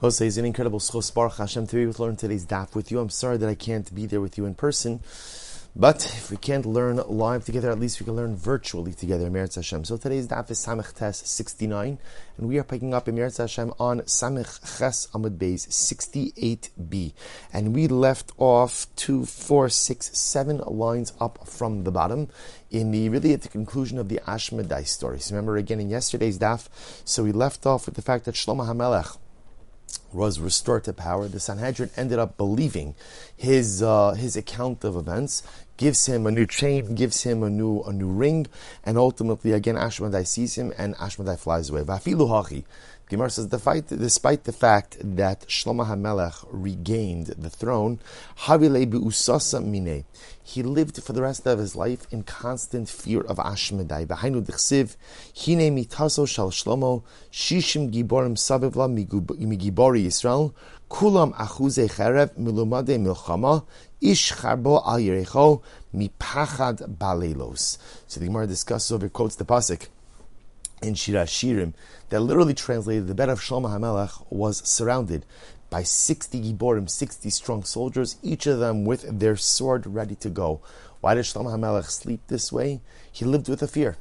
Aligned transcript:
Jose, 0.00 0.26
it's 0.26 0.38
an 0.38 0.46
incredible 0.46 0.78
zechus 0.80 1.12
Baruch 1.12 1.36
Hashem 1.36 1.66
to 1.66 1.76
be 1.76 1.92
to 1.92 2.02
learn 2.02 2.16
today's 2.16 2.46
daf 2.46 2.74
with 2.74 2.90
you. 2.90 3.00
I'm 3.00 3.10
sorry 3.10 3.36
that 3.36 3.50
I 3.50 3.54
can't 3.54 3.94
be 3.94 4.06
there 4.06 4.22
with 4.22 4.38
you 4.38 4.46
in 4.46 4.54
person, 4.54 5.00
but 5.76 6.06
if 6.06 6.30
we 6.30 6.38
can't 6.38 6.64
learn 6.64 6.96
live 7.06 7.44
together, 7.44 7.70
at 7.70 7.78
least 7.78 8.00
we 8.00 8.06
can 8.06 8.16
learn 8.16 8.34
virtually 8.34 8.94
together, 8.94 9.28
Meretz 9.28 9.56
Hashem. 9.56 9.84
So 9.84 9.98
today's 9.98 10.26
daf 10.26 10.50
is 10.50 10.64
Samech 10.64 10.94
Tes 10.94 11.18
69, 11.18 11.98
and 12.38 12.48
we 12.48 12.56
are 12.56 12.64
picking 12.64 12.94
up 12.94 13.08
in 13.08 13.14
Meretz 13.14 13.36
Hashem 13.36 13.74
on 13.78 14.00
Samech 14.00 14.78
Ches 14.78 15.06
Amud 15.08 15.36
Beis 15.36 15.68
68b. 15.68 17.12
And 17.52 17.74
we 17.74 17.86
left 17.86 18.32
off 18.38 18.86
two, 18.96 19.26
four, 19.26 19.68
six, 19.68 20.16
seven 20.16 20.62
lines 20.66 21.12
up 21.20 21.46
from 21.46 21.84
the 21.84 21.90
bottom 21.90 22.28
in 22.70 22.90
the 22.90 23.10
really 23.10 23.34
at 23.34 23.42
the 23.42 23.48
conclusion 23.48 23.98
of 23.98 24.08
the 24.08 24.18
Ashmedai 24.26 24.86
story. 24.86 25.20
So 25.20 25.34
remember 25.34 25.58
again 25.58 25.78
in 25.78 25.90
yesterday's 25.90 26.38
daf, 26.38 26.68
so 27.04 27.22
we 27.22 27.32
left 27.32 27.66
off 27.66 27.84
with 27.84 27.96
the 27.96 28.02
fact 28.02 28.24
that 28.24 28.34
Shlomo 28.34 28.66
HaMelech 28.66 29.18
was 30.12 30.40
restored 30.40 30.84
to 30.84 30.92
power, 30.92 31.28
the 31.28 31.40
Sanhedrin 31.40 31.90
ended 31.96 32.18
up 32.18 32.36
believing 32.36 32.94
his 33.36 33.82
uh, 33.82 34.12
his 34.12 34.36
account 34.36 34.84
of 34.84 34.96
events, 34.96 35.42
gives 35.76 36.06
him 36.06 36.26
a 36.26 36.30
new 36.30 36.46
chain, 36.46 36.94
gives 36.94 37.22
him 37.22 37.42
a 37.42 37.50
new 37.50 37.82
a 37.82 37.92
new 37.92 38.08
ring, 38.08 38.46
and 38.84 38.98
ultimately 38.98 39.52
again 39.52 39.76
Ashmedai 39.76 40.26
sees 40.26 40.56
him 40.56 40.72
and 40.76 40.94
Ashmedai 40.96 41.38
flies 41.38 41.70
away. 41.70 41.82
Gemara 43.10 43.28
says, 43.28 43.46
despite, 43.46 44.44
the 44.44 44.52
fact 44.52 44.96
that 45.02 45.40
Shlomo 45.48 45.84
HaMelech 45.84 46.46
regained 46.48 47.26
the 47.26 47.50
throne, 47.50 47.98
he 50.44 50.62
lived 50.62 51.02
for 51.02 51.12
the 51.12 51.20
rest 51.20 51.44
of 51.44 51.58
his 51.58 51.74
life 51.74 52.06
in 52.12 52.22
constant 52.22 52.88
fear 52.88 53.22
of 53.22 53.38
Ashmedai. 53.38 54.06
Behind 54.06 54.36
dichsiv, 54.46 54.94
hine 55.34 55.76
mitaso 55.76 56.28
shal 56.28 56.52
Shlomo, 56.52 57.02
shishim 57.32 57.90
giborim 57.92 58.36
savivla 58.36 58.88
migibori 58.88 60.04
Yisrael, 60.06 60.54
kulam 60.88 61.34
achuze 61.34 61.90
cherev 61.90 62.38
milumade 62.38 62.96
milchama, 62.96 63.64
ish 64.00 64.34
charbo 64.34 64.80
al 64.86 64.98
yerecho 64.98 65.62
mipachad 65.92 66.96
balelos. 66.96 67.76
So 68.06 68.20
the 68.20 68.26
Gemara 68.26 68.46
discusses 68.46 68.92
over, 68.92 69.08
quotes 69.08 69.34
the 69.34 69.44
pasuk 69.44 69.88
in 70.82 70.94
Shir 70.94 71.14
HaShirim 71.14 71.74
that 72.10 72.20
literally 72.20 72.54
translated 72.54 73.06
the 73.06 73.14
bed 73.14 73.28
of 73.28 73.40
Shlomo 73.40 73.70
HaMelech 73.70 74.26
was 74.30 74.66
surrounded 74.68 75.24
by 75.70 75.84
60 75.84 76.40
Giborim, 76.52 76.90
60 76.90 77.30
strong 77.30 77.62
soldiers, 77.64 78.16
each 78.22 78.46
of 78.46 78.58
them 78.58 78.84
with 78.84 79.20
their 79.20 79.36
sword 79.36 79.86
ready 79.86 80.16
to 80.16 80.28
go. 80.28 80.60
Why 81.00 81.14
did 81.14 81.24
Shlomo 81.24 81.56
HaMelech 81.56 81.88
sleep 81.88 82.20
this 82.26 82.52
way? 82.52 82.82
He 83.10 83.24
lived 83.24 83.48
with 83.48 83.62
a 83.62 83.68
fear. 83.68 83.96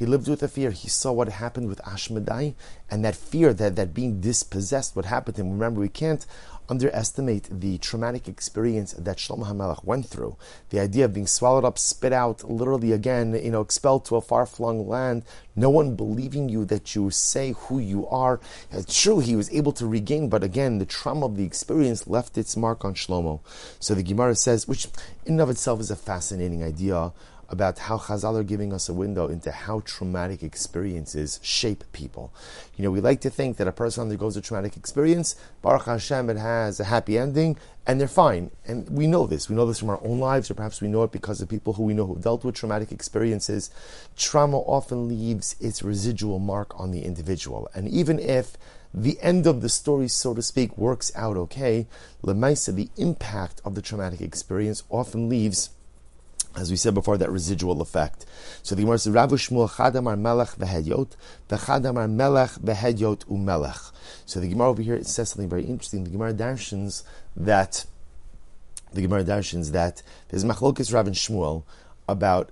He 0.00 0.06
lived 0.06 0.28
with 0.28 0.42
a 0.42 0.48
fear. 0.48 0.70
He 0.70 0.88
saw 0.88 1.12
what 1.12 1.28
happened 1.28 1.68
with 1.68 1.78
Ashmedai, 1.82 2.54
and 2.90 3.04
that 3.04 3.14
fear, 3.14 3.52
that, 3.52 3.76
that 3.76 3.92
being 3.92 4.18
dispossessed, 4.18 4.96
what 4.96 5.04
happened 5.04 5.36
to 5.36 5.42
him. 5.42 5.50
Remember, 5.50 5.82
we 5.82 5.90
can't 5.90 6.24
underestimate 6.70 7.48
the 7.50 7.76
traumatic 7.76 8.26
experience 8.26 8.94
that 8.94 9.18
Shlomo 9.18 9.44
HaMelech 9.44 9.84
went 9.84 10.06
through. 10.06 10.38
The 10.70 10.80
idea 10.80 11.04
of 11.04 11.12
being 11.12 11.26
swallowed 11.26 11.66
up, 11.66 11.76
spit 11.76 12.14
out, 12.14 12.50
literally 12.50 12.92
again, 12.92 13.34
you 13.34 13.50
know, 13.50 13.60
expelled 13.60 14.06
to 14.06 14.16
a 14.16 14.22
far-flung 14.22 14.88
land, 14.88 15.22
no 15.54 15.68
one 15.68 15.96
believing 15.96 16.48
you 16.48 16.64
that 16.64 16.94
you 16.94 17.10
say 17.10 17.52
who 17.52 17.78
you 17.78 18.08
are. 18.08 18.40
It's 18.72 19.02
true, 19.02 19.18
he 19.18 19.36
was 19.36 19.52
able 19.52 19.72
to 19.72 19.86
regain, 19.86 20.30
but 20.30 20.42
again, 20.42 20.78
the 20.78 20.86
trauma 20.86 21.26
of 21.26 21.36
the 21.36 21.44
experience 21.44 22.06
left 22.06 22.38
its 22.38 22.56
mark 22.56 22.86
on 22.86 22.94
Shlomo. 22.94 23.40
So 23.78 23.94
the 23.94 24.02
Gemara 24.02 24.34
says, 24.34 24.66
which 24.66 24.86
in 25.26 25.34
and 25.34 25.42
of 25.42 25.50
itself 25.50 25.78
is 25.78 25.90
a 25.90 25.96
fascinating 25.96 26.64
idea, 26.64 27.12
about 27.50 27.78
how 27.78 27.98
Chazal 27.98 28.38
are 28.38 28.44
giving 28.44 28.72
us 28.72 28.88
a 28.88 28.94
window 28.94 29.26
into 29.26 29.50
how 29.50 29.80
traumatic 29.80 30.42
experiences 30.42 31.40
shape 31.42 31.84
people. 31.92 32.32
You 32.76 32.84
know, 32.84 32.90
we 32.90 33.00
like 33.00 33.20
to 33.22 33.30
think 33.30 33.56
that 33.56 33.68
a 33.68 33.72
person 33.72 34.02
undergoes 34.02 34.36
a 34.36 34.40
traumatic 34.40 34.76
experience, 34.76 35.34
Baruch 35.60 35.86
Hashem, 35.86 36.30
it 36.30 36.36
has 36.36 36.78
a 36.78 36.84
happy 36.84 37.18
ending, 37.18 37.56
and 37.86 38.00
they're 38.00 38.08
fine. 38.08 38.50
And 38.66 38.88
we 38.88 39.06
know 39.06 39.26
this. 39.26 39.48
We 39.48 39.56
know 39.56 39.66
this 39.66 39.80
from 39.80 39.90
our 39.90 40.00
own 40.04 40.20
lives, 40.20 40.50
or 40.50 40.54
perhaps 40.54 40.80
we 40.80 40.88
know 40.88 41.02
it 41.02 41.12
because 41.12 41.40
of 41.40 41.48
people 41.48 41.72
who 41.72 41.82
we 41.82 41.94
know 41.94 42.06
who 42.06 42.18
dealt 42.18 42.44
with 42.44 42.54
traumatic 42.54 42.92
experiences. 42.92 43.70
Trauma 44.16 44.58
often 44.58 45.08
leaves 45.08 45.56
its 45.60 45.82
residual 45.82 46.38
mark 46.38 46.78
on 46.78 46.92
the 46.92 47.02
individual. 47.02 47.68
And 47.74 47.88
even 47.88 48.18
if 48.18 48.56
the 48.94 49.18
end 49.20 49.46
of 49.46 49.60
the 49.60 49.68
story, 49.68 50.08
so 50.08 50.34
to 50.34 50.42
speak, 50.42 50.76
works 50.76 51.12
out 51.14 51.36
okay, 51.36 51.86
Lemaisa, 52.22 52.74
the 52.74 52.90
impact 52.96 53.60
of 53.64 53.74
the 53.74 53.82
traumatic 53.82 54.20
experience 54.20 54.82
often 54.90 55.28
leaves 55.28 55.70
as 56.60 56.70
we 56.70 56.76
said 56.76 56.94
before, 56.94 57.16
that 57.16 57.30
residual 57.30 57.80
effect. 57.80 58.26
So 58.62 58.74
the 58.74 58.82
Gemara 58.82 58.98
says, 58.98 59.12
Rav 59.12 59.30
Shmuel 59.30 59.70
Chadamar 59.70 60.18
Melech 60.18 60.50
v'Hedyot, 60.50 61.16
v'Chadamar 61.48 62.10
Melech 62.10 62.50
v'Hedyot 62.50 63.24
u'Melech. 63.24 63.92
So 64.26 64.40
the 64.40 64.48
Gemara 64.48 64.68
over 64.68 64.82
here 64.82 64.94
it 64.94 65.06
says 65.06 65.30
something 65.30 65.48
very 65.48 65.64
interesting. 65.64 66.04
The 66.04 66.10
Gemara 66.10 66.34
darshans 66.34 67.02
that 67.34 67.86
the 68.92 69.02
Gemara 69.02 69.24
darshans 69.24 69.72
that 69.72 70.02
there's 70.28 70.44
Machlokes 70.44 70.92
Rav 70.92 71.06
and 71.06 71.16
Shmuel 71.16 71.62
about 72.06 72.50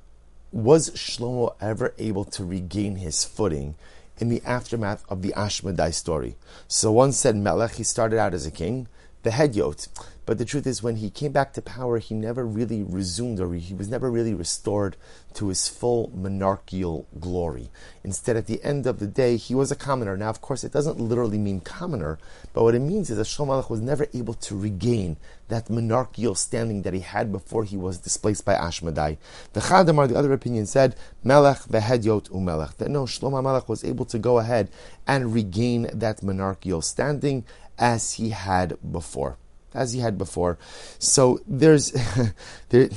was 0.53 0.91
Shlomo 0.91 1.55
ever 1.61 1.95
able 1.99 2.25
to 2.25 2.45
regain 2.45 2.97
his 2.97 3.25
footing 3.25 3.75
in 4.17 4.31
the 4.31 4.43
aftermath 4.45 5.05
of 5.11 5.21
the 5.21 5.35
Ashmedai 5.37 5.93
story. 5.93 6.37
So 6.67 6.91
one 6.91 7.13
said 7.13 7.37
Melech, 7.37 7.73
he 7.73 7.85
started 7.85 8.19
out 8.19 8.33
as 8.33 8.47
a 8.47 8.51
king, 8.51 8.89
the 9.23 9.31
Hedyot. 9.31 9.89
But 10.29 10.37
the 10.37 10.45
truth 10.45 10.67
is, 10.67 10.83
when 10.83 10.97
he 10.97 11.09
came 11.09 11.33
back 11.33 11.55
to 11.55 11.63
power, 11.63 11.97
he 11.97 12.15
never 12.15 12.45
really 12.45 12.83
resumed, 12.83 13.41
or 13.41 13.55
he 13.55 13.73
was 13.73 13.89
never 13.89 14.11
really 14.11 14.35
restored 14.35 14.99
to 15.33 15.49
his 15.49 15.69
full 15.69 16.13
monarchical 16.15 17.07
glory. 17.19 17.71
Instead, 18.05 18.37
at 18.37 18.47
the 18.47 18.63
end 18.63 18.87
of 18.87 18.99
the 18.99 19.07
day, 19.07 19.39
he 19.39 19.55
was 19.55 19.73
a 19.73 19.75
commoner. 19.75 20.19
Now, 20.19 20.29
of 20.29 20.43
course, 20.43 20.65
it 20.65 20.73
doesn't 20.73 21.01
literally 21.01 21.39
mean 21.39 21.61
commoner, 21.61 22.19
but 22.53 22.63
what 22.63 22.75
it 22.75 22.81
means 22.81 23.09
is 23.09 23.17
that 23.17 23.27
Shlomo 23.27 23.71
was 23.71 23.81
never 23.81 24.07
able 24.13 24.35
to 24.35 24.55
regain 24.55 25.17
that 25.49 25.71
monarchical 25.71 26.35
standing 26.35 26.83
that 26.83 26.93
he 26.93 27.01
had 27.01 27.33
before 27.33 27.65
he 27.65 27.79
was 27.79 27.97
displaced 27.97 28.45
by 28.45 28.55
Ashmedai. 28.55 29.17
The 29.55 29.61
Chadamar, 29.61 30.09
the 30.09 30.19
other 30.19 30.35
opinion, 30.35 30.67
said, 30.67 30.95
Melech 31.25 31.61
vehedyot 31.61 32.29
umelech. 32.29 32.77
That 32.77 32.91
no, 32.91 33.05
Shlomo 33.05 33.43
Melech 33.43 33.67
was 33.67 33.83
able 33.83 34.05
to 34.05 34.19
go 34.19 34.41
ahead 34.41 34.69
and 35.07 35.33
regain 35.33 35.89
that 35.95 36.23
monarchical 36.23 36.83
standing 36.83 37.47
as 37.79 38.13
he 38.13 38.29
had 38.29 38.77
before 38.93 39.39
as 39.75 39.93
he 39.93 40.01
had 40.01 40.19
before. 40.19 40.59
So 40.99 41.41
there's 41.47 41.93
there, 42.71 42.89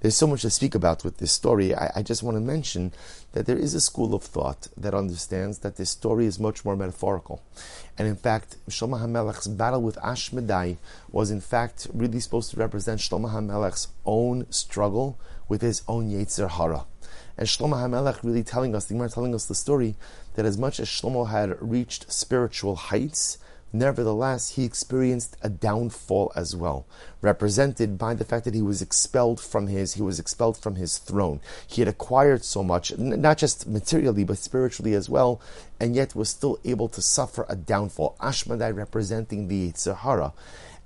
there's 0.00 0.16
so 0.16 0.26
much 0.26 0.42
to 0.42 0.50
speak 0.50 0.74
about 0.74 1.04
with 1.04 1.18
this 1.18 1.32
story. 1.32 1.74
I, 1.74 1.92
I, 1.96 2.02
just 2.02 2.22
want 2.22 2.36
to 2.36 2.40
mention 2.40 2.92
that 3.32 3.46
there 3.46 3.58
is 3.58 3.74
a 3.74 3.80
school 3.80 4.14
of 4.14 4.22
thought 4.22 4.68
that 4.76 4.94
understands 4.94 5.58
that 5.58 5.76
this 5.76 5.90
story 5.90 6.26
is 6.26 6.38
much 6.38 6.64
more 6.64 6.76
metaphorical. 6.76 7.42
And 7.98 8.08
in 8.08 8.16
fact, 8.16 8.56
Shlomo 8.68 9.00
HaMelech's 9.00 9.48
battle 9.48 9.82
with 9.82 9.96
Ashmedai 9.96 10.76
was 11.10 11.30
in 11.30 11.40
fact 11.40 11.88
really 11.92 12.20
supposed 12.20 12.50
to 12.52 12.56
represent 12.56 13.00
Shlomo 13.00 13.32
HaMelech's 13.32 13.88
own 14.04 14.46
struggle 14.50 15.18
with 15.48 15.62
his 15.62 15.82
own 15.88 16.10
Yetzer 16.10 16.50
Hara. 16.50 16.86
And 17.38 17.46
Shlomo 17.46 17.74
HaMelech 17.74 18.22
really 18.22 18.42
telling 18.42 18.74
us, 18.74 18.86
the 18.86 18.94
Gemara 18.94 19.10
telling 19.10 19.34
us 19.34 19.46
the 19.46 19.54
story 19.54 19.96
that 20.34 20.46
as 20.46 20.56
much 20.56 20.80
as 20.80 20.88
Shlomo 20.88 21.28
had 21.28 21.56
reached 21.60 22.10
spiritual 22.10 22.76
heights, 22.76 23.38
Nevertheless, 23.72 24.50
he 24.50 24.64
experienced 24.64 25.36
a 25.42 25.48
downfall 25.48 26.32
as 26.36 26.54
well, 26.54 26.86
represented 27.20 27.98
by 27.98 28.14
the 28.14 28.24
fact 28.24 28.44
that 28.44 28.54
he 28.54 28.62
was 28.62 28.80
expelled 28.80 29.40
from 29.40 29.66
his 29.66 29.94
he 29.94 30.02
was 30.02 30.20
expelled 30.20 30.56
from 30.56 30.76
his 30.76 30.98
throne. 30.98 31.40
He 31.66 31.80
had 31.80 31.88
acquired 31.88 32.44
so 32.44 32.62
much, 32.62 32.96
not 32.96 33.38
just 33.38 33.66
materially 33.66 34.24
but 34.24 34.38
spiritually 34.38 34.94
as 34.94 35.08
well, 35.08 35.40
and 35.80 35.96
yet 35.96 36.14
was 36.14 36.28
still 36.28 36.58
able 36.64 36.88
to 36.88 37.02
suffer 37.02 37.44
a 37.48 37.56
downfall. 37.56 38.16
Ashmedai 38.20 38.74
representing 38.74 39.48
the 39.48 39.72
Sahara. 39.74 40.32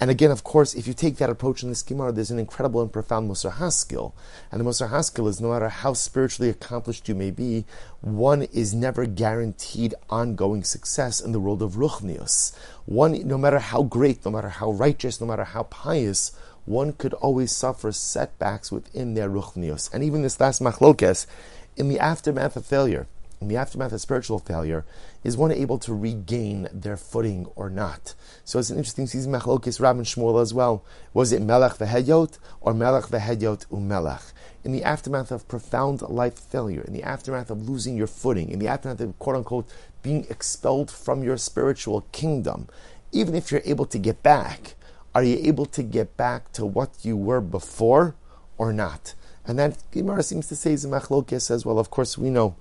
And 0.01 0.11
again, 0.11 0.31
of 0.31 0.43
course, 0.43 0.73
if 0.73 0.87
you 0.89 0.95
take 0.95 1.17
that 1.19 1.29
approach 1.29 1.63
in 1.63 1.69
the 1.69 1.83
Gemara, 1.87 2.11
there's 2.11 2.31
an 2.31 2.39
incredible 2.39 2.81
and 2.81 2.91
profound 2.91 3.31
Musar 3.31 3.59
Haskell. 3.59 4.15
And 4.51 4.59
the 4.59 4.65
Musar 4.65 4.89
Haskell 4.89 5.29
is 5.29 5.43
no 5.43 5.51
matter 5.51 5.69
how 5.69 5.93
spiritually 5.93 6.49
accomplished 6.49 7.07
you 7.07 7.15
may 7.15 7.31
be, 7.31 7.67
one 8.01 8.45
is 8.45 8.73
never 8.73 9.05
guaranteed 9.05 9.95
ongoing 10.09 10.65
success 10.65 11.21
in 11.21 11.33
the 11.33 11.41
world 11.41 11.61
of 11.61 11.73
Ruchnius. 11.73 12.57
One, 12.87 13.29
no 13.29 13.37
matter 13.37 13.59
how 13.59 13.83
great, 13.83 14.25
no 14.25 14.31
matter 14.31 14.49
how 14.49 14.71
righteous, 14.71 15.21
no 15.21 15.27
matter 15.27 15.45
how 15.45 15.65
pious, 15.65 16.33
one 16.65 16.95
could 16.95 17.13
always 17.15 17.53
suffer 17.53 17.93
setbacks 17.93 18.73
within 18.73 19.13
their 19.13 19.29
Ruchnius. 19.29 19.93
And 19.93 20.03
even 20.03 20.23
this 20.23 20.41
last 20.41 20.63
Machlokes, 20.63 21.27
in 21.77 21.91
the 21.91 21.99
aftermath 21.99 22.57
of 22.57 22.65
failure, 22.65 23.07
in 23.41 23.49
the 23.49 23.57
aftermath 23.57 23.93
of 23.93 24.01
spiritual 24.03 24.39
failure, 24.39 24.85
is 25.25 25.37
one 25.37 25.51
able 25.51 25.79
to 25.79 25.95
regain 25.95 26.69
their 26.73 26.99
footing 26.99 27.47
or 27.57 27.71
not? 27.71 28.15
So 28.45 28.59
it's 28.59 28.69
an 28.69 28.77
interesting 28.77 29.07
season 29.07 29.33
machlokis 29.33 29.81
Rab 29.81 29.97
and 29.97 30.05
Shmuel 30.05 30.43
as 30.43 30.53
well. 30.53 30.85
Was 31.15 31.33
it 31.33 31.41
melech 31.41 31.79
v'hedyot 31.79 32.39
or 32.61 32.75
melech 32.75 33.05
v'hedyot 33.05 33.67
umelech? 33.69 34.33
In 34.63 34.73
the 34.73 34.85
aftermath 34.85 35.31
of 35.31 35.49
profound 35.49 36.03
life 36.03 36.39
failure, 36.39 36.83
in 36.83 36.93
the 36.93 37.03
aftermath 37.03 37.51
of 37.51 37.67
losing 37.67 37.97
your 37.97 38.07
footing, 38.07 38.51
in 38.51 38.59
the 38.59 38.69
aftermath 38.69 39.01
of 39.01 39.19
quote 39.19 39.37
unquote 39.37 39.71
being 40.03 40.27
expelled 40.29 40.91
from 40.91 41.23
your 41.23 41.39
spiritual 41.39 42.03
kingdom, 42.13 42.69
even 43.11 43.35
if 43.35 43.51
you're 43.51 43.63
able 43.65 43.87
to 43.87 43.99
get 43.99 44.23
back, 44.23 44.75
are 45.15 45.25
you 45.25 45.39
able 45.43 45.65
to 45.67 45.83
get 45.83 46.15
back 46.19 46.53
to 46.53 46.67
what 46.67 46.91
you 47.05 47.17
were 47.17 47.41
before 47.41 48.15
or 48.59 48.71
not? 48.71 49.15
And 49.47 49.59
that 49.59 49.79
Gemara 49.91 50.23
seems 50.23 50.47
to 50.49 50.57
say 50.57 50.75
is 50.75 50.85
a 50.85 50.89
machlokis 50.89 51.51
as 51.51 51.65
well. 51.65 51.79
Of 51.79 51.91
course, 51.91 52.19
we 52.19 52.29
know 52.29 52.55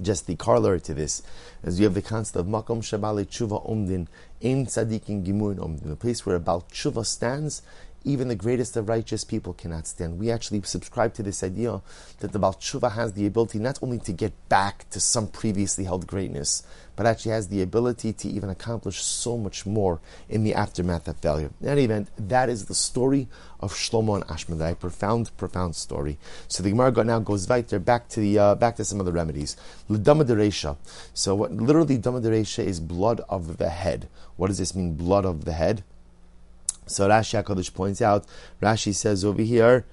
just 0.00 0.26
the 0.26 0.36
corollary 0.36 0.80
to 0.80 0.94
this 0.94 1.22
is 1.64 1.78
you 1.80 1.84
have 1.84 1.94
the 1.94 2.02
concept 2.02 2.36
of 2.36 2.46
makom 2.46 2.80
shabali 2.80 3.26
tshuva 3.26 3.66
umdin 3.68 4.06
in 4.40 4.66
tzadikin 4.66 5.24
gimuin 5.24 5.56
umdin, 5.56 5.88
the 5.88 5.96
place 5.96 6.24
where 6.24 6.36
a 6.36 6.40
bal 6.40 6.64
tshuva 6.70 7.04
stands 7.04 7.62
even 8.04 8.28
the 8.28 8.34
greatest 8.34 8.76
of 8.76 8.88
righteous 8.88 9.24
people 9.24 9.52
cannot 9.52 9.86
stand. 9.86 10.18
We 10.18 10.30
actually 10.30 10.62
subscribe 10.62 11.14
to 11.14 11.22
this 11.22 11.42
idea 11.42 11.80
that 12.20 12.32
the 12.32 12.38
Baal 12.38 12.54
Tshuva 12.54 12.92
has 12.92 13.12
the 13.12 13.26
ability 13.26 13.58
not 13.58 13.78
only 13.82 13.98
to 13.98 14.12
get 14.12 14.32
back 14.48 14.88
to 14.90 15.00
some 15.00 15.26
previously 15.26 15.84
held 15.84 16.06
greatness, 16.06 16.62
but 16.98 17.06
actually 17.06 17.30
has 17.30 17.46
the 17.46 17.62
ability 17.62 18.12
to 18.12 18.28
even 18.28 18.50
accomplish 18.50 19.00
so 19.00 19.38
much 19.38 19.64
more 19.64 20.00
in 20.28 20.42
the 20.42 20.52
aftermath 20.52 21.06
of 21.06 21.16
failure. 21.18 21.50
In 21.60 21.68
any 21.68 21.84
event, 21.84 22.08
that 22.18 22.48
is 22.48 22.64
the 22.64 22.74
story 22.74 23.28
of 23.60 23.72
Shlomo 23.72 24.16
and 24.16 24.26
Ashmedai. 24.26 24.78
Profound, 24.80 25.30
profound 25.36 25.76
story. 25.76 26.18
So 26.48 26.62
the 26.62 26.70
Gemara 26.70 27.04
now 27.04 27.20
goes 27.20 27.46
there 27.46 27.78
back 27.78 28.08
to 28.08 28.20
the 28.20 28.38
uh, 28.38 28.54
back 28.56 28.74
to 28.76 28.84
some 28.84 28.98
of 28.98 29.06
the 29.06 29.12
remedies. 29.12 29.56
L'dama 29.88 30.76
So 31.14 31.34
what 31.36 31.52
literally 31.52 31.98
dama 31.98 32.18
is 32.18 32.80
blood 32.80 33.20
of 33.28 33.58
the 33.58 33.70
head. 33.70 34.08
What 34.36 34.48
does 34.48 34.58
this 34.58 34.74
mean? 34.74 34.94
Blood 34.94 35.24
of 35.24 35.44
the 35.44 35.52
head. 35.52 35.84
So 36.90 37.08
Rashi 37.08 37.42
Hakadosh 37.42 37.72
points 37.72 38.02
out. 38.02 38.26
Rashi 38.62 38.94
says 38.94 39.24
over 39.24 39.42
here. 39.42 39.84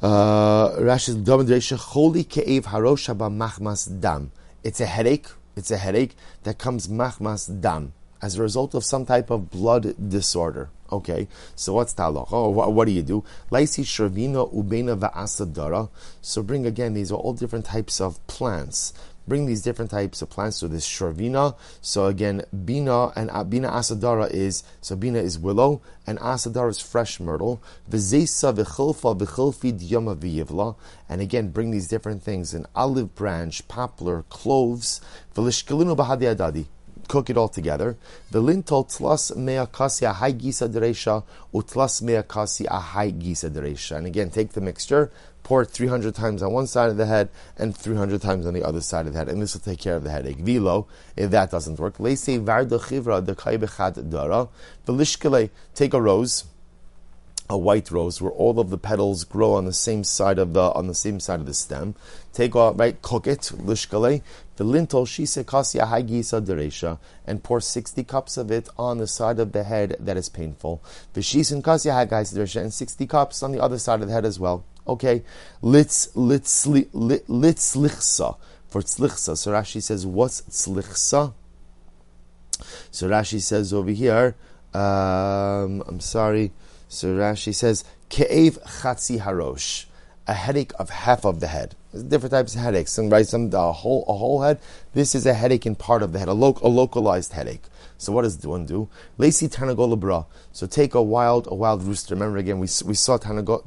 Uh, 0.00 0.70
Rashi's 0.76 1.80
holy 1.82 2.24
ke'ev 2.24 2.62
harosha 2.62 3.16
machmas 3.16 4.00
dam. 4.00 4.30
It's 4.62 4.80
a 4.80 4.86
headache. 4.86 5.26
It's 5.56 5.70
a 5.70 5.76
headache 5.76 6.14
that 6.44 6.58
comes 6.58 6.86
machmas 6.86 7.60
dam 7.60 7.92
as 8.22 8.38
a 8.38 8.42
result 8.42 8.74
of 8.74 8.84
some 8.84 9.06
type 9.06 9.30
of 9.30 9.50
blood 9.50 9.94
disorder. 10.08 10.70
Okay, 10.90 11.28
so 11.54 11.74
what's 11.74 11.92
talach? 11.92 12.28
Oh, 12.32 12.48
what, 12.48 12.72
what, 12.72 12.86
do 12.86 12.92
you 12.92 13.02
do? 13.02 13.22
Laisi 13.50 13.84
shervino 13.84 14.52
ubena 14.54 14.98
va'asadara. 14.98 15.90
So 16.22 16.42
bring 16.42 16.66
again, 16.66 16.94
these 16.94 17.12
are 17.12 17.16
all 17.16 17.34
different 17.34 17.66
types 17.66 18.00
of 18.00 18.24
plants 18.26 18.94
bring 19.28 19.46
these 19.46 19.62
different 19.62 19.90
types 19.90 20.22
of 20.22 20.30
plants. 20.30 20.58
So 20.58 20.68
this 20.68 20.88
sharvina. 20.88 21.56
So 21.80 22.06
again, 22.06 22.42
bina 22.64 23.08
and 23.14 23.30
bina 23.50 23.68
asadara 23.68 24.30
is 24.30 24.62
so 24.80 24.96
bina 24.96 25.18
is 25.18 25.38
willow 25.38 25.80
and 26.06 26.18
asadara 26.18 26.70
is 26.70 26.80
fresh 26.80 27.20
myrtle. 27.20 27.62
V'zeisa 27.90 28.54
v'chilfa 28.54 29.18
v'chilfi 29.18 29.78
diyama 29.78 30.16
v'yivla. 30.16 30.76
And 31.08 31.20
again, 31.20 31.50
bring 31.50 31.70
these 31.70 31.88
different 31.88 32.22
things: 32.22 32.54
an 32.54 32.66
olive 32.74 33.14
branch, 33.14 33.68
poplar, 33.68 34.24
cloves. 34.30 35.00
V'lishkelinu 35.34 35.96
b'hadi 35.96 36.34
adadi 36.34 36.66
cook 37.08 37.30
it 37.30 37.36
all 37.36 37.48
together. 37.48 37.96
The 38.30 38.40
lintol 38.40 38.86
tlas 38.88 39.34
mea 39.34 39.66
kasi 39.66 40.04
ahai 40.04 40.38
gisa 40.38 40.68
deresha 40.68 41.24
utlas 41.52 42.02
mea 42.02 42.22
kasi 42.22 42.64
ahai 42.66 43.18
gisa 43.20 43.50
deresha. 43.50 43.96
And 43.96 44.06
again, 44.06 44.30
take 44.30 44.52
the 44.52 44.60
mixture, 44.60 45.10
pour 45.42 45.62
it 45.62 45.70
300 45.70 46.14
times 46.14 46.42
on 46.42 46.52
one 46.52 46.66
side 46.66 46.90
of 46.90 46.98
the 46.98 47.06
head 47.06 47.30
and 47.56 47.74
300 47.74 48.20
times 48.20 48.44
on 48.46 48.52
the 48.52 48.62
other 48.62 48.82
side 48.82 49.06
of 49.06 49.14
the 49.14 49.18
head, 49.18 49.28
and 49.28 49.40
this 49.40 49.54
will 49.54 49.62
take 49.62 49.80
care 49.80 49.96
of 49.96 50.04
the 50.04 50.10
headache. 50.10 50.38
Vilo, 50.38 50.86
if 51.16 51.30
that 51.30 51.50
doesn't 51.50 51.78
work, 51.78 51.96
leise 51.96 52.38
vardo 52.44 52.78
chivra 52.78 53.24
de 53.24 54.02
dara, 54.02 54.48
velishkele, 54.86 55.48
take 55.74 55.94
a 55.94 56.00
rose, 56.00 56.44
a 57.50 57.56
white 57.56 57.90
rose 57.90 58.20
where 58.20 58.32
all 58.32 58.60
of 58.60 58.68
the 58.70 58.76
petals 58.76 59.24
grow 59.24 59.54
on 59.54 59.64
the 59.64 59.72
same 59.72 60.04
side 60.04 60.38
of 60.38 60.52
the 60.52 60.60
on 60.60 60.86
the 60.86 60.94
same 60.94 61.18
side 61.18 61.40
of 61.40 61.46
the 61.46 61.54
stem. 61.54 61.94
Take 62.32 62.54
off 62.54 62.78
right, 62.78 63.00
cook 63.00 63.26
it, 63.26 63.50
lishkale, 63.56 64.20
the 64.56 64.64
lintel 64.64 65.06
shise 65.06 65.42
kasya 65.44 65.88
hagisa 65.88 66.44
deresha, 66.44 66.98
and 67.26 67.42
pour 67.42 67.60
sixty 67.60 68.04
cups 68.04 68.36
of 68.36 68.50
it 68.50 68.68
on 68.76 68.98
the 68.98 69.06
side 69.06 69.40
of 69.40 69.52
the 69.52 69.64
head 69.64 69.96
that 69.98 70.16
is 70.16 70.28
painful. 70.28 70.82
Vishisin 71.14 71.62
kasya 71.62 72.06
hagisa 72.06 72.34
deresha, 72.36 72.60
and 72.60 72.74
sixty 72.74 73.06
cups 73.06 73.42
on 73.42 73.52
the 73.52 73.62
other 73.62 73.78
side 73.78 74.02
of 74.02 74.08
the 74.08 74.14
head 74.14 74.26
as 74.26 74.38
well. 74.38 74.64
Okay, 74.86 75.22
litz 75.62 76.14
litz 76.14 76.66
litz 76.66 77.74
for 78.68 78.82
tzlichsa. 78.82 79.36
So 79.38 79.52
Rashi 79.52 79.82
says, 79.82 80.04
what's 80.06 80.42
tzlichsa? 80.42 81.32
So 82.90 83.08
Rashi 83.08 83.40
says 83.40 83.72
over 83.72 83.90
here, 83.90 84.34
um, 84.74 85.82
I'm 85.86 86.00
sorry. 86.00 86.52
So 86.88 87.14
Rashi 87.14 87.54
says, 87.54 87.84
ke'ev 88.08 88.58
chatzi 88.80 89.20
harosh, 89.20 89.84
a 90.26 90.32
headache 90.32 90.72
of 90.78 90.90
half 90.90 91.24
of 91.24 91.40
the 91.40 91.48
head. 91.48 91.74
Different 91.92 92.32
types 92.32 92.54
of 92.54 92.60
headaches. 92.60 92.92
Some 92.92 93.08
right, 93.08 93.26
some 93.26 93.50
a 93.54 93.72
whole 93.72 94.04
a 94.06 94.12
whole 94.12 94.42
head. 94.42 94.60
This 94.92 95.14
is 95.14 95.24
a 95.24 95.32
headache 95.32 95.64
in 95.64 95.74
part 95.74 96.02
of 96.02 96.12
the 96.12 96.18
head, 96.18 96.28
a, 96.28 96.34
lo- 96.34 96.58
a 96.62 96.68
localized 96.68 97.32
headache. 97.32 97.62
So 97.96 98.12
what 98.12 98.22
does 98.22 98.46
one 98.46 98.64
do? 98.64 98.88
Lacy 99.16 99.48
Tanagola 99.48 99.98
bra. 99.98 100.24
So 100.52 100.68
take 100.68 100.94
a 100.94 101.02
wild, 101.02 101.48
a 101.50 101.54
wild 101.54 101.82
rooster. 101.82 102.14
Remember 102.14 102.38
again, 102.38 102.60
we, 102.60 102.68
we 102.84 102.94
saw 102.94 103.18
Tanagola, 103.18 103.66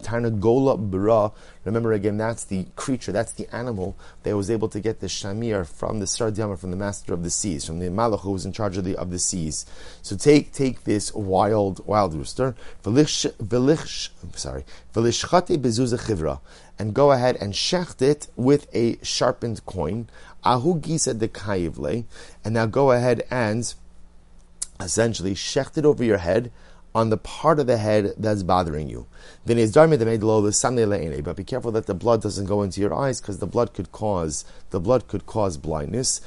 Tanagola 0.00 0.90
bra. 0.90 1.30
Remember 1.64 1.92
again, 1.92 2.16
that's 2.16 2.44
the 2.44 2.66
creature, 2.76 3.12
that's 3.12 3.32
the 3.32 3.52
animal 3.54 3.96
that 4.24 4.36
was 4.36 4.50
able 4.50 4.68
to 4.68 4.80
get 4.80 5.00
the 5.00 5.06
shamir 5.06 5.66
from 5.66 6.00
the 6.00 6.06
Sardiyama, 6.06 6.58
from 6.58 6.70
the 6.70 6.76
master 6.76 7.14
of 7.14 7.22
the 7.22 7.30
seas, 7.30 7.64
from 7.64 7.78
the 7.78 7.86
Malach 7.86 8.20
who 8.20 8.32
was 8.32 8.44
in 8.44 8.52
charge 8.52 8.76
of 8.76 8.84
the 8.84 8.96
of 8.96 9.10
the 9.10 9.18
seas. 9.18 9.64
So 10.02 10.16
take 10.16 10.52
take 10.52 10.84
this 10.84 11.12
wild 11.14 11.84
wild 11.86 12.14
rooster. 12.14 12.54
Sorry, 12.84 14.64
velishchate 14.94 15.58
bezuza 15.58 15.98
chivra, 15.98 16.40
and 16.78 16.94
go 16.94 17.12
ahead 17.12 17.36
and 17.36 17.52
shecht 17.52 18.02
it 18.02 18.28
with 18.36 18.66
a 18.74 18.98
sharpened 19.02 19.64
coin. 19.66 20.08
Ahu 20.44 20.80
gisa 20.80 21.16
de 21.16 22.04
and 22.44 22.54
now 22.54 22.66
go 22.66 22.90
ahead 22.90 23.22
and 23.30 23.74
essentially 24.80 25.34
shecht 25.34 25.78
it 25.78 25.84
over 25.84 26.02
your 26.02 26.18
head 26.18 26.50
on 26.94 27.08
the 27.10 27.16
part 27.16 27.58
of 27.58 27.66
the 27.66 27.78
head 27.78 28.12
that's 28.18 28.42
bothering 28.42 28.88
you. 28.88 29.06
But 29.46 29.56
be 29.56 29.64
careful 31.44 31.72
that 31.72 31.86
the 31.86 31.94
blood 31.94 32.22
doesn't 32.22 32.46
go 32.46 32.62
into 32.62 32.80
your 32.80 32.94
eyes 32.94 33.20
because 33.20 33.38
the 33.38 33.46
blood 33.46 33.72
could 33.72 33.92
cause 33.92 34.44
the 34.70 34.80
blood 34.80 35.08
could 35.08 35.26
cause 35.26 35.56
blindness. 35.56 36.20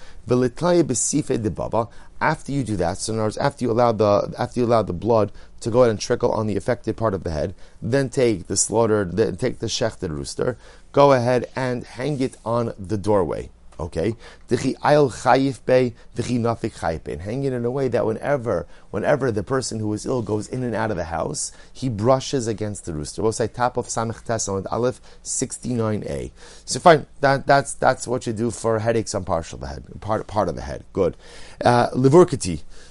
After 2.21 2.51
you 2.51 2.63
do 2.63 2.77
that, 2.77 2.97
so 2.97 3.13
in 3.13 3.19
other 3.19 3.25
words, 3.25 3.37
after 3.37 3.65
you 3.65 3.71
allow 3.71 3.91
the 3.91 4.33
after 4.37 4.59
you 4.59 4.65
allow 4.65 4.81
the 4.81 4.93
blood 4.93 5.31
to 5.59 5.69
go 5.69 5.81
ahead 5.81 5.91
and 5.91 5.99
trickle 5.99 6.31
on 6.31 6.47
the 6.47 6.55
affected 6.55 6.95
part 6.95 7.13
of 7.13 7.23
the 7.23 7.31
head, 7.31 7.53
then 7.81 8.09
take 8.09 8.47
the 8.47 8.55
slaughtered, 8.55 9.17
then 9.17 9.35
take 9.35 9.59
the 9.59 9.67
shechted 9.67 10.09
rooster, 10.09 10.57
go 10.91 11.11
ahead 11.11 11.49
and 11.55 11.83
hang 11.83 12.21
it 12.21 12.37
on 12.45 12.73
the 12.79 12.97
doorway. 12.97 13.49
Okay, 13.77 14.15
v'chi 14.47 14.75
ayil 14.77 15.11
chayif 15.11 15.59
be, 15.65 15.95
v'chi 16.15 16.39
nafik 16.39 16.79
chayif 16.79 17.11
and 17.11 17.21
hang 17.21 17.43
it 17.43 17.51
in 17.51 17.65
a 17.65 17.71
way 17.71 17.87
that 17.89 18.05
whenever, 18.05 18.67
whenever 18.91 19.31
the 19.31 19.43
person 19.43 19.79
who 19.79 19.91
is 19.91 20.05
ill 20.05 20.21
goes 20.21 20.47
in 20.47 20.63
and 20.63 20.73
out 20.73 20.91
of 20.91 20.97
the 20.97 21.05
house, 21.05 21.51
he 21.73 21.89
brushes 21.89 22.47
against 22.47 22.85
the 22.85 22.93
rooster. 22.93 23.21
We'll 23.21 23.33
say 23.33 23.47
top 23.47 23.75
of 23.75 23.87
samich 23.87 24.23
tes 24.23 24.47
on 24.47 24.65
Aleph 24.67 25.01
sixty 25.23 25.73
nine 25.73 26.03
a. 26.07 26.31
So 26.63 26.79
fine, 26.79 27.05
that, 27.19 27.45
that's 27.47 27.73
that's 27.73 28.07
what 28.07 28.25
you 28.25 28.33
do 28.33 28.49
for 28.49 28.79
headaches 28.79 29.13
on 29.13 29.25
partial 29.25 29.57
the 29.57 29.67
head, 29.67 29.83
part 29.99 30.25
part 30.27 30.47
of 30.47 30.55
the 30.55 30.61
head. 30.61 30.85
Good. 30.93 31.17
Uh. 31.63 31.89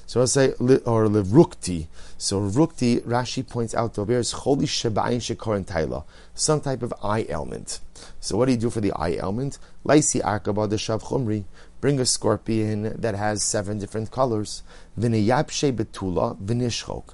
So 0.06 0.20
I'll 0.20 0.26
say 0.26 0.50
or 0.50 1.06
livrukti. 1.06 1.86
So 2.18 2.40
rukti, 2.40 3.00
Rashi 3.00 3.48
points 3.48 3.74
out 3.74 3.98
over 3.98 4.12
here 4.12 4.20
is 4.20 4.34
choli 4.34 4.64
shebayin 4.64 5.18
shekarin 5.18 6.04
some 6.34 6.60
type 6.60 6.82
of 6.82 6.92
eye 7.02 7.26
ailment. 7.28 7.80
So 8.24 8.38
what 8.38 8.46
do 8.46 8.52
you 8.52 8.58
do 8.58 8.70
for 8.70 8.80
the 8.80 8.90
eye 8.92 9.18
ailment? 9.22 9.58
Laisi 9.84 10.22
akaba 10.24 10.66
de 10.66 10.76
shav 10.76 11.02
chumri. 11.02 11.44
Bring 11.82 12.00
a 12.00 12.06
scorpion 12.06 12.98
that 12.98 13.14
has 13.14 13.42
seven 13.42 13.78
different 13.78 14.10
colors. 14.10 14.62
V'neyapshe 14.98 15.76
betula 15.76 16.34
v'nishchok. 16.42 17.12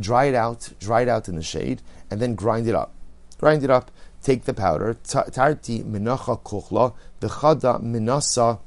Dry 0.00 0.26
it 0.26 0.36
out, 0.36 0.72
dry 0.78 1.00
it 1.02 1.08
out 1.08 1.28
in 1.28 1.34
the 1.34 1.42
shade, 1.42 1.82
and 2.12 2.20
then 2.20 2.36
grind 2.36 2.68
it 2.68 2.76
up. 2.76 2.94
Grind 3.40 3.64
it 3.64 3.70
up. 3.70 3.90
Take 4.22 4.44
the 4.44 4.54
powder. 4.54 4.94
Tarti 5.02 5.82
minacha 5.82 6.40
kuchla 6.40 6.94
v'chada 7.20 7.82
minasa 7.82 8.60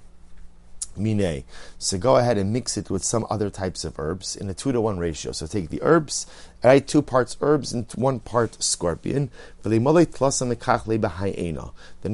mine. 0.97 1.43
So 1.77 1.97
go 1.97 2.17
ahead 2.17 2.37
and 2.37 2.51
mix 2.53 2.77
it 2.77 2.89
with 2.89 3.03
some 3.03 3.25
other 3.29 3.49
types 3.49 3.83
of 3.85 3.99
herbs 3.99 4.35
in 4.35 4.49
a 4.49 4.53
two 4.53 4.71
to 4.71 4.81
one 4.81 4.97
ratio. 4.97 5.31
So 5.31 5.47
take 5.47 5.69
the 5.69 5.81
herbs, 5.81 6.25
right, 6.63 6.85
two 6.87 7.01
parts 7.01 7.37
herbs 7.41 7.73
and 7.73 7.91
one 7.95 8.19
part 8.19 8.61
scorpion. 8.63 9.29
Then 9.63 9.83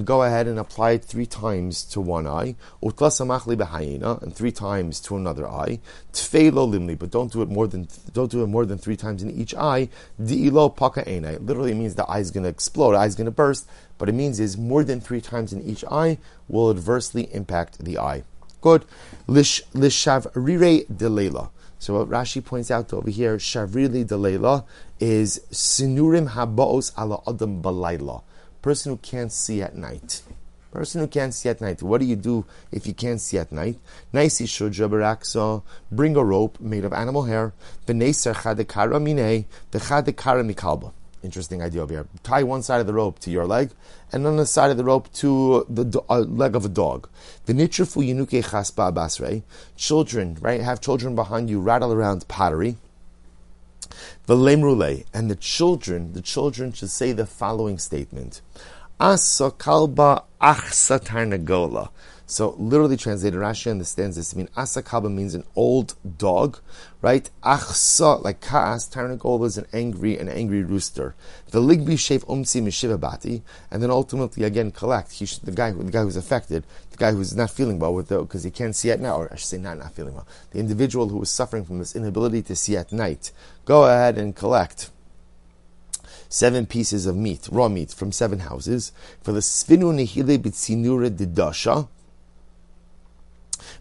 go 0.03 0.23
ahead 0.23 0.47
and 0.47 0.59
apply 0.59 0.91
it 0.91 1.03
three 1.03 1.25
times 1.25 1.83
to 1.83 2.01
one 2.01 2.27
eye, 2.27 2.55
and 2.81 4.35
three 4.35 4.51
times 4.51 4.99
to 5.01 5.15
another 5.17 5.47
eye. 5.47 5.79
But 6.11 7.11
don't 7.11 7.31
do 7.31 7.41
it 7.41 7.49
more 7.49 7.67
than 7.67 7.87
don't 8.13 8.31
do 8.31 8.43
it 8.43 8.47
more 8.47 8.65
than 8.65 8.77
three 8.77 8.97
times 8.97 9.23
in 9.23 9.31
each 9.31 9.53
eye. 9.55 9.89
Literally 10.17 11.73
means 11.73 11.95
the 11.95 12.05
eye 12.07 12.19
is 12.19 12.31
going 12.31 12.43
to 12.43 12.49
explode, 12.49 12.91
the 12.93 12.97
eye 12.99 13.05
is 13.05 13.15
going 13.15 13.25
to 13.25 13.31
burst. 13.31 13.67
But 13.97 14.09
it 14.09 14.13
means 14.13 14.39
is 14.39 14.57
more 14.57 14.83
than 14.83 14.99
three 14.99 15.21
times 15.21 15.53
in 15.53 15.61
each 15.61 15.85
eye 15.85 16.17
will 16.47 16.71
adversely 16.71 17.31
impact 17.33 17.85
the 17.85 17.99
eye. 17.99 18.23
Good. 18.61 18.85
Lishavrire 19.27 20.87
delela. 20.87 21.49
So 21.79 21.97
what 21.97 22.09
Rashi 22.09 22.45
points 22.45 22.69
out 22.69 22.93
over 22.93 23.09
here, 23.09 23.37
shavrili 23.37 24.05
delela 24.05 24.65
is 24.99 25.41
sinurim 25.51 26.29
habaos 26.29 26.91
ala 26.95 27.21
adam 27.27 27.61
balayla. 27.63 28.21
Person 28.61 28.91
who 28.91 28.97
can't 28.97 29.31
see 29.31 29.63
at 29.63 29.75
night. 29.75 30.21
Person 30.69 31.01
who 31.01 31.07
can't 31.07 31.33
see 31.33 31.49
at 31.49 31.59
night. 31.59 31.81
What 31.81 32.01
do 32.01 32.05
you 32.05 32.15
do 32.15 32.45
if 32.71 32.85
you 32.85 32.93
can't 32.93 33.19
see 33.19 33.39
at 33.39 33.51
night? 33.51 33.79
Naisi 34.13 34.45
shujabaraksa. 34.45 35.63
Bring 35.91 36.15
a 36.15 36.23
rope 36.23 36.59
made 36.59 36.85
of 36.85 36.93
animal 36.93 37.23
hair. 37.23 37.53
V'neser 37.87 38.35
chadekara 38.35 39.01
mine. 39.01 39.45
V'chadekara 39.71 40.45
mikalba. 40.53 40.91
Interesting 41.23 41.61
idea 41.61 41.83
over 41.83 41.93
here. 41.93 42.07
Tie 42.23 42.41
one 42.41 42.63
side 42.63 42.81
of 42.81 42.87
the 42.87 42.93
rope 42.93 43.19
to 43.19 43.29
your 43.29 43.45
leg, 43.45 43.69
and 44.11 44.25
on 44.25 44.37
the 44.37 44.45
side 44.45 44.71
of 44.71 44.77
the 44.77 44.83
rope 44.83 45.11
to 45.13 45.65
the 45.69 46.01
uh, 46.09 46.19
leg 46.19 46.55
of 46.55 46.65
a 46.65 46.69
dog. 46.69 47.07
Children, 49.75 50.37
right? 50.41 50.61
Have 50.61 50.81
children 50.81 51.15
behind 51.15 51.49
you 51.49 51.59
rattle 51.59 51.93
around 51.93 52.27
pottery. 52.27 52.77
The 54.25 54.35
lame 54.35 54.61
role. 54.61 55.03
And 55.13 55.29
the 55.29 55.35
children, 55.35 56.13
the 56.13 56.21
children 56.21 56.73
should 56.73 56.89
say 56.89 57.11
the 57.11 57.27
following 57.27 57.77
statement. 57.77 58.41
Asa 58.99 59.51
kalba 59.51 60.23
achsa 60.41 60.99
tarnagola. 61.03 61.89
So 62.31 62.55
literally 62.57 62.95
translated, 62.95 63.37
Rashi 63.37 63.69
understands 63.69 64.15
this 64.15 64.33
I 64.33 64.37
mean 64.37 64.47
asakaba 64.55 65.13
means 65.13 65.35
an 65.35 65.43
old 65.53 65.95
dog, 66.17 66.59
right? 67.01 67.29
Achsa, 67.43 68.23
like 68.23 68.39
kaas, 68.39 68.87
Tarnagol 68.89 69.45
is 69.45 69.57
an 69.57 69.67
angry, 69.73 70.17
an 70.17 70.29
angry 70.29 70.63
rooster. 70.63 71.13
The 71.49 71.59
ligbi 71.59 71.95
shef 71.95 72.23
umsi 72.27 72.63
mishivabati, 72.63 73.41
and 73.69 73.83
then 73.83 73.91
ultimately 73.91 74.45
again 74.45 74.71
collect. 74.71 75.11
He 75.11 75.25
the 75.25 75.51
guy, 75.51 75.71
the 75.71 75.91
guy 75.91 76.03
who's 76.03 76.15
affected, 76.15 76.63
the 76.91 76.95
guy 76.95 77.11
who's 77.11 77.35
not 77.35 77.51
feeling 77.51 77.79
well 77.79 77.93
with 77.93 78.09
it 78.13 78.21
because 78.21 78.45
he 78.45 78.49
can't 78.49 78.77
see 78.77 78.91
at 78.91 79.01
night, 79.01 79.11
or 79.11 79.27
I 79.29 79.35
should 79.35 79.47
say 79.47 79.57
not 79.57 79.79
not 79.79 79.91
feeling 79.91 80.13
well. 80.13 80.27
The 80.51 80.59
individual 80.59 81.09
who 81.09 81.21
is 81.21 81.29
suffering 81.29 81.65
from 81.65 81.79
this 81.79 81.97
inability 81.97 82.43
to 82.43 82.55
see 82.55 82.77
at 82.77 82.93
night, 82.93 83.33
go 83.65 83.83
ahead 83.83 84.17
and 84.17 84.33
collect 84.33 84.89
seven 86.29 86.65
pieces 86.65 87.05
of 87.05 87.17
meat, 87.17 87.49
raw 87.51 87.67
meat, 87.67 87.91
from 87.91 88.13
seven 88.13 88.39
houses. 88.39 88.93
For 89.21 89.33
the 89.33 89.41
svinu 89.41 89.93
nehile 89.93 90.37
bitzinure 90.37 91.09
didasha, 91.09 91.89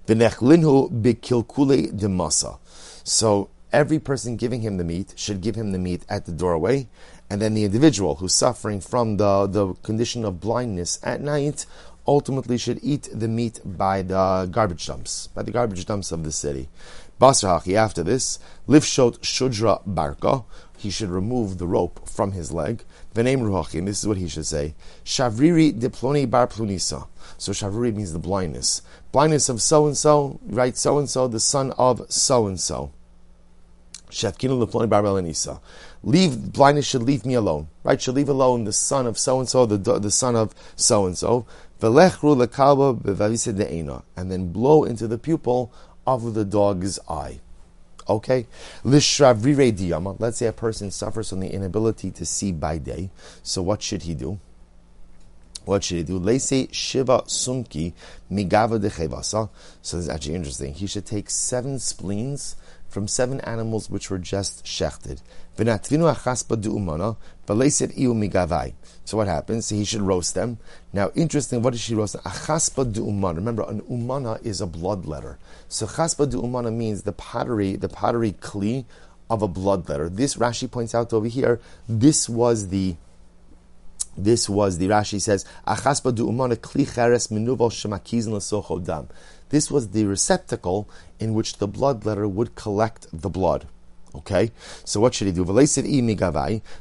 V'nechlinhu 0.06 0.90
bikilkule 1.02 1.92
demasa. 1.92 2.58
So 3.04 3.48
every 3.72 3.98
person 3.98 4.36
giving 4.36 4.62
him 4.62 4.76
the 4.76 4.84
meat 4.84 5.14
should 5.16 5.40
give 5.40 5.54
him 5.54 5.72
the 5.72 5.78
meat 5.78 6.04
at 6.08 6.26
the 6.26 6.32
doorway, 6.32 6.88
and 7.28 7.40
then 7.40 7.54
the 7.54 7.64
individual 7.64 8.16
who's 8.16 8.34
suffering 8.34 8.80
from 8.80 9.16
the, 9.16 9.46
the 9.46 9.74
condition 9.82 10.24
of 10.24 10.40
blindness 10.40 10.98
at 11.02 11.20
night 11.20 11.66
ultimately 12.06 12.58
should 12.58 12.80
eat 12.82 13.08
the 13.12 13.28
meat 13.28 13.60
by 13.64 14.02
the 14.02 14.48
garbage 14.50 14.86
dumps, 14.86 15.28
by 15.28 15.42
the 15.42 15.52
garbage 15.52 15.86
dumps 15.86 16.10
of 16.10 16.24
the 16.24 16.32
city. 16.32 16.68
Basrahachi, 17.20 17.74
after 17.74 18.02
this, 18.02 18.38
lifshot 18.66 19.22
shudra 19.22 19.80
barka, 19.86 20.44
he 20.76 20.90
should 20.90 21.10
remove 21.10 21.58
the 21.58 21.66
rope 21.66 22.08
from 22.08 22.32
his 22.32 22.50
leg. 22.50 22.82
V'neim 23.14 23.40
ruhachim, 23.40 23.86
this 23.86 23.98
is 23.98 24.06
what 24.06 24.16
he 24.16 24.28
should 24.28 24.46
say. 24.46 24.74
Shavriri 25.04 25.72
diploni 25.72 26.30
bar 26.30 26.46
plunisa. 26.46 27.08
So 27.38 27.52
shavriri 27.52 27.94
means 27.94 28.12
the 28.12 28.18
blindness. 28.18 28.82
Blindness 29.10 29.48
of 29.48 29.60
so 29.60 29.86
and 29.86 29.96
so, 29.96 30.38
right? 30.44 30.76
So 30.76 30.98
and 30.98 31.10
so, 31.10 31.26
the 31.26 31.40
son 31.40 31.72
of 31.72 32.06
so 32.08 32.46
and 32.46 32.60
so. 32.60 32.92
Shefkinu 34.10 34.64
diploni 34.64 34.88
bar 34.88 35.02
belanisa. 35.02 35.60
Leave 36.02 36.52
blindness 36.52 36.86
should 36.86 37.02
leave 37.02 37.26
me 37.26 37.34
alone, 37.34 37.68
right? 37.82 38.00
Should 38.00 38.14
leave 38.14 38.28
alone 38.28 38.64
the 38.64 38.72
son 38.72 39.06
of 39.06 39.18
so 39.18 39.40
and 39.40 39.48
so, 39.48 39.66
the 39.66 40.10
son 40.10 40.36
of 40.36 40.54
so 40.76 41.06
and 41.06 41.18
so. 41.18 41.46
Velechru 41.80 42.46
lekalba 42.46 42.96
bevavisa 43.00 43.52
de'ena, 43.52 44.02
and 44.16 44.30
then 44.30 44.52
blow 44.52 44.84
into 44.84 45.08
the 45.08 45.18
pupil 45.18 45.72
of 46.06 46.34
the 46.34 46.44
dog's 46.44 46.98
eye. 47.08 47.40
Okay? 48.10 48.46
Lishravrire 48.84 49.72
diyama. 49.72 50.16
Let's 50.18 50.38
say 50.38 50.46
a 50.46 50.52
person 50.52 50.90
suffers 50.90 51.30
from 51.30 51.40
the 51.40 51.52
inability 51.52 52.10
to 52.12 52.26
see 52.26 52.52
by 52.52 52.78
day. 52.78 53.10
So 53.42 53.62
what 53.62 53.82
should 53.82 54.02
he 54.02 54.14
do? 54.14 54.38
What 55.64 55.84
should 55.84 55.98
he 55.98 56.02
do? 56.02 56.18
Lese 56.18 56.68
shiva 56.72 57.22
sumki 57.26 57.92
migava 58.30 58.80
dechevasa. 58.80 59.48
So 59.82 59.96
this 59.96 60.06
is 60.06 60.08
actually 60.08 60.34
interesting. 60.34 60.74
He 60.74 60.86
should 60.86 61.06
take 61.06 61.30
seven 61.30 61.78
spleens 61.78 62.56
from 62.90 63.08
seven 63.08 63.40
animals 63.40 63.88
which 63.88 64.10
were 64.10 64.18
just 64.18 64.64
shechted. 64.64 65.20
So 69.04 69.16
what 69.16 69.26
happens? 69.26 69.68
He 69.68 69.84
should 69.84 70.02
roast 70.02 70.34
them. 70.34 70.58
Now, 70.92 71.10
interesting, 71.14 71.62
what 71.62 71.70
does 71.70 71.80
she 71.80 71.94
roast? 71.94 72.16
A 72.16 72.18
chaspa 72.18 72.92
du 72.92 73.04
umana. 73.04 73.36
Remember, 73.36 73.62
an 73.68 73.80
umana 73.82 74.44
is 74.44 74.60
a 74.60 74.66
blood 74.66 75.06
letter. 75.06 75.38
So 75.68 75.86
chaspa 75.86 76.28
du 76.28 76.42
umana 76.42 76.72
means 76.72 77.02
the 77.02 77.12
pottery, 77.12 77.76
the 77.76 77.88
pottery 77.88 78.32
kli 78.32 78.84
of 79.28 79.42
a 79.42 79.48
blood 79.48 79.88
letter. 79.88 80.08
This 80.08 80.36
Rashi 80.36 80.70
points 80.70 80.94
out 80.94 81.12
over 81.12 81.28
here, 81.28 81.60
this 81.88 82.28
was 82.28 82.68
the 82.68 82.96
this 84.16 84.48
was 84.48 84.78
the 84.78 84.88
Rashi 84.88 85.20
says, 85.20 85.44
Achaspa 85.66 86.14
du 86.14 86.26
umana 86.26 86.56
kli 86.56 86.92
cheres 86.92 87.28
minuval 87.28 87.70
shemakizn 87.70 88.84
dam. 88.84 89.08
This 89.50 89.70
was 89.70 89.90
the 89.90 90.04
receptacle 90.04 90.88
in 91.20 91.34
which 91.34 91.58
the 91.58 91.68
blood 91.68 92.04
letter 92.04 92.26
would 92.26 92.56
collect 92.56 93.06
the 93.12 93.30
blood. 93.30 93.68
Okay, 94.12 94.50
so 94.84 94.98
what 94.98 95.14
should 95.14 95.28
he 95.28 95.32
do? 95.32 95.44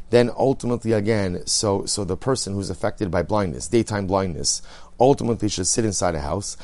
Then 0.09 0.31
ultimately, 0.35 0.93
again, 0.93 1.45
so 1.45 1.85
so 1.85 2.03
the 2.03 2.17
person 2.17 2.55
who's 2.55 2.71
affected 2.71 3.11
by 3.11 3.21
blindness, 3.21 3.67
daytime 3.67 4.07
blindness, 4.07 4.63
ultimately 4.99 5.49
should 5.49 5.67
sit 5.67 5.85
inside 5.85 6.15
a 6.15 6.21
house. 6.21 6.57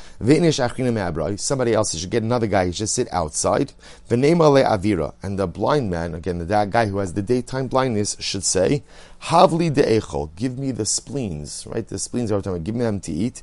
Somebody 1.38 1.72
else 1.74 1.96
should 1.96 2.10
get 2.10 2.22
another 2.22 2.46
guy. 2.46 2.66
He 2.66 2.72
should 2.72 2.88
sit 2.88 3.08
outside. 3.12 3.72
avira, 4.08 5.14
and 5.22 5.38
the 5.38 5.46
blind 5.46 5.90
man, 5.90 6.14
again, 6.14 6.38
the 6.38 6.66
guy 6.70 6.86
who 6.86 6.98
has 6.98 7.14
the 7.14 7.22
daytime 7.22 7.66
blindness, 7.68 8.16
should 8.20 8.44
say, 8.44 8.82
"Havli 9.24 9.70
de'echol, 9.70 10.30
give 10.36 10.58
me 10.58 10.70
the 10.70 10.84
spleens." 10.84 11.66
Right, 11.66 11.86
the 11.86 11.98
spleens 11.98 12.30
are 12.30 12.40
talking. 12.42 12.62
Give 12.62 12.74
me 12.74 12.84
them 12.84 13.00
to 13.00 13.12
eat. 13.12 13.42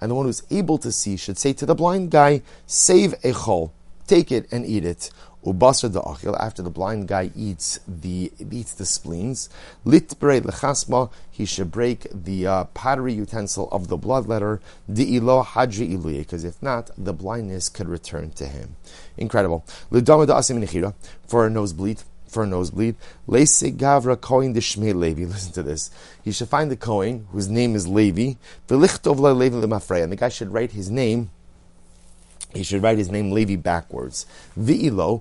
and 0.00 0.10
the 0.10 0.14
one 0.14 0.26
who's 0.26 0.42
able 0.50 0.78
to 0.78 0.92
see 0.92 1.16
should 1.16 1.38
say 1.38 1.52
to 1.54 1.66
the 1.66 1.74
blind 1.74 2.10
guy, 2.10 2.42
"Save 2.66 3.14
echol." 3.22 3.70
take 4.10 4.32
it 4.32 4.46
and 4.50 4.66
eat 4.66 4.84
it. 4.84 5.10
Ubasar 5.44 5.90
da'achil, 5.90 6.38
after 6.38 6.62
the 6.62 6.70
blind 6.70 7.08
guy 7.08 7.30
eats 7.34 7.80
the 7.88 8.30
eats 8.50 8.74
the 8.74 8.84
spleens, 8.84 9.48
litbre 9.86 10.40
lechasma, 10.42 11.10
he 11.30 11.46
should 11.46 11.70
break 11.70 12.06
the 12.12 12.46
uh, 12.46 12.64
pottery 12.64 13.14
utensil 13.14 13.68
of 13.72 13.88
the 13.88 13.96
blood 13.96 14.26
letter, 14.26 14.60
di'ilo 14.90 15.44
hadri 15.44 15.96
iluye, 15.96 16.18
because 16.18 16.44
if 16.44 16.62
not, 16.62 16.90
the 16.98 17.14
blindness 17.14 17.70
could 17.70 17.88
return 17.88 18.30
to 18.32 18.46
him. 18.46 18.76
Incredible. 19.16 19.64
For 19.90 19.98
a 21.46 21.50
nosebleed, 21.50 22.02
for 22.30 22.44
a 22.44 22.46
nosebleed. 22.46 22.96
Leise 23.26 23.74
gavra 23.76 24.20
kohen 24.20 24.52
de 24.52 24.92
Levi. 24.92 25.24
Listen 25.26 25.52
to 25.52 25.62
this. 25.62 25.90
He 26.22 26.32
should 26.32 26.48
find 26.48 26.70
the 26.70 26.76
kohen 26.76 27.26
whose 27.32 27.48
name 27.48 27.74
is 27.74 27.88
Levi. 27.88 28.34
V'lichtov 28.68 29.18
Levi 29.18 29.56
lemafrei, 29.56 30.02
and 30.02 30.12
the 30.12 30.16
guy 30.16 30.28
should 30.28 30.52
write 30.52 30.72
his 30.72 30.90
name 30.90 31.30
he 32.54 32.62
should 32.62 32.82
write 32.82 32.98
his 32.98 33.10
name 33.10 33.30
Levi 33.30 33.56
backwards. 33.56 34.26
V'nichtov 34.58 35.14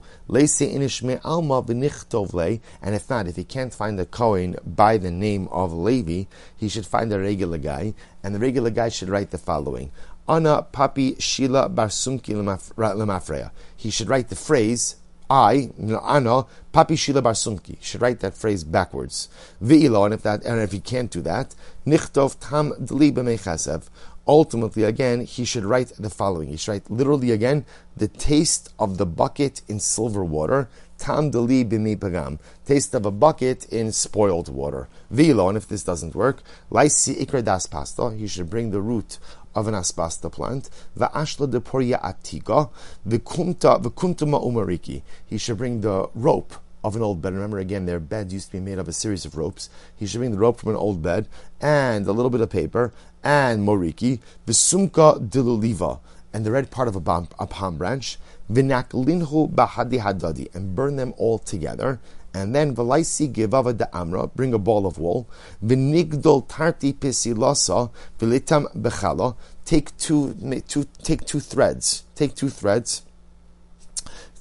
le, 2.34 2.60
and 2.82 2.96
if 2.96 3.10
not, 3.10 3.28
if 3.28 3.36
he 3.36 3.44
can't 3.44 3.74
find 3.74 4.00
the 4.00 4.06
Kohen 4.06 4.56
by 4.66 4.98
the 4.98 5.12
name 5.12 5.48
of 5.50 5.74
Levi, 5.74 6.24
he 6.58 6.70
should 6.70 6.86
find 6.86 7.12
a 7.14 7.20
regular 7.20 7.58
guy, 7.58 7.94
and 8.24 8.34
the 8.36 8.40
regular 8.40 8.70
guy 8.70 8.90
should 8.90 9.10
write 9.10 9.32
the 9.32 9.38
following: 9.38 9.92
Ana 10.28 10.66
papi 10.74 11.22
shila 11.22 11.70
barsumki 11.70 12.34
lemafreya. 12.36 13.52
He 13.76 13.90
should 13.90 14.10
write 14.10 14.30
the 14.30 14.36
phrase. 14.36 14.96
I, 15.32 15.70
Ana, 15.80 16.48
Papi 16.74 16.98
Shila 16.98 17.22
Barsumki, 17.22 17.78
should 17.82 18.02
write 18.02 18.20
that 18.22 18.34
phrase 18.36 18.64
backwards. 18.64 19.30
And 19.62 20.14
if 20.14 20.24
that, 20.24 20.44
and 20.44 20.60
if 20.60 20.72
he 20.72 20.80
can't 20.80 21.12
do 21.12 21.22
that, 21.22 21.54
Nichtov 21.86 22.38
Tam 22.40 22.72
Dli 22.72 23.12
B'meichasev, 23.12 23.90
ultimately, 24.30 24.84
again, 24.84 25.22
he 25.22 25.44
should 25.44 25.66
write 25.66 25.92
the 25.98 26.10
following. 26.10 26.50
He 26.50 26.58
should 26.58 26.72
write 26.72 26.92
literally 26.92 27.32
again, 27.32 27.66
the 27.98 28.08
taste 28.08 28.72
of 28.78 28.98
the 29.00 29.06
bucket 29.06 29.62
in 29.68 29.80
silver 29.80 30.24
water. 30.24 30.70
Tam 31.00 31.32
deli 31.32 31.66
bimi 31.66 31.98
pagam. 31.98 32.40
Taste 32.66 32.94
of 32.94 33.06
a 33.06 33.12
bucket 33.12 33.66
in 33.74 33.92
spoiled 33.92 34.48
water. 34.48 34.88
Vilo, 35.12 35.50
and 35.50 35.58
if 35.58 35.68
this 35.68 35.84
doesn't 35.84 36.14
work, 36.14 36.44
laisi 36.72 37.16
ikra 37.20 37.44
das 37.44 37.66
pasta. 37.66 38.12
He 38.12 38.28
should 38.28 38.50
bring 38.50 38.70
the 38.70 38.82
root 38.82 39.18
of 39.56 39.68
an 39.68 39.74
aspasta 39.74 40.32
plant. 40.32 40.70
Va'ashla 40.96 41.50
de 41.50 41.60
poria 41.60 42.00
atiga. 42.02 42.70
V'kumta 43.08 43.82
v'kumtuma 43.82 44.44
umariki. 44.46 45.02
He 45.26 45.38
should 45.40 45.58
bring 45.58 45.82
the 45.82 46.08
rope 46.14 46.54
of 46.84 46.96
an 46.96 47.02
old 47.02 47.22
bed. 47.22 47.34
Remember 47.34 47.60
again, 47.60 47.86
their 47.86 48.00
bed 48.00 48.32
used 48.32 48.48
to 48.48 48.52
be 48.54 48.60
made 48.60 48.80
of 48.80 48.88
a 48.88 48.94
series 48.94 49.26
of 49.26 49.36
ropes. 49.36 49.70
He 49.96 50.06
should 50.06 50.20
bring 50.20 50.32
the 50.32 50.38
rope 50.38 50.60
from 50.60 50.70
an 50.70 50.76
old 50.76 51.02
bed 51.02 51.28
and 51.60 52.08
a 52.08 52.12
little 52.12 52.30
bit 52.30 52.42
of 52.42 52.50
paper 52.50 52.94
and 53.24 53.68
moriki, 53.68 54.20
visumka 54.46 55.30
diluliva, 55.30 56.00
and 56.34 56.46
the 56.46 56.52
red 56.52 56.72
part 56.72 56.88
of 56.88 56.96
a, 56.96 57.02
palm, 57.02 57.28
a 57.40 57.48
palm 57.48 57.78
branch, 57.78 58.18
vinaklinhu 58.52 59.54
bahadi 59.54 60.00
hadadi, 60.00 60.54
and 60.56 60.76
burn 60.76 60.96
them 60.96 61.14
all 61.18 61.40
together. 61.40 62.00
And 62.34 62.54
then 62.54 62.76
velaisi 62.76 63.34
givava 63.34 63.76
de 63.76 63.96
amra, 63.96 64.28
bring 64.28 64.54
a 64.54 64.60
ball 64.60 64.86
of 64.86 65.00
wool, 65.00 65.28
vinigdol 65.66 66.48
tarti 66.48 66.94
pisilasa, 66.94 67.92
vilitam 68.20 68.72
bechala, 68.80 69.36
take 69.66 69.98
two, 69.98 70.36
two, 70.68 70.86
take 71.02 71.26
two 71.26 71.40
threads, 71.40 72.04
take 72.14 72.36
two 72.36 72.50
threads, 72.50 73.02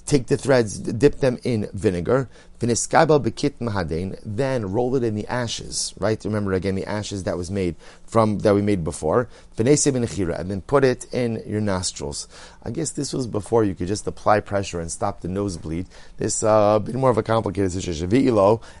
take 0.05 0.27
the 0.27 0.37
threads, 0.37 0.77
dip 0.77 1.19
them 1.19 1.39
in 1.43 1.67
vinegar, 1.73 2.29
then 2.59 4.71
roll 4.71 4.95
it 4.95 5.03
in 5.03 5.15
the 5.15 5.27
ashes, 5.27 5.93
right? 5.97 6.23
Remember 6.25 6.53
again 6.53 6.75
the 6.75 6.85
ashes 6.85 7.23
that 7.23 7.37
was 7.37 7.49
made 7.49 7.75
from, 8.05 8.39
that 8.39 8.53
we 8.53 8.61
made 8.61 8.83
before. 8.83 9.29
And 9.57 9.67
then 9.67 10.61
put 10.61 10.83
it 10.83 11.05
in 11.13 11.43
your 11.45 11.61
nostrils. 11.61 12.27
I 12.63 12.71
guess 12.71 12.91
this 12.91 13.13
was 13.13 13.27
before 13.27 13.63
you 13.63 13.75
could 13.75 13.87
just 13.87 14.07
apply 14.07 14.41
pressure 14.41 14.79
and 14.79 14.91
stop 14.91 15.21
the 15.21 15.27
nosebleed. 15.27 15.87
This, 16.17 16.43
uh, 16.43 16.79
bit 16.79 16.95
more 16.95 17.09
of 17.09 17.17
a 17.17 17.23
complicated 17.23 17.71
situation. 17.71 18.09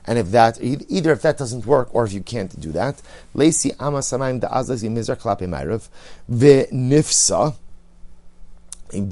And 0.05 0.17
if 0.17 0.31
that, 0.31 0.61
either 0.61 1.11
if 1.11 1.21
that 1.21 1.37
doesn't 1.37 1.65
work 1.65 1.93
or 1.93 2.05
if 2.05 2.13
you 2.13 2.21
can't 2.21 2.59
do 2.59 2.71
that, 2.73 3.01
leisi 3.35 3.75
ama 3.79 3.99
samaim 3.99 4.41
da'azaz 4.41 4.83
yimizar 4.83 5.17
klape 5.17 5.47
ma'irav, 5.47 5.87
v'nifsa, 6.29 7.55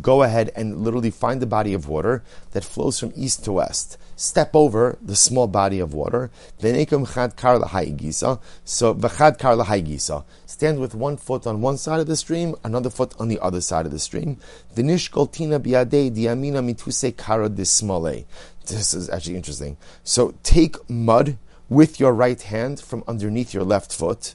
go 0.01 0.23
ahead 0.23 0.51
and 0.55 0.83
literally 0.83 1.11
find 1.11 1.41
the 1.41 1.45
body 1.45 1.73
of 1.73 1.87
water 1.87 2.23
that 2.51 2.63
flows 2.63 2.99
from 2.99 3.13
east 3.15 3.43
to 3.45 3.53
west. 3.53 3.97
Step 4.15 4.55
over 4.55 4.97
the 5.01 5.15
small 5.15 5.47
body 5.47 5.79
of 5.79 5.93
water. 5.93 6.31
So 8.67 8.93
Stand 10.45 10.79
with 10.79 10.95
one 10.95 11.17
foot 11.17 11.45
on 11.45 11.61
one 11.61 11.77
side 11.77 11.99
of 11.99 12.07
the 12.07 12.15
stream, 12.15 12.55
another 12.63 12.89
foot 12.89 13.13
on 13.19 13.27
the 13.27 13.39
other 13.39 13.61
side 13.61 13.85
of 13.85 13.91
the 13.91 13.99
stream. 13.99 14.37
This 18.65 18.93
is 18.93 19.09
actually 19.09 19.35
interesting. 19.35 19.77
So 20.03 20.33
take 20.41 20.89
mud 20.89 21.37
with 21.69 21.99
your 21.99 22.13
right 22.13 22.41
hand 22.41 22.79
from 22.79 23.03
underneath 23.07 23.53
your 23.53 23.63
left 23.63 23.93
foot 23.93 24.33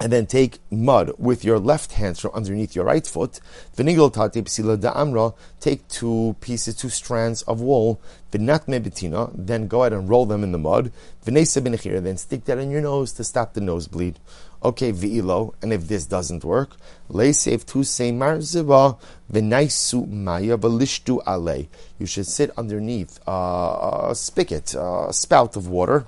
and 0.00 0.12
then 0.12 0.26
take 0.26 0.58
mud 0.70 1.12
with 1.18 1.44
your 1.44 1.58
left 1.58 1.92
hand 1.92 2.18
from 2.18 2.32
underneath 2.34 2.74
your 2.74 2.84
right 2.84 3.06
foot. 3.06 3.40
Take 3.76 5.88
two 5.88 6.36
pieces, 6.40 6.74
two 6.74 6.88
strands 6.88 7.42
of 7.42 7.60
wool. 7.60 8.00
Then 8.30 9.68
go 9.68 9.82
ahead 9.82 9.92
and 9.92 10.08
roll 10.08 10.26
them 10.26 10.42
in 10.42 10.52
the 10.52 10.58
mud. 10.58 10.90
Then 11.22 11.46
stick 11.46 12.44
that 12.44 12.58
in 12.58 12.70
your 12.70 12.80
nose 12.80 13.12
to 13.12 13.24
stop 13.24 13.54
the 13.54 13.60
nosebleed. 13.60 14.18
Okay, 14.64 14.92
v'ilo. 14.92 15.54
And 15.62 15.72
if 15.72 15.86
this 15.86 16.06
doesn't 16.06 16.42
work, 16.42 16.76
leisef 17.08 17.64
tu 17.64 17.84
say 17.84 18.10
marziba 18.10 18.98
v'naisu 19.30 20.08
maya 20.08 20.58
ale. 21.28 21.68
You 21.98 22.06
should 22.06 22.26
sit 22.26 22.50
underneath 22.56 23.20
uh, 23.28 24.08
a 24.10 24.14
spigot, 24.14 24.74
a 24.74 25.12
spout 25.12 25.56
of 25.56 25.68
water 25.68 26.06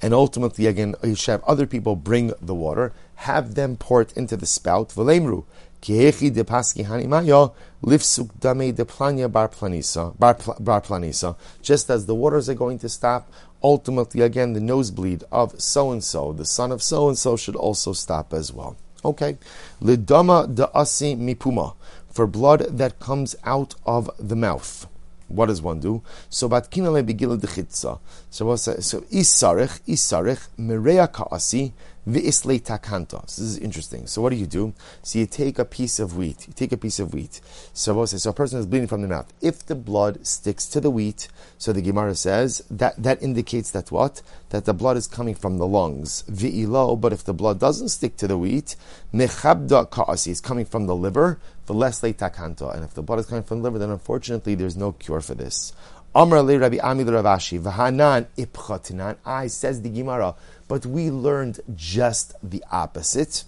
and 0.00 0.14
ultimately 0.14 0.66
again 0.66 0.94
you 1.02 1.14
should 1.14 1.32
have 1.32 1.44
other 1.44 1.66
people 1.66 1.96
bring 1.96 2.32
the 2.40 2.54
water, 2.54 2.92
have 3.16 3.54
them 3.54 3.76
pour 3.76 4.00
it 4.02 4.12
into 4.16 4.36
the 4.36 4.46
spout. 4.46 4.90
V'lemru 4.90 5.44
kihechi 5.82 6.32
de 6.32 6.44
paski 6.44 6.84
hanimaya 6.86 7.52
lifsuk 7.82 8.30
dame 8.40 8.72
de 8.72 8.84
planya 8.84 9.30
bar 9.30 9.48
planisa 9.48 10.18
bar, 10.18 10.36
bar 10.60 10.80
planisa. 10.80 11.36
Just 11.62 11.90
as 11.90 12.06
the 12.06 12.14
waters 12.14 12.48
are 12.48 12.54
going 12.54 12.78
to 12.78 12.88
stop, 12.88 13.30
ultimately 13.62 14.20
again 14.20 14.52
the 14.52 14.60
nosebleed 14.60 15.24
of 15.30 15.60
so 15.60 15.90
and 15.90 16.02
so, 16.02 16.32
the 16.32 16.44
son 16.44 16.72
of 16.72 16.82
so 16.82 17.08
and 17.08 17.18
so, 17.18 17.36
should 17.36 17.56
also 17.56 17.92
stop 17.92 18.32
as 18.32 18.52
well. 18.52 18.76
Okay, 19.04 19.36
lidama 19.82 20.54
de 20.54 20.70
asi 20.74 21.14
mipuma 21.14 21.74
for 22.10 22.26
blood 22.26 22.60
that 22.78 22.98
comes 23.00 23.36
out 23.44 23.74
of 23.84 24.10
the 24.18 24.36
mouth. 24.36 24.86
What 25.28 25.46
does 25.46 25.62
one 25.62 25.80
do? 25.80 26.02
So 26.28 26.48
batkina 26.48 27.02
begila 27.02 27.38
dechitza. 27.38 27.98
So 28.30 28.56
so 28.56 29.00
isarich 29.10 29.80
isarich 29.86 30.40
merea 30.58 31.08
kaasi 31.08 31.72
v'islei 32.06 32.60
takanta. 32.60 33.22
This 33.26 33.38
is 33.38 33.58
interesting. 33.58 34.06
So 34.06 34.22
what 34.22 34.30
do 34.30 34.36
you 34.36 34.46
do? 34.46 34.74
So 35.02 35.18
you 35.18 35.26
take 35.26 35.58
a 35.58 35.64
piece 35.64 35.98
of 35.98 36.16
wheat. 36.16 36.46
You 36.46 36.54
take 36.54 36.72
a 36.72 36.76
piece 36.76 36.98
of 36.98 37.14
wheat. 37.14 37.40
So 37.72 38.04
so 38.04 38.30
a 38.30 38.32
person 38.32 38.58
is 38.58 38.66
bleeding 38.66 38.88
from 38.88 39.02
the 39.02 39.08
mouth. 39.08 39.32
If 39.40 39.66
the 39.66 39.74
blood 39.74 40.26
sticks 40.26 40.66
to 40.66 40.80
the 40.80 40.90
wheat, 40.90 41.28
so 41.58 41.72
the 41.72 41.82
Gemara 41.82 42.14
says 42.14 42.62
that 42.70 43.02
that 43.02 43.22
indicates 43.22 43.70
that 43.72 43.90
what 43.90 44.22
that 44.50 44.64
the 44.64 44.74
blood 44.74 44.96
is 44.96 45.06
coming 45.06 45.34
from 45.34 45.58
the 45.58 45.66
lungs. 45.66 46.24
V'ilo. 46.30 47.00
But 47.00 47.12
if 47.12 47.24
the 47.24 47.34
blood 47.34 47.58
doesn't 47.60 47.88
stick 47.88 48.16
to 48.18 48.28
the 48.28 48.38
wheat, 48.38 48.76
mechabda 49.12 49.90
kaasi 49.90 50.28
is 50.28 50.40
coming 50.40 50.64
from 50.64 50.86
the 50.86 50.96
liver 50.96 51.38
less 51.72 52.00
takanta. 52.00 52.74
And 52.74 52.84
if 52.84 52.94
the 52.94 53.02
blood 53.02 53.20
is 53.20 53.26
coming 53.26 53.44
from 53.44 53.58
the 53.58 53.64
liver, 53.64 53.78
then 53.78 53.90
unfortunately 53.90 54.54
there's 54.54 54.76
no 54.76 54.92
cure 54.92 55.20
for 55.20 55.34
this. 55.34 55.72
Amr 56.14 56.42
le 56.42 56.58
Rabbi 56.58 56.78
Amid 56.80 57.08
Ravashi, 57.08 57.60
Vahanan 57.60 58.26
ipchatinan. 58.36 59.16
I 59.24 59.48
says 59.48 59.82
the 59.82 59.88
Gemara, 59.88 60.36
but 60.68 60.86
we 60.86 61.10
learned 61.10 61.60
just 61.74 62.34
the 62.42 62.64
opposite. 62.70 63.44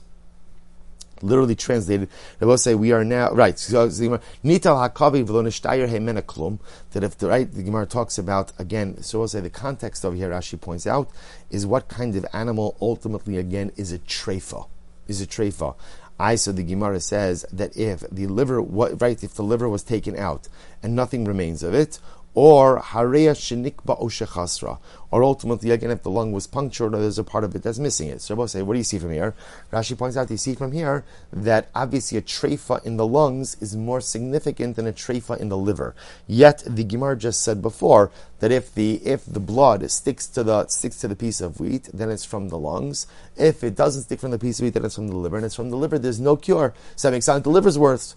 Literally 1.23 1.55
translated, 1.55 2.11
they 2.39 2.45
will 2.45 2.59
say 2.59 2.75
we 2.75 2.93
are 2.93 3.03
now 3.03 3.31
right. 3.31 3.59
So 3.59 3.89
nital 3.89 4.21
hakavi 4.45 5.25
v'lo 5.25 5.89
heimena 5.89 6.21
klum. 6.23 6.59
That 6.93 7.03
if 7.03 7.17
the 7.17 7.29
right, 7.29 7.51
the 7.51 7.63
Gemara 7.63 7.87
talks 7.87 8.19
about 8.19 8.53
again. 8.59 9.03
So 9.03 9.21
we'll 9.21 9.29
say 9.29 9.41
the 9.41 9.49
context 9.49 10.05
over 10.05 10.15
here. 10.15 10.29
Rashi 10.29 10.61
points 10.61 10.87
out 10.87 11.11
is 11.51 11.67
what 11.67 11.89
kind 11.89 12.15
of 12.17 12.27
animal 12.35 12.77
ultimately 12.83 13.39
again 13.39 13.73
is 13.77 13.93
a 13.93 13.99
treifa. 13.99 14.69
Is 15.09 15.23
a 15.23 15.27
treifa. 15.27 15.75
I 16.19 16.37
so 16.37 16.53
the 16.53 16.63
Gemara 16.63 17.01
says 17.01 17.45
that 17.53 17.77
if 17.77 18.01
the 18.11 18.27
liver, 18.27 18.63
what, 18.63 19.01
right, 19.01 19.23
if 19.23 19.35
the 19.35 19.43
liver 19.43 19.69
was 19.69 19.83
taken 19.83 20.17
out 20.17 20.49
and 20.83 20.97
nothing 20.97 21.25
remains 21.25 21.63
of 21.63 21.75
it, 21.75 21.99
or 22.37 22.81
hareya 22.81 23.33
shenikba 23.35 23.99
oshechasra, 23.99 24.79
or 25.11 25.25
ultimately 25.25 25.71
again 25.71 25.91
if 25.91 26.03
the 26.03 26.11
lung 26.11 26.33
was 26.33 26.47
punctured 26.47 26.95
or 26.95 27.01
there's 27.01 27.19
a 27.19 27.25
part 27.25 27.45
of 27.45 27.55
it 27.55 27.63
that's 27.63 27.79
missing 27.79 28.11
it. 28.11 28.21
So 28.21 28.37
both 28.37 28.51
say, 28.51 28.61
what 28.61 28.75
do 28.75 28.79
you 28.79 28.85
see 28.85 28.99
from 28.99 29.11
here? 29.11 29.35
Rashi 29.73 29.97
points 29.97 30.19
out, 30.19 30.31
you 30.31 30.37
see 30.37 30.55
from 30.55 30.73
here 30.73 31.03
that 31.33 31.71
obviously 31.75 32.19
a 32.19 32.23
treifa 32.23 32.85
in 32.85 32.99
the 32.99 33.07
lungs 33.07 33.57
is 33.63 33.75
more 33.75 34.03
significant 34.03 34.77
than 34.77 34.87
a 34.87 34.93
treifa 34.93 35.41
in 35.41 35.49
the 35.49 35.57
liver. 35.57 35.95
Yet 36.27 36.63
the 36.67 36.85
Gemara 36.85 37.17
just 37.17 37.41
said 37.41 37.63
before 37.63 38.11
that 38.41 38.53
if 38.53 38.75
the 38.75 38.97
if 38.97 39.25
the 39.25 39.41
blood 39.41 39.91
sticks 39.91 40.27
to 40.27 40.45
the 40.45 40.67
sticks 40.67 41.01
to 41.01 41.09
the 41.09 41.17
piece 41.17 41.41
of 41.41 41.59
wheat, 41.59 41.89
then 41.95 42.11
it's 42.11 42.27
from 42.27 42.51
the 42.51 42.59
lungs. 42.59 43.07
If 43.35 43.65
it 43.65 43.75
doesn't 43.75 44.03
stick 44.03 44.21
from 44.21 44.33
the 44.33 44.39
piece 44.39 44.59
of 44.59 44.65
wheat, 44.65 44.75
then 44.75 44.85
it's 44.85 44.97
from 44.97 45.09
the 45.09 45.17
liver, 45.17 45.37
and 45.37 45.47
it's 45.47 45.55
from 45.55 45.71
the 45.71 45.77
liver. 45.77 45.99
There's 45.99 46.21
no 46.21 46.37
cure. 46.37 46.75
So 46.97 47.09
that 47.09 47.13
makes 47.13 47.25
sense. 47.25 47.45
The 47.45 47.49
liver's 47.49 47.79
mepume 47.79 48.15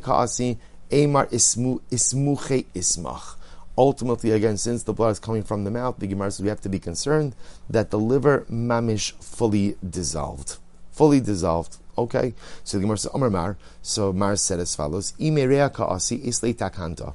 kaasi, 0.00 0.58
Amar 0.92 1.26
ismu 1.26 1.80
ismuche 1.90 2.66
ismach. 2.74 3.36
Ultimately, 3.76 4.30
again, 4.30 4.56
since 4.56 4.84
the 4.84 4.92
blood 4.92 5.10
is 5.10 5.18
coming 5.18 5.42
from 5.42 5.64
the 5.64 5.70
mouth, 5.70 5.96
the 5.98 6.06
Gemara 6.06 6.30
says 6.30 6.42
we 6.42 6.48
have 6.48 6.60
to 6.60 6.68
be 6.68 6.78
concerned 6.78 7.34
that 7.68 7.90
the 7.90 7.98
liver 7.98 8.46
mamish 8.48 9.12
fully 9.14 9.76
dissolved. 9.88 10.58
Fully 10.92 11.20
dissolved. 11.20 11.78
Okay? 11.98 12.34
So 12.62 12.76
the 12.76 12.82
Gemara 12.82 12.98
says, 12.98 13.10
Amar 13.12 13.30
Mar. 13.30 13.56
So 13.82 14.12
Mar 14.12 14.36
said 14.36 14.60
as 14.60 14.76
follows, 14.76 15.12
takanta. 15.18 17.14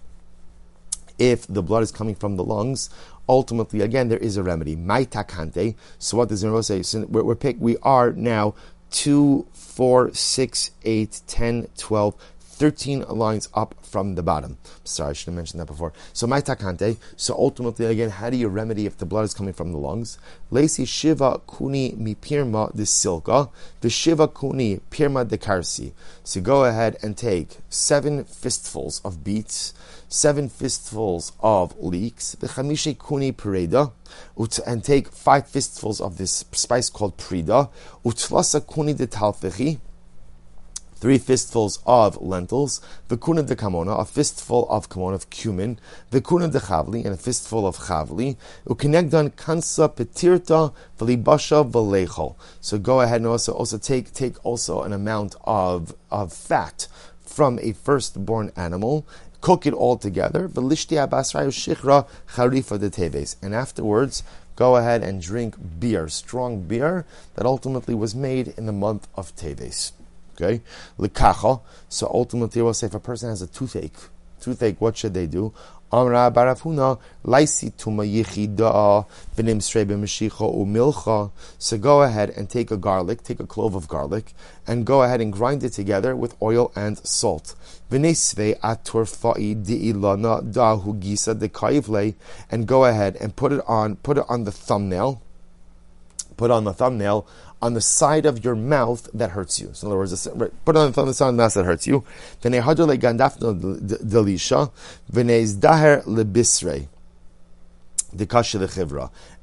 If 1.18 1.48
the 1.48 1.64
blood 1.64 1.84
is 1.84 1.92
coming 1.92 2.16
from 2.16 2.36
the 2.36 2.44
lungs, 2.44 2.90
ultimately, 3.28 3.82
again, 3.82 4.10
there 4.10 4.18
is 4.18 4.36
a 4.36 4.44
remedy. 4.44 4.76
My 4.76 5.06
takante. 5.06 5.76
So 5.98 6.18
what 6.18 6.28
does 6.28 6.42
the 6.42 6.48
Gemara 6.48 6.64
say? 6.64 6.82
So 6.84 7.06
we're, 7.06 7.24
we're 7.24 7.36
pick, 7.36 7.56
we 7.60 7.78
are 7.84 8.12
now 8.12 8.54
2, 8.92 9.48
4, 9.54 10.14
6, 10.14 10.72
8, 10.84 11.22
10, 11.26 11.68
12, 11.78 12.16
13 12.60 13.06
lines 13.08 13.48
up 13.54 13.74
from 13.82 14.16
the 14.16 14.22
bottom. 14.22 14.58
Sorry, 14.84 15.12
I 15.12 15.14
should 15.14 15.28
have 15.28 15.36
mentioned 15.36 15.62
that 15.62 15.66
before. 15.66 15.94
So 16.12 16.28
my 16.28 16.42
takante. 16.42 16.98
So 17.16 17.34
ultimately, 17.34 17.86
again, 17.86 18.10
how 18.10 18.30
do 18.30 18.36
you 18.36 18.50
remedy 18.50 18.86
if 18.86 18.98
the 18.98 19.06
blood 19.06 19.24
is 19.24 19.34
coming 19.34 19.54
from 19.54 19.72
the 19.72 19.78
lungs? 19.78 20.18
Lesi 20.52 20.86
shiva 20.86 21.40
kuni 21.48 21.94
mi 21.94 22.16
pirma 22.16 22.76
de 22.76 22.84
silka, 22.84 23.50
the 23.80 23.90
shiva 23.90 24.28
kuni 24.28 24.82
pirma 24.92 25.26
de 25.26 25.38
karsi. 25.38 25.94
So 26.26 26.42
go 26.42 26.66
ahead 26.66 26.98
and 27.02 27.16
take 27.16 27.60
seven 27.70 28.26
fistfuls 28.26 29.00
of 29.06 29.24
beets, 29.24 29.74
seven 30.10 30.50
fistfuls 30.50 31.32
of 31.40 31.80
leeks, 31.80 32.34
the 32.34 32.48
chamishe 32.48 33.00
kuni 33.00 33.32
pereda, 33.32 33.94
and 34.68 34.84
take 34.84 35.08
five 35.08 35.48
fistfuls 35.48 36.02
of 36.02 36.18
this 36.18 36.44
spice 36.52 36.90
called 36.90 37.16
prida, 37.18 37.70
utlasa 38.04 38.60
kuni 38.60 38.94
de 38.94 39.08
talfichi, 39.08 39.80
three 41.00 41.18
fistfuls 41.18 41.80
of 41.86 42.22
lentils, 42.22 42.82
vikuna 43.08 43.46
de 43.46 43.56
kamona, 43.56 44.00
a 44.00 44.06
fistful 44.06 44.68
of 44.70 44.90
kamona 44.90 45.16
of 45.16 45.30
cumin, 45.30 45.80
vikuna 46.12 46.52
de 46.52 46.60
chavli, 46.60 47.06
and 47.06 47.14
a 47.14 47.18
fistful 47.18 47.66
of 47.66 47.78
chavli, 47.78 48.36
ukinegdan 48.68 49.36
kansa 49.36 49.90
petirta 49.90 50.74
v'libasha 50.98 51.70
v'lechol. 51.70 52.36
So 52.62 52.78
go 52.78 53.02
ahead 53.02 53.22
and 53.22 53.28
also 53.28 53.54
also 53.54 53.78
take 53.78 54.14
take 54.14 54.44
also 54.46 54.84
an 54.84 54.94
amount 54.94 55.36
of 55.46 55.96
of 56.12 56.34
fat 56.34 56.88
from 57.22 57.60
a 57.62 57.72
firstborn 57.72 58.52
animal, 58.56 59.06
cook 59.40 59.66
it 59.66 59.74
all 59.74 59.98
together, 59.98 60.52
and 60.56 60.72
afterwards 63.56 64.24
go 64.56 64.76
ahead 64.76 65.04
and 65.04 65.22
drink 65.22 65.56
beer, 65.80 66.10
strong 66.10 66.62
beer 66.64 67.06
that 67.36 67.46
ultimately 67.46 67.96
was 67.96 68.14
made 68.14 68.54
in 68.58 68.66
the 68.66 68.74
month 68.74 69.08
of 69.16 69.34
Teves. 69.38 69.94
Okay, 70.42 70.62
likacha. 70.98 71.62
So 71.90 72.10
ultimately, 72.14 72.62
we'll 72.62 72.74
say 72.74 72.88
if 72.88 72.94
a 72.94 73.00
person 73.00 73.30
has 73.30 73.42
a 73.42 73.48
toothache, 73.48 73.98
toothache, 74.40 74.80
what 74.80 74.96
should 74.96 75.14
they 75.14 75.28
do? 75.28 75.54
Amra 75.92 76.32
barafuna 76.32 77.00
laisi 77.26 77.72
tuma 77.72 78.06
yichida 78.06 79.06
b'mashicha 79.36 80.56
umilcha. 80.56 81.32
So 81.58 81.78
go 81.78 82.04
ahead 82.04 82.30
and 82.30 82.48
take 82.48 82.70
a 82.70 82.78
garlic, 82.78 83.24
take 83.24 83.40
a 83.40 83.48
clove 83.48 83.74
of 83.74 83.88
garlic, 83.88 84.34
and 84.68 84.86
go 84.86 85.02
ahead 85.02 85.20
and 85.20 85.34
grind 85.34 85.64
it 85.64 85.74
together 85.74 86.16
with 86.16 86.40
oil 86.42 86.72
and 86.76 87.00
salt. 87.00 87.56
V'nesve 87.92 88.60
aturfai 88.60 89.66
di'ilana 89.66 90.54
dahu 90.54 91.02
gisa 91.02 91.34
dekaivle, 91.34 92.14
and 92.52 92.68
go 92.68 92.86
ahead 92.86 93.16
and 93.16 93.36
put 93.36 93.52
it 93.52 93.64
on, 93.68 93.96
put 93.96 94.20
it 94.20 94.26
on 94.30 94.44
the 94.44 94.52
thumbnail, 94.52 95.22
put 96.38 96.52
on 96.52 96.66
the 96.66 96.74
thumbnail 96.74 97.28
on 97.62 97.74
the 97.74 97.82
side 97.82 98.26
of 98.26 98.44
your 98.44 98.56
mouth 98.56 99.10
that 99.14 99.32
hurts 99.32 99.60
you. 99.60 99.70
So 99.74 99.88
in 99.88 99.92
other 99.92 100.00
words, 100.00 100.28
put 100.66 100.76
it 100.76 100.80
on 100.80 101.08
the 101.08 101.14
side 101.14 101.30
of 101.30 101.36
the 101.36 101.44
mouth 101.44 101.54
that 101.54 101.66
hurts 101.66 101.88
you. 101.88 102.04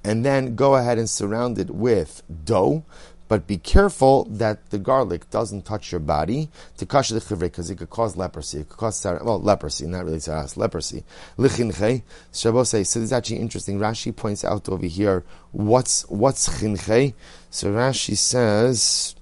and 0.05 0.24
then 0.24 0.55
go 0.55 0.76
ahead 0.76 0.98
and 0.98 1.09
surround 1.11 1.59
it 1.59 1.70
with 1.70 2.22
dough 2.44 2.85
but 3.29 3.47
be 3.47 3.59
careful 3.59 4.25
that 4.25 4.71
the 4.71 4.79
garlic 4.79 5.29
doesn't 5.31 5.65
touch 5.65 5.91
your 5.91 6.01
body 6.01 6.49
to 6.77 6.87
kash 6.87 7.09
the 7.09 7.21
chivre 7.21 7.41
because 7.41 7.71
it 7.71 7.79
could 7.79 7.91
cause 7.91 8.17
leprosy. 8.17 8.61
It 8.61 8.69
could 8.69 8.79
cause 8.79 9.05
well 9.05 9.41
leprosy, 9.41 9.87
not 9.87 10.05
really 10.05 10.19
saras, 10.19 10.57
leprosy. 10.57 11.05
Lichinche. 11.39 12.03
Shabbos 12.33 12.71
say 12.71 12.85
so. 12.85 13.01
This 13.01 13.09
is 13.09 13.12
actually 13.12 13.39
interesting. 13.39 13.79
Rashi 13.79 14.15
points 14.15 14.45
out 14.45 14.69
over 14.69 14.87
here 14.87 15.25
what's 15.53 16.09
what's 16.09 16.49
chinche. 16.49 17.15
So 17.51 17.73
Rashi 17.73 18.17
says. 18.17 19.17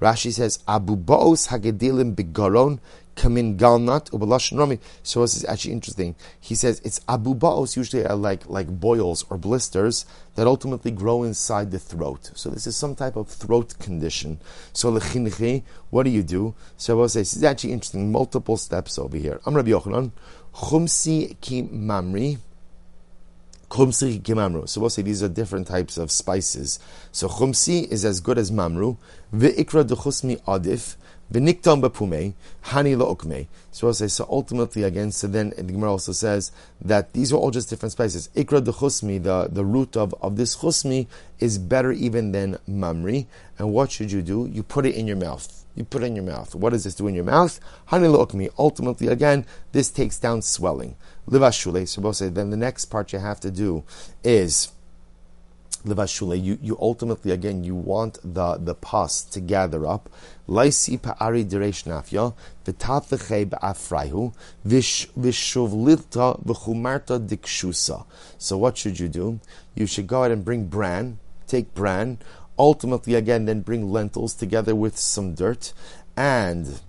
Rashi 0.00 0.32
says 0.32 0.60
Abu 0.66 0.96
Baos 0.96 1.48
Hagedilim 1.48 2.14
Bigaron 2.14 2.78
kamin 3.20 3.56
galnat 3.58 4.10
ubalash 4.10 4.56
romi. 4.56 4.78
So 5.02 5.20
this 5.20 5.36
is 5.36 5.44
actually 5.44 5.72
interesting. 5.72 6.14
He 6.40 6.54
says 6.54 6.80
it's 6.84 7.00
abu 7.06 7.34
baos 7.34 7.76
usually 7.76 8.06
are 8.06 8.16
like 8.16 8.48
like 8.48 8.68
boils 8.80 9.24
or 9.28 9.36
blisters 9.36 10.06
that 10.36 10.46
ultimately 10.46 10.90
grow 10.90 11.22
inside 11.22 11.70
the 11.70 11.78
throat. 11.78 12.30
So 12.34 12.48
this 12.48 12.66
is 12.66 12.76
some 12.76 12.94
type 12.94 13.16
of 13.16 13.28
throat 13.28 13.78
condition. 13.78 14.40
So 14.72 14.90
lechinchi, 14.90 15.62
what 15.90 16.04
do 16.04 16.10
you 16.10 16.22
do? 16.22 16.54
So 16.78 16.94
I 16.94 16.96
will 16.96 17.08
say 17.10 17.20
this 17.20 17.36
is 17.36 17.44
actually 17.44 17.72
interesting. 17.72 18.10
Multiple 18.10 18.56
steps 18.56 18.98
over 18.98 19.18
here. 19.18 19.40
I'm 19.44 19.54
Rabbi 19.54 19.70
Yochanan. 19.70 20.12
Chumsi 20.54 21.38
ki 21.42 21.64
mamri. 21.64 22.38
Chumsi 23.68 24.24
ki 24.24 24.32
mamru. 24.32 24.66
So 24.66 24.80
we'll 24.80 24.90
say 24.90 25.02
these 25.02 25.22
are 25.22 25.28
different 25.28 25.66
types 25.66 25.98
of 25.98 26.10
spices. 26.10 26.78
So 27.12 27.28
chumsi 27.28 27.86
is 27.90 28.06
as 28.06 28.20
good 28.20 28.38
as 28.38 28.50
mamru. 28.50 28.96
Ve'ikra 29.34 29.86
de 29.86 29.94
chusmi 29.94 30.40
adif. 30.44 30.96
V'niktam 31.32 31.80
b'pumei, 31.80 32.34
hani 32.64 32.96
lo'okmei. 32.96 33.46
So 33.70 33.86
we'll 33.86 33.94
say, 33.94 34.08
so 34.08 34.26
ultimately 34.28 34.82
again, 34.82 35.12
so 35.12 35.28
then 35.28 35.52
the 35.56 35.62
Gemara 35.62 35.92
also 35.92 36.12
says 36.12 36.50
that 36.80 37.12
these 37.12 37.32
are 37.32 37.36
all 37.36 37.52
just 37.52 37.70
different 37.70 37.92
spices. 37.92 38.28
Ikra 38.34 38.64
de 38.64 38.72
chusmi, 38.72 39.22
the, 39.22 39.48
the 39.50 39.64
root 39.64 39.96
of, 39.96 40.12
of 40.20 40.36
this 40.36 40.56
chusmi 40.56 41.06
is 41.38 41.58
better 41.58 41.92
even 41.92 42.32
than 42.32 42.58
mamri. 42.68 43.26
And 43.58 43.72
what 43.72 43.92
should 43.92 44.10
you 44.10 44.22
do? 44.22 44.48
You 44.52 44.64
put 44.64 44.86
it 44.86 44.96
in 44.96 45.06
your 45.06 45.16
mouth. 45.16 45.64
You 45.76 45.84
put 45.84 46.02
it 46.02 46.06
in 46.06 46.16
your 46.16 46.24
mouth. 46.24 46.56
What 46.56 46.70
does 46.70 46.82
this 46.82 46.96
do 46.96 47.06
in 47.06 47.14
your 47.14 47.24
mouth? 47.24 47.60
Hani 47.90 48.12
lo'okmi. 48.12 48.50
Ultimately, 48.58 49.06
again, 49.06 49.46
this 49.70 49.90
takes 49.90 50.18
down 50.18 50.42
swelling. 50.42 50.96
Livashule. 51.28 51.86
So 51.86 52.02
we'll 52.02 52.12
say, 52.12 52.28
then 52.28 52.50
the 52.50 52.56
next 52.56 52.86
part 52.86 53.12
you 53.12 53.20
have 53.20 53.38
to 53.40 53.52
do 53.52 53.84
is 54.24 54.72
levashule, 55.84 56.42
you, 56.42 56.58
you 56.60 56.76
ultimately 56.80 57.30
again 57.30 57.64
you 57.64 57.74
want 57.74 58.18
the 58.22 58.56
the 58.56 58.74
pus 58.74 59.22
to 59.22 59.40
gather 59.40 59.86
up. 59.86 60.10
Laisi 60.50 60.98
pa'ari 60.98 61.44
nafya 61.44 62.34
v'chumarta 66.44 67.18
dikshusa. 67.24 68.04
So 68.36 68.58
what 68.58 68.76
should 68.76 68.98
you 68.98 69.08
do? 69.08 69.38
You 69.76 69.86
should 69.86 70.08
go 70.08 70.22
ahead 70.22 70.32
and 70.32 70.44
bring 70.44 70.66
bran, 70.66 71.20
take 71.46 71.72
bran. 71.72 72.18
Ultimately, 72.58 73.14
again, 73.14 73.44
then 73.44 73.60
bring 73.60 73.92
lentils 73.92 74.34
together 74.34 74.74
with 74.74 74.98
some 74.98 75.34
dirt 75.34 75.72
and 76.16 76.80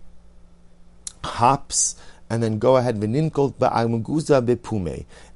hops 1.24 1.96
and 2.32 2.42
then 2.42 2.60
go 2.60 2.78
ahead 2.78 2.96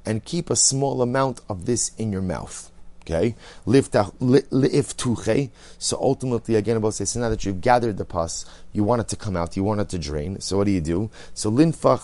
and 0.06 0.24
keep 0.24 0.50
a 0.50 0.56
small 0.56 1.02
amount 1.02 1.40
of 1.48 1.66
this 1.66 1.92
in 1.96 2.10
your 2.10 2.22
mouth. 2.22 2.72
Okay, 3.08 3.36
liiftuche. 3.64 5.50
So 5.78 5.96
ultimately, 6.00 6.56
again, 6.56 6.76
about 6.76 6.94
say, 6.94 7.04
so 7.04 7.20
now 7.20 7.28
that 7.28 7.44
you've 7.44 7.60
gathered 7.60 7.98
the 7.98 8.04
pus, 8.04 8.44
you 8.72 8.82
want 8.82 9.00
it 9.00 9.06
to 9.08 9.16
come 9.16 9.36
out, 9.36 9.56
you 9.56 9.62
want 9.62 9.80
it 9.80 9.88
to 9.90 9.98
drain. 9.98 10.40
So 10.40 10.56
what 10.56 10.64
do 10.64 10.72
you 10.72 10.80
do? 10.80 11.08
So 11.32 11.48
linfach 11.48 12.02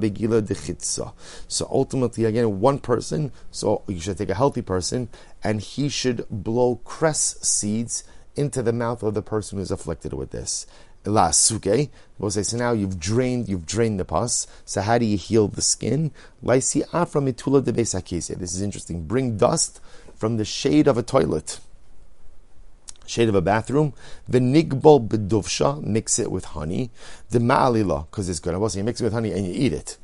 begila. 0.00 1.12
So 1.46 1.68
ultimately, 1.70 2.24
again, 2.24 2.60
one 2.60 2.78
person. 2.78 3.32
So 3.50 3.82
you 3.86 4.00
should 4.00 4.16
take 4.16 4.30
a 4.30 4.34
healthy 4.34 4.62
person, 4.62 5.10
and 5.42 5.60
he 5.60 5.90
should 5.90 6.26
blow 6.30 6.76
cress 6.76 7.36
seeds 7.42 8.04
into 8.36 8.62
the 8.62 8.72
mouth 8.72 9.02
of 9.02 9.12
the 9.12 9.22
person 9.22 9.58
who's 9.58 9.70
afflicted 9.70 10.14
with 10.14 10.30
this 10.30 10.66
la 11.04 11.30
suke. 11.30 11.90
We'll 12.18 12.30
say, 12.30 12.42
so 12.42 12.56
now 12.56 12.72
you've 12.72 12.98
drained, 12.98 13.48
you've 13.48 13.66
drained 13.66 13.98
the 13.98 14.04
pus. 14.04 14.46
So 14.64 14.80
how 14.80 14.98
do 14.98 15.04
you 15.04 15.16
heal 15.16 15.48
the 15.48 15.62
skin? 15.62 16.12
Laisi 16.42 16.82
afra 16.92 17.20
mitula 17.20 17.64
de 17.64 17.72
This 17.72 17.94
is 17.94 18.62
interesting. 18.62 19.06
Bring 19.06 19.36
dust 19.36 19.80
from 20.16 20.36
the 20.36 20.44
shade 20.44 20.86
of 20.86 20.96
a 20.96 21.02
toilet, 21.02 21.58
shade 23.06 23.28
of 23.28 23.34
a 23.34 23.42
bathroom. 23.42 23.94
The 24.28 24.38
nigbol 24.38 25.08
beduvsha, 25.08 25.82
mix 25.82 26.18
it 26.18 26.30
with 26.30 26.44
honey. 26.46 26.90
The 27.30 27.40
ma'alila, 27.40 28.06
because 28.10 28.28
it's 28.28 28.40
good. 28.40 28.54
I 28.54 28.58
will 28.58 28.68
say, 28.68 28.78
you 28.78 28.84
mix 28.84 29.00
it 29.00 29.04
with 29.04 29.12
honey 29.12 29.32
and 29.32 29.44
you 29.46 29.52
eat 29.52 29.72
it. 29.72 29.98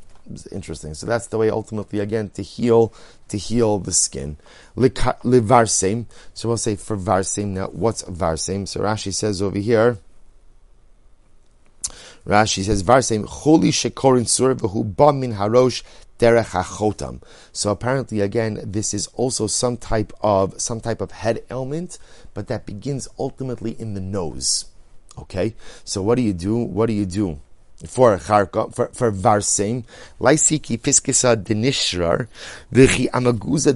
Interesting. 0.53 0.95
So 0.95 1.07
that's 1.07 1.29
the 1.29 1.39
way 1.39 1.51
ultimately 1.51 1.99
again 1.99 2.31
to 2.31 2.43
heal 2.43 2.93
to 3.29 3.39
heal 3.39 3.79
the 3.79 3.93
skin. 3.93 4.37
Livarsem. 4.77 6.07
So 6.35 6.49
we'll 6.49 6.57
say 6.57 6.77
for 6.77 6.97
varsem 6.97 7.49
now. 7.49 7.67
What's 7.69 8.03
varsem? 8.03 8.69
So 8.69 8.81
Rashi 8.81 9.13
says 9.15 9.41
over 9.43 9.59
here. 9.59 9.99
Rashi 12.27 12.65
says, 12.65 12.83
Varsem 12.83 13.25
choli 13.27 13.71
shekorin 13.71 14.29
sur 14.29 14.55
ba 14.55 15.13
min 15.13 15.35
harosh. 15.35 15.83
So 17.53 17.71
apparently, 17.71 18.21
again, 18.21 18.61
this 18.63 18.93
is 18.93 19.07
also 19.15 19.47
some 19.47 19.79
type 19.79 20.13
of 20.21 20.61
some 20.61 20.81
type 20.81 21.01
of 21.01 21.13
head 21.13 21.43
ailment, 21.51 21.99
but 22.35 22.47
that 22.49 22.67
begins 22.67 23.09
ultimately 23.19 23.75
in 23.81 23.95
the 23.95 24.03
nose. 24.03 24.67
Okay, 25.19 25.55
so 25.83 26.03
what 26.03 26.17
do 26.17 26.23
you 26.23 26.35
do? 26.35 26.57
What 26.57 26.87
do 26.87 26.93
you 26.93 27.07
do? 27.07 27.41
For 27.87 28.19
charka, 28.19 28.75
for, 28.75 28.89
for 28.89 29.11
varsem, 29.11 29.85
laisiki 30.21 30.79
fiskisa 30.79 31.43
denishrar, 31.43 32.29
v'chi 32.71 33.09
amaguza 33.11 33.73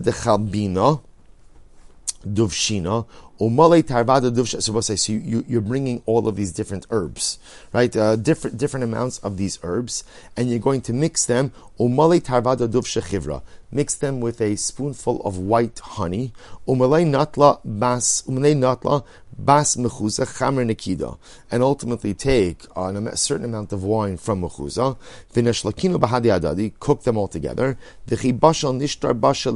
dechalbina, 3.38 4.30
duvshina, 4.30 4.98
so 4.98 5.12
you, 5.12 5.44
you're 5.48 5.60
bringing 5.60 6.02
all 6.06 6.28
of 6.28 6.36
these 6.36 6.52
different 6.52 6.86
herbs, 6.90 7.38
right? 7.72 7.94
Uh, 7.94 8.16
different 8.16 8.58
different 8.58 8.84
amounts 8.84 9.18
of 9.18 9.36
these 9.36 9.58
herbs, 9.62 10.04
and 10.36 10.50
you're 10.50 10.58
going 10.58 10.80
to 10.82 10.92
mix 10.92 11.26
them. 11.26 11.52
Umale 11.78 12.20
tarvada 12.20 12.68
duvsha 12.68 13.02
chivra. 13.02 13.42
Mix 13.72 13.96
them 13.96 14.20
with 14.20 14.40
a 14.40 14.54
spoonful 14.54 15.20
of 15.22 15.36
white 15.36 15.80
honey. 15.80 16.32
Umale 16.68 17.04
natla 17.04 17.58
bas 17.64 18.22
Umale 18.28 18.54
natla 18.54 19.04
bas 19.36 19.74
mechuza 19.74 20.24
chamer 20.24 20.64
nikida, 20.64 21.18
and 21.50 21.62
ultimately 21.62 22.14
take 22.14 22.64
a 22.76 23.16
certain 23.16 23.46
amount 23.46 23.72
of 23.72 23.82
wine 23.82 24.16
from 24.16 24.42
mechuza. 24.42 24.96
V'neshlakinu 25.34 25.98
bahadi 25.98 26.38
adadi, 26.38 26.72
cook 26.78 27.02
them 27.02 27.16
all 27.16 27.26
together. 27.26 27.76
V'chi 28.06 28.38
bashal 28.38 28.78
nishtar 28.78 29.18
bashal 29.18 29.54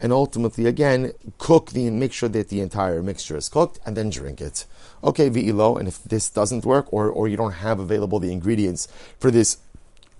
and 0.00 0.12
ultimately 0.12 0.66
again 0.66 1.12
cook 1.38 1.70
the 1.70 1.90
make 1.90 2.12
sure 2.12 2.28
that 2.28 2.48
the 2.48 2.60
entire 2.60 2.87
mixture 3.02 3.36
is 3.36 3.48
cooked, 3.48 3.78
and 3.84 3.96
then 3.96 4.10
drink 4.10 4.40
it. 4.40 4.66
Okay, 5.02 5.30
v'ilo, 5.30 5.78
and 5.78 5.86
if 5.88 6.02
this 6.04 6.30
doesn't 6.30 6.64
work, 6.64 6.86
or 6.92 7.08
or 7.08 7.28
you 7.28 7.36
don't 7.36 7.60
have 7.66 7.78
available 7.78 8.18
the 8.18 8.32
ingredients 8.32 8.88
for 9.20 9.30
this 9.30 9.58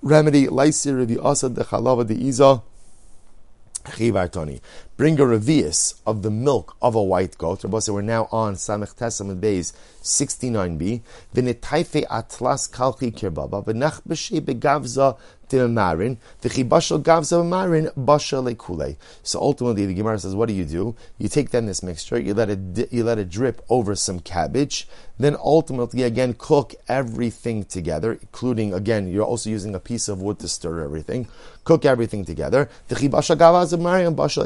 remedy, 0.02 0.46
laisir 0.46 1.06
the 1.06 1.18
asad 1.22 1.54
the 1.54 1.64
chalava 1.64 2.06
the 2.06 2.18
iza. 2.28 2.62
Bring 4.98 5.20
a 5.20 5.22
revius 5.22 5.94
of 6.04 6.22
the 6.22 6.30
milk 6.30 6.76
of 6.82 6.96
a 6.96 7.00
white 7.00 7.38
goat. 7.38 7.62
Rabbi 7.62 7.78
said 7.78 7.94
we're 7.94 8.02
now 8.02 8.28
on 8.32 8.56
Samech 8.56 9.20
and 9.20 9.40
Beis 9.40 9.72
69b. 10.02 11.02
V'netaife 11.32 12.04
atlas 12.10 12.66
kalchi 12.66 13.12
kirbaba. 13.12 13.64
V'nach 13.64 14.02
b'shei 14.02 14.40
begavza 14.40 15.16
marin. 15.70 16.18
V'chibashal 16.42 17.02
gavza 17.02 17.46
marin 17.46 17.90
basha 17.96 18.36
lekule. 18.36 18.96
So 19.22 19.40
ultimately 19.40 19.86
the 19.86 19.94
Gemara 19.94 20.18
says, 20.18 20.34
what 20.34 20.48
do 20.48 20.54
you 20.54 20.64
do? 20.64 20.94
You 21.18 21.28
take 21.28 21.50
then 21.50 21.66
this 21.66 21.82
mixture, 21.82 22.18
you 22.18 22.34
let 22.34 22.50
it, 22.50 22.92
you 22.92 23.04
let 23.04 23.18
it 23.18 23.30
drip 23.30 23.62
over 23.68 23.94
some 23.94 24.20
cabbage, 24.20 24.88
then 25.18 25.36
ultimately 25.42 26.02
again 26.02 26.34
cook 26.36 26.74
everything 26.88 27.64
together, 27.64 28.12
including 28.12 28.74
again, 28.74 29.08
you're 29.08 29.24
also 29.24 29.48
using 29.48 29.74
a 29.74 29.80
piece 29.80 30.08
of 30.08 30.20
wood 30.20 30.38
to 30.40 30.48
stir 30.48 30.82
everything. 30.82 31.28
Cook 31.64 31.84
everything 31.84 32.24
together. 32.24 32.68
V'chibashal 32.88 33.36
gavza 33.36 34.16
basha 34.16 34.42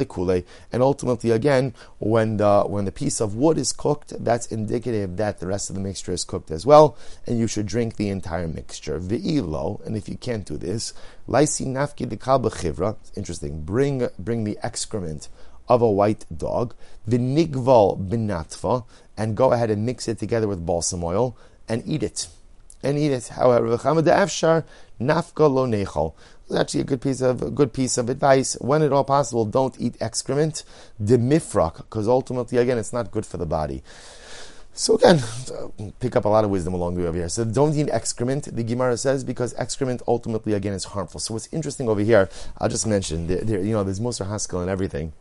And 0.73 0.83
ultimately, 0.83 1.31
again, 1.31 1.75
when 1.99 2.37
the 2.37 2.63
when 2.63 2.85
the 2.85 2.93
piece 2.93 3.21
of 3.21 3.35
wood 3.35 3.59
is 3.59 3.73
cooked, 3.73 4.13
that's 4.25 4.47
indicative 4.47 5.17
that 5.17 5.41
the 5.41 5.47
rest 5.47 5.71
of 5.71 5.77
the 5.77 5.83
mixture 5.83 6.13
is 6.13 6.25
cooked 6.25 6.51
as 6.51 6.67
well, 6.67 6.97
and 7.27 7.39
you 7.39 7.47
should 7.47 7.67
drink 7.67 7.97
the 7.97 8.09
entire 8.09 8.49
mixture. 8.49 8.99
Ve'ilo, 8.99 9.85
and 9.87 9.97
if 9.97 10.09
you 10.09 10.17
can't 10.17 10.47
do 10.47 10.57
this, 10.57 10.93
laisi 11.29 11.67
nafki 11.67 12.09
de 12.09 12.97
Interesting. 13.17 13.63
Bring 13.63 14.09
bring 14.19 14.45
the 14.45 14.59
excrement 14.63 15.29
of 15.69 15.83
a 15.83 15.91
white 15.91 16.27
dog, 16.37 16.75
vinigval 17.09 18.09
binatva, 18.09 18.85
and 19.17 19.37
go 19.37 19.53
ahead 19.53 19.71
and 19.71 19.87
mix 19.87 20.09
it 20.09 20.19
together 20.19 20.49
with 20.49 20.67
balsam 20.67 21.05
oil 21.05 21.37
and 21.69 21.83
eat 21.87 22.03
it. 22.03 22.29
And 22.83 22.99
eat 22.99 23.13
it. 23.13 23.29
However, 23.29 23.69
nafka 25.07 25.53
lo 25.53 25.67
nechol. 25.67 26.15
It's 26.47 26.55
actually 26.55 26.81
a 26.81 26.85
good 26.85 27.01
piece 27.01 27.21
of 27.21 27.55
good 27.55 27.73
piece 27.73 27.99
of 27.99 28.09
advice. 28.09 28.55
When 28.61 28.83
at 28.83 28.93
all 28.93 29.05
possible, 29.05 29.45
don't 29.45 29.75
eat 29.81 29.97
excrement, 30.01 30.65
demifrak, 31.03 31.77
because 31.77 32.09
ultimately, 32.09 32.59
again, 32.59 32.79
it's 32.79 32.93
not 32.93 33.11
good 33.11 33.25
for 33.25 33.37
the 33.37 33.47
body. 33.47 33.83
So 34.75 34.95
again, 34.95 35.23
pick 36.01 36.17
up 36.17 36.25
a 36.25 36.29
lot 36.29 36.45
of 36.45 36.51
wisdom 36.51 36.73
along 36.73 36.95
the 36.95 37.03
way 37.03 37.09
over 37.09 37.19
here. 37.19 37.29
So 37.29 37.45
don't 37.45 37.77
eat 37.77 37.91
excrement, 37.91 38.55
the 38.57 38.63
Gemara 38.65 38.97
says, 38.97 39.23
because 39.23 39.55
excrement 39.59 40.01
ultimately 40.09 40.55
again 40.55 40.73
is 40.73 40.85
harmful. 40.85 41.21
So 41.21 41.35
what's 41.35 41.49
interesting 41.53 41.91
over 41.91 42.01
here, 42.01 42.31
I'll 42.57 42.71
just 42.71 42.87
mention, 42.87 43.27
there, 43.27 43.43
there, 43.45 43.61
you 43.61 43.73
know, 43.73 43.85
there's 43.85 44.01
Musar 44.01 44.29
Haskell 44.29 44.63
and 44.63 44.71
everything. 44.71 45.13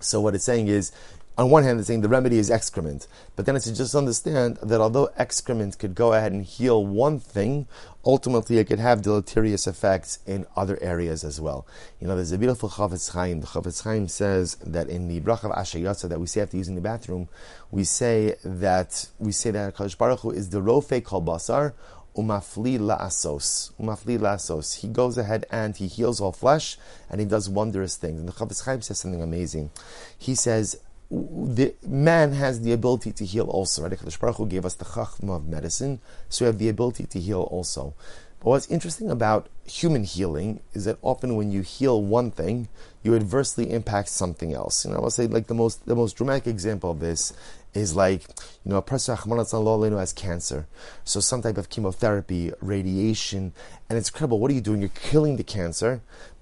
So 0.00 0.20
what 0.20 0.34
it's 0.34 0.44
saying 0.44 0.66
is, 0.66 0.90
on 1.38 1.50
one 1.50 1.62
hand, 1.62 1.78
it's 1.78 1.86
saying 1.86 2.00
the 2.00 2.08
remedy 2.08 2.36
is 2.36 2.50
excrement, 2.50 3.06
but 3.36 3.46
then 3.46 3.54
it's 3.54 3.66
to 3.66 3.74
just 3.74 3.94
understand 3.94 4.56
that 4.60 4.80
although 4.80 5.08
excrement 5.16 5.78
could 5.78 5.94
go 5.94 6.12
ahead 6.12 6.32
and 6.32 6.44
heal 6.44 6.84
one 6.84 7.20
thing, 7.20 7.68
ultimately 8.04 8.58
it 8.58 8.64
could 8.64 8.80
have 8.80 9.02
deleterious 9.02 9.68
effects 9.68 10.18
in 10.26 10.44
other 10.56 10.76
areas 10.82 11.22
as 11.22 11.40
well. 11.40 11.64
You 12.00 12.08
know, 12.08 12.16
there's 12.16 12.32
a 12.32 12.38
beautiful 12.38 12.68
Chafetz 12.68 13.12
Chaim. 13.12 13.40
The 13.40 13.46
Chafetz 13.46 13.84
Chaim 13.84 14.08
says 14.08 14.56
that 14.56 14.88
in 14.88 15.06
the 15.06 15.20
Brach 15.20 15.44
of 15.44 15.52
Asher 15.52 15.78
Yatzar 15.78 16.08
that 16.08 16.18
we 16.18 16.26
say 16.26 16.40
after 16.40 16.56
using 16.56 16.74
the 16.74 16.80
bathroom, 16.80 17.28
we 17.70 17.84
say 17.84 18.34
that 18.42 19.08
we 19.20 19.30
say 19.30 19.52
that 19.52 19.76
Kadosh 19.76 19.96
Baruch 19.96 20.20
Hu 20.20 20.30
is 20.32 20.50
the 20.50 20.60
Rofe 20.60 21.04
Kol 21.04 21.22
Basar 21.22 21.72
umafli 22.16 22.80
la'asos. 22.80 23.70
Umafli 23.80 24.18
la'asos. 24.18 24.80
He 24.80 24.88
goes 24.88 25.16
ahead 25.16 25.46
and 25.52 25.76
he 25.76 25.86
heals 25.86 26.20
all 26.20 26.32
flesh, 26.32 26.76
and 27.08 27.20
he 27.20 27.26
does 27.26 27.48
wondrous 27.48 27.94
things. 27.94 28.18
And 28.18 28.28
the 28.28 28.32
Chafetz 28.32 28.64
Chaim 28.64 28.82
says 28.82 28.98
something 28.98 29.22
amazing. 29.22 29.70
He 30.18 30.34
says, 30.34 30.80
the 31.10 31.74
man 31.86 32.32
has 32.32 32.60
the 32.60 32.72
ability 32.72 33.12
to 33.12 33.24
heal 33.24 33.46
also. 33.46 33.82
Right? 33.82 33.92
Kadosh 33.92 34.20
Baruch 34.20 34.36
Hu 34.36 34.46
gave 34.46 34.66
us 34.66 34.74
the 34.74 34.84
chachma 34.84 35.36
of 35.36 35.48
medicine, 35.48 36.00
so 36.28 36.44
we 36.44 36.46
have 36.46 36.58
the 36.58 36.68
ability 36.68 37.06
to 37.06 37.20
heal 37.20 37.42
also. 37.42 37.94
But 38.40 38.50
what's 38.50 38.68
interesting 38.68 39.10
about 39.10 39.48
human 39.64 40.04
healing 40.04 40.60
is 40.72 40.84
that 40.84 40.98
often 41.02 41.34
when 41.34 41.50
you 41.50 41.62
heal 41.62 42.00
one 42.00 42.30
thing, 42.30 42.68
you 43.02 43.16
adversely 43.16 43.70
impact 43.70 44.08
something 44.08 44.52
else. 44.52 44.84
You 44.84 44.92
know, 44.92 44.98
I'll 44.98 45.10
say 45.10 45.26
like 45.26 45.48
the 45.48 45.54
most 45.54 45.86
the 45.86 45.96
most 45.96 46.16
dramatic 46.16 46.46
example 46.46 46.90
of 46.90 47.00
this 47.00 47.32
is 47.74 47.96
like, 47.96 48.22
you 48.64 48.70
know, 48.70 48.76
a 48.76 48.82
person 48.82 49.16
has 49.16 50.12
cancer. 50.12 50.66
So 51.04 51.20
some 51.20 51.42
type 51.42 51.58
of 51.58 51.68
chemotherapy, 51.68 52.52
radiation, 52.60 53.52
and 53.88 53.98
it's 53.98 54.08
incredible. 54.08 54.38
What 54.38 54.50
are 54.50 54.54
you 54.54 54.60
doing? 54.60 54.80
You're 54.80 54.90
killing 54.90 55.36
the 55.36 55.44
cancer, 55.44 56.00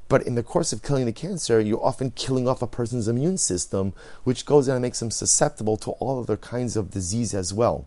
but 0.09 0.23
in 0.27 0.35
the 0.35 0.43
course 0.43 0.73
of 0.73 0.83
killing 0.83 1.07
the 1.07 1.13
cancer, 1.13 1.61
you're 1.61 1.85
often 1.85 2.13
killing 2.13 2.47
off 2.47 2.63
a 2.63 2.67
person's 2.67 3.09
immune 3.09 3.39
system, 3.39 3.93
which 4.25 4.47
goes 4.47 4.69
in 4.69 4.75
and 4.75 4.83
makes 4.83 5.01
them 5.01 5.11
susceptible 5.11 5.77
to 5.79 5.91
all 5.93 6.21
other 6.21 6.37
kinds 6.37 6.77
of 6.77 6.91
disease 6.91 7.35
as 7.35 7.53
well. 7.53 7.87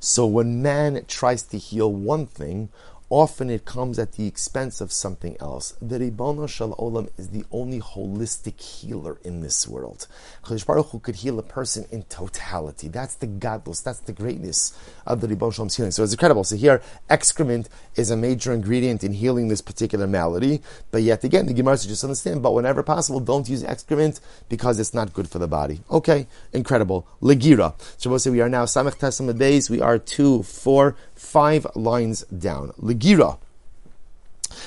So 0.00 0.26
when 0.26 0.62
man 0.62 1.04
tries 1.08 1.42
to 1.44 1.58
heal 1.58 1.92
one 1.92 2.26
thing, 2.26 2.68
often 3.10 3.48
it 3.48 3.64
comes 3.64 3.98
at 3.98 4.12
the 4.12 4.26
expense 4.26 4.80
of 4.80 4.92
something 4.92 5.36
else. 5.40 5.74
The 5.80 5.98
Ribono 5.98 6.48
Shel 6.48 6.74
Olam 6.76 7.08
is 7.16 7.28
the 7.28 7.44
only 7.50 7.80
holistic 7.80 8.60
healer 8.60 9.18
in 9.24 9.40
this 9.40 9.66
world. 9.66 10.06
Kadosh 10.44 10.66
Baruch 10.66 10.90
Hu 10.90 10.98
could 10.98 11.16
heal 11.16 11.38
a 11.38 11.42
person 11.42 11.86
in 11.90 12.02
totality. 12.04 12.88
That's 12.88 13.14
the 13.14 13.26
godless, 13.26 13.80
that's 13.80 14.00
the 14.00 14.12
greatness 14.12 14.78
of 15.06 15.20
the 15.20 15.26
Ribono 15.26 15.52
Shalom's 15.52 15.76
healing. 15.76 15.92
So 15.92 16.02
it's 16.02 16.12
incredible. 16.12 16.44
So 16.44 16.56
here, 16.56 16.82
excrement 17.08 17.68
is 17.96 18.10
a 18.10 18.16
major 18.16 18.52
ingredient 18.52 19.02
in 19.02 19.12
healing 19.12 19.48
this 19.48 19.62
particular 19.62 20.06
malady. 20.06 20.60
But 20.90 21.02
yet 21.02 21.24
again, 21.24 21.46
the 21.46 21.54
Gemara 21.54 21.78
just 21.78 22.04
understand, 22.04 22.42
but 22.42 22.52
whenever 22.52 22.82
possible, 22.82 23.20
don't 23.20 23.48
use 23.48 23.64
excrement 23.64 24.20
because 24.48 24.78
it's 24.78 24.92
not 24.92 25.14
good 25.14 25.30
for 25.30 25.38
the 25.38 25.48
body. 25.48 25.80
Okay, 25.90 26.26
incredible. 26.52 27.06
Legira. 27.22 27.74
So 27.96 28.10
we'll 28.10 28.18
say 28.18 28.30
we 28.30 28.42
are 28.42 28.48
now 28.50 28.66
Samech 28.66 28.98
Tesam 28.98 29.36
days. 29.38 29.70
We 29.70 29.80
are 29.80 29.98
two, 29.98 30.42
four, 30.42 30.94
five 31.14 31.66
lines 31.74 32.22
down. 32.24 32.72
Legira. 32.80 32.97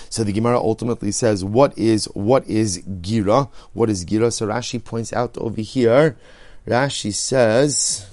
So 0.09 0.23
the 0.23 0.33
Gemara 0.33 0.57
ultimately 0.59 1.11
says, 1.11 1.43
"What 1.43 1.77
is 1.77 2.05
what 2.13 2.45
is 2.47 2.79
gira? 3.01 3.49
What 3.73 3.89
is 3.89 4.05
gira?" 4.05 4.31
So 4.31 4.47
Rashi 4.47 4.83
points 4.83 5.13
out 5.13 5.37
over 5.37 5.61
here. 5.61 6.17
Rashi 6.67 7.13
says. 7.13 8.10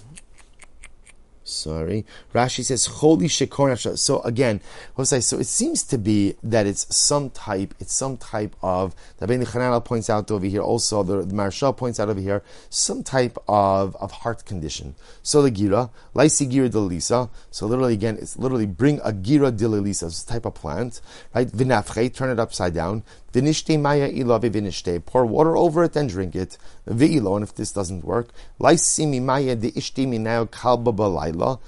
Sorry. 1.58 2.06
Rashi 2.34 2.64
says, 2.64 2.86
Holy 2.86 3.26
Shekor 3.26 3.98
So 3.98 4.20
again, 4.22 4.60
say? 5.02 5.20
so 5.20 5.38
it 5.38 5.46
seems 5.46 5.82
to 5.84 5.98
be 5.98 6.36
that 6.42 6.66
it's 6.66 6.94
some 6.94 7.30
type, 7.30 7.74
it's 7.80 7.92
some 7.92 8.16
type 8.16 8.54
of, 8.62 8.94
the 9.18 9.26
Ben 9.26 9.44
Chananel 9.44 9.84
points 9.84 10.08
out 10.08 10.30
over 10.30 10.46
here, 10.46 10.62
also 10.62 11.02
the, 11.02 11.22
the 11.24 11.74
points 11.76 11.98
out 11.98 12.08
over 12.08 12.20
here, 12.20 12.42
some 12.70 13.02
type 13.02 13.36
of, 13.48 13.96
of 13.96 14.12
heart 14.12 14.44
condition. 14.44 14.94
So 15.22 15.42
the 15.42 15.50
Gira, 15.50 15.90
Laisi 16.14 16.50
Gira 16.50 16.70
de 16.70 16.78
Lisa, 16.78 17.28
so 17.50 17.66
literally 17.66 17.94
again, 17.94 18.18
it's 18.20 18.38
literally 18.38 18.66
bring 18.66 19.00
a 19.00 19.12
Gira 19.12 19.54
de 19.56 19.68
Lisa, 19.68 20.06
it's 20.06 20.22
a 20.22 20.26
type 20.26 20.44
of 20.44 20.54
plant, 20.54 21.00
right? 21.34 21.48
Vinafche, 21.48 22.14
turn 22.14 22.30
it 22.30 22.38
upside 22.38 22.74
down. 22.74 23.02
Vinishte 23.32 23.80
maya 23.80 24.08
ilavi 24.10 24.50
vinishte. 24.50 25.04
Pour 25.04 25.26
water 25.26 25.56
over 25.56 25.84
it 25.84 25.96
and 25.96 26.08
drink 26.08 26.34
it. 26.34 26.56
Ve'ilo, 26.88 27.36
and 27.36 27.42
if 27.42 27.54
this 27.54 27.72
doesn't 27.72 28.04
work, 28.04 28.28
laisimi 28.60 29.20
maya 29.20 29.54
de 29.54 29.70
ishtimi 29.72 30.18
now 30.18 30.44
kalba 30.44 30.92
balayla. 30.92 31.58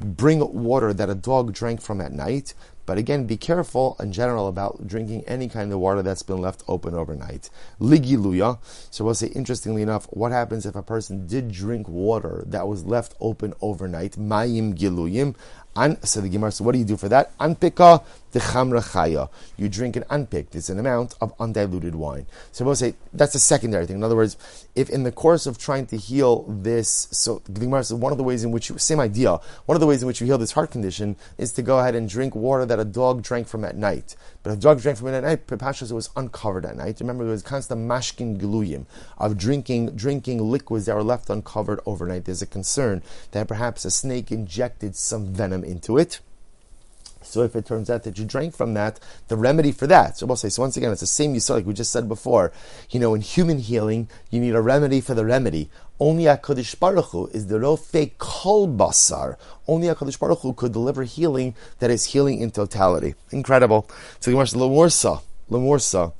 Bring 0.00 0.40
water 0.64 0.92
that 0.92 1.08
a 1.08 1.14
dog 1.14 1.52
drank 1.52 1.80
from 1.80 2.00
at 2.00 2.12
night. 2.12 2.52
But 2.84 2.98
again, 2.98 3.26
be 3.26 3.36
careful 3.36 3.96
in 3.98 4.12
general 4.12 4.48
about 4.48 4.86
drinking 4.86 5.24
any 5.26 5.48
kind 5.48 5.72
of 5.72 5.78
water 5.80 6.02
that's 6.02 6.22
been 6.22 6.40
left 6.40 6.62
open 6.68 6.94
overnight. 6.94 7.50
Ligiluya. 7.80 8.58
So 8.90 9.04
we'll 9.04 9.14
say, 9.14 9.28
interestingly 9.28 9.82
enough, 9.82 10.06
what 10.10 10.32
happens 10.32 10.66
if 10.66 10.76
a 10.76 10.82
person 10.82 11.26
did 11.26 11.50
drink 11.50 11.88
water 11.88 12.44
that 12.46 12.66
was 12.66 12.84
left 12.84 13.14
open 13.20 13.54
overnight? 13.60 14.12
Mayim 14.12 14.74
giluyim. 14.76 15.34
So 16.04 16.20
the 16.20 16.28
Gemara, 16.28 16.52
so 16.52 16.64
what 16.64 16.72
do 16.72 16.78
you 16.78 16.84
do 16.84 16.96
for 16.96 17.08
that? 17.08 17.36
Anpika 17.38 18.04
the 18.36 18.42
chamra 18.42 18.82
chaya. 18.92 19.30
You 19.56 19.70
drink 19.70 19.96
an 19.96 20.04
unpicked. 20.10 20.54
It's 20.54 20.68
an 20.68 20.78
amount 20.78 21.14
of 21.22 21.32
undiluted 21.40 21.94
wine. 21.94 22.26
So 22.52 22.66
we'll 22.66 22.74
say 22.74 22.94
that's 23.14 23.34
a 23.34 23.38
secondary 23.38 23.86
thing. 23.86 23.96
In 23.96 24.04
other 24.04 24.14
words, 24.14 24.36
if 24.74 24.90
in 24.90 25.04
the 25.04 25.12
course 25.12 25.46
of 25.46 25.56
trying 25.56 25.86
to 25.86 25.96
heal 25.96 26.44
this, 26.46 27.08
so 27.10 27.40
the 27.46 27.60
Gemara 27.60 27.82
says 27.84 27.96
one 27.96 28.12
of 28.12 28.18
the 28.18 28.24
ways 28.24 28.44
in 28.44 28.50
which 28.50 28.68
you, 28.68 28.76
same 28.76 29.00
idea, 29.00 29.40
one 29.64 29.74
of 29.74 29.80
the 29.80 29.86
ways 29.86 30.02
in 30.02 30.06
which 30.06 30.20
you 30.20 30.26
heal 30.26 30.36
this 30.36 30.52
heart 30.52 30.70
condition 30.70 31.16
is 31.38 31.50
to 31.52 31.62
go 31.62 31.78
ahead 31.78 31.94
and 31.94 32.10
drink 32.10 32.36
water 32.36 32.66
that 32.66 32.78
a 32.78 32.84
dog 32.84 33.22
drank 33.22 33.48
from 33.48 33.64
at 33.64 33.74
night. 33.74 34.16
But 34.42 34.52
a 34.52 34.56
dog 34.56 34.82
drank 34.82 34.98
from 34.98 35.08
it 35.08 35.14
at 35.14 35.24
night, 35.24 35.46
Pashas, 35.46 35.90
it 35.90 35.94
was 35.94 36.10
uncovered 36.14 36.66
at 36.66 36.76
night. 36.76 37.00
Remember, 37.00 37.24
there 37.24 37.32
was 37.32 37.42
constant 37.42 37.88
mashkin 37.88 38.38
geluyim 38.38 38.84
of 39.16 39.38
drinking, 39.38 39.96
drinking 39.96 40.42
liquids 40.42 40.84
that 40.84 40.94
were 40.94 41.02
left 41.02 41.30
uncovered 41.30 41.80
overnight. 41.86 42.26
There's 42.26 42.42
a 42.42 42.46
concern 42.46 43.02
that 43.30 43.48
perhaps 43.48 43.86
a 43.86 43.90
snake 43.90 44.30
injected 44.30 44.94
some 44.94 45.32
venom 45.32 45.64
into 45.64 45.96
it. 45.96 46.20
So 47.36 47.42
if 47.42 47.54
it 47.54 47.66
turns 47.66 47.90
out 47.90 48.04
that 48.04 48.18
you 48.18 48.24
drank 48.24 48.56
from 48.56 48.72
that, 48.72 48.98
the 49.28 49.36
remedy 49.36 49.70
for 49.70 49.86
that. 49.88 50.16
So 50.16 50.24
we'll 50.24 50.36
say, 50.36 50.48
so 50.48 50.62
once 50.62 50.78
again, 50.78 50.90
it's 50.90 51.02
the 51.02 51.06
same 51.06 51.34
you 51.34 51.40
saw, 51.40 51.52
like 51.56 51.66
we 51.66 51.74
just 51.74 51.92
said 51.92 52.08
before. 52.08 52.50
You 52.88 52.98
know, 52.98 53.12
in 53.12 53.20
human 53.20 53.58
healing, 53.58 54.08
you 54.30 54.40
need 54.40 54.54
a 54.54 54.62
remedy 54.62 55.02
for 55.02 55.12
the 55.12 55.26
remedy. 55.26 55.68
Only 56.00 56.24
HaKadosh 56.24 56.80
Baruch 56.80 57.10
Hu 57.10 57.26
is 57.26 57.48
the 57.48 57.58
Rofe 57.58 58.12
Kol 58.16 58.68
Basar. 58.68 59.36
Only 59.68 59.88
HaKadosh 59.88 60.18
Baruch 60.18 60.38
Hu 60.38 60.54
could 60.54 60.72
deliver 60.72 61.02
healing 61.02 61.54
that 61.78 61.90
is 61.90 62.06
healing 62.06 62.40
in 62.40 62.52
totality. 62.52 63.14
Incredible. 63.30 63.86
So 64.20 64.30
the 64.30 64.36
Gemara 64.36 64.46
Lemorsa. 64.46 65.20
Lemorsa. 65.50 66.14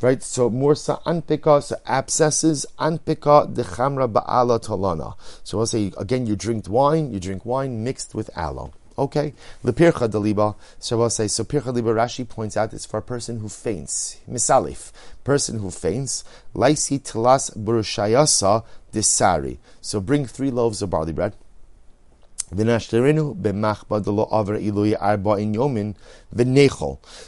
Right, 0.00 0.22
so 0.22 0.48
mursa 0.48 1.02
anpika, 1.02 1.62
so 1.62 1.76
abscesses, 1.84 2.64
anpika 2.78 3.52
dechamra 3.52 4.10
ba'ala 4.10 4.64
talana. 4.64 5.14
So 5.42 5.58
I'll 5.58 5.66
say, 5.66 5.92
again, 5.98 6.26
you 6.26 6.36
drink 6.36 6.68
wine, 6.70 7.12
you 7.12 7.18
drink 7.18 7.44
wine 7.44 7.84
mixed 7.84 8.14
with 8.14 8.30
aloe. 8.34 8.72
Okay, 9.00 9.32
the 9.64 9.72
pircha 9.72 10.06
daliba. 10.10 10.54
So 10.78 11.00
I'll 11.00 11.08
say 11.08 11.26
so. 11.26 11.42
Pircha 11.42 11.72
daliba. 11.72 11.94
Rashi 11.94 12.28
points 12.28 12.54
out 12.54 12.74
it's 12.74 12.84
for 12.84 12.98
a 12.98 13.02
person 13.02 13.40
who 13.40 13.48
faints. 13.48 14.20
Misalif, 14.30 14.92
person 15.24 15.60
who 15.60 15.70
faints. 15.70 16.22
Laisi 16.54 17.00
telas 17.00 17.56
burushayasa 17.56 18.62
disari. 18.92 19.56
So 19.80 20.02
bring 20.02 20.26
three 20.26 20.50
loaves 20.50 20.82
of 20.82 20.90
barley 20.90 21.14
bread. 21.14 21.32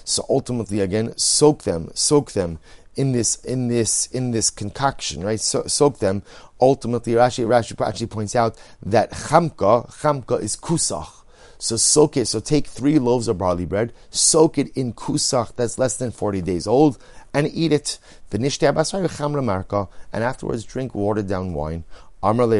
So 0.05 0.27
ultimately, 0.29 0.81
again, 0.81 1.17
soak 1.17 1.63
them, 1.63 1.91
soak 1.95 2.33
them 2.33 2.59
in 2.97 3.13
this 3.13 3.37
in 3.37 3.69
this 3.69 4.07
in 4.07 4.33
this 4.33 4.51
concoction, 4.51 5.25
right? 5.25 5.41
So, 5.41 5.65
soak 5.67 5.99
them. 5.99 6.23
Ultimately, 6.61 7.15
Rashi 7.15 7.47
Rashi 7.47 7.81
actually 7.87 8.09
points 8.09 8.37
out 8.37 8.57
that 8.83 9.11
chamka 9.13 9.89
chamka 10.01 10.43
is 10.43 10.57
kusach. 10.57 11.22
So 11.63 11.77
soak 11.77 12.17
it. 12.17 12.27
So 12.27 12.41
take 12.41 12.67
three 12.67 12.99
loaves 12.99 13.29
of 13.29 13.39
barley 13.39 13.67
bread, 13.67 13.93
soak 14.11 14.59
it 14.59 14.77
in 14.77 14.95
kusach 14.95 15.55
that's 15.55 15.79
less 15.79 15.97
than 15.97 16.11
40 16.11 16.43
days 16.43 16.67
old, 16.67 16.99
and 17.33 17.49
eat 17.55 17.73
it. 17.73 18.01
And 18.33 18.45
afterwards 20.25 20.65
drink 20.65 20.93
watered 20.93 21.29
down 21.29 21.55
wine. 21.55 21.85
I 22.21 22.33
don't 22.33 22.53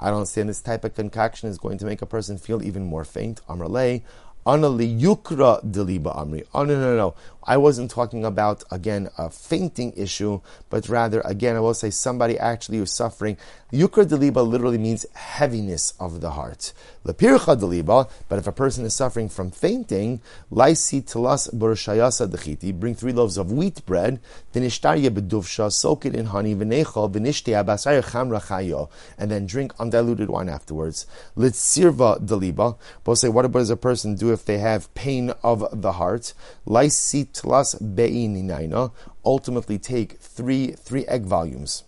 understand 0.00 0.48
this 0.48 0.60
type 0.60 0.84
of 0.84 0.96
concoction 0.96 1.48
is 1.48 1.58
going 1.58 1.78
to 1.78 1.84
make 1.84 2.02
a 2.02 2.06
person 2.06 2.38
feel 2.38 2.60
even 2.60 2.82
more 2.82 3.04
faint. 3.04 3.40
Yukra. 3.46 4.02
Oh 4.46 4.56
no 6.64 6.64
no 6.64 6.96
no! 6.96 7.14
I 7.46 7.56
wasn't 7.58 7.90
talking 7.90 8.24
about 8.24 8.64
again 8.70 9.10
a 9.18 9.28
fainting 9.28 9.92
issue, 9.96 10.40
but 10.70 10.88
rather 10.88 11.20
again 11.24 11.56
I 11.56 11.60
will 11.60 11.74
say 11.74 11.90
somebody 11.90 12.38
actually 12.38 12.78
who's 12.78 12.92
suffering. 12.92 13.36
Yukra 13.72 14.06
deliba 14.06 14.46
literally 14.46 14.78
means 14.78 15.04
heaviness 15.14 15.94
of 15.98 16.20
the 16.20 16.30
heart. 16.30 16.72
Lepircha 17.04 17.58
deliba, 17.58 18.08
but 18.28 18.38
if 18.38 18.46
a 18.46 18.52
person 18.52 18.84
is 18.84 18.94
suffering 18.94 19.28
from 19.28 19.50
fainting, 19.50 20.20
laisi 20.50 21.02
telas 21.02 21.52
burshayasa 21.52 22.28
dechiti, 22.28 22.72
bring 22.72 22.94
three 22.94 23.12
loaves 23.12 23.36
of 23.36 23.50
wheat 23.50 23.84
bread, 23.84 24.20
vinishtarya 24.54 25.10
beduvsha, 25.10 25.72
soak 25.72 26.06
it 26.06 26.14
in 26.14 26.26
honey, 26.26 26.54
vinechal, 26.54 27.10
vinishtia 27.10 27.64
basar 27.64 28.00
chamra 28.02 28.40
chayo, 28.40 28.88
and 29.18 29.30
then 29.30 29.44
drink 29.44 29.74
undiluted 29.80 30.30
wine 30.30 30.48
afterwards. 30.48 31.06
Litzirva 31.36 32.24
deliba, 32.24 32.78
both 33.02 33.18
say 33.18 33.28
what 33.28 33.50
does 33.50 33.70
a 33.70 33.76
person 33.76 34.14
do 34.14 34.32
if 34.32 34.44
they 34.44 34.58
have 34.58 34.92
pain 34.94 35.30
of 35.42 35.66
the 35.72 35.92
heart. 35.92 36.32
Laisitlas 37.34 37.94
be'ininaina. 37.94 38.92
Ultimately, 39.24 39.78
take 39.78 40.18
three 40.18 40.72
three 40.72 41.06
egg 41.06 41.24
volumes 41.24 41.84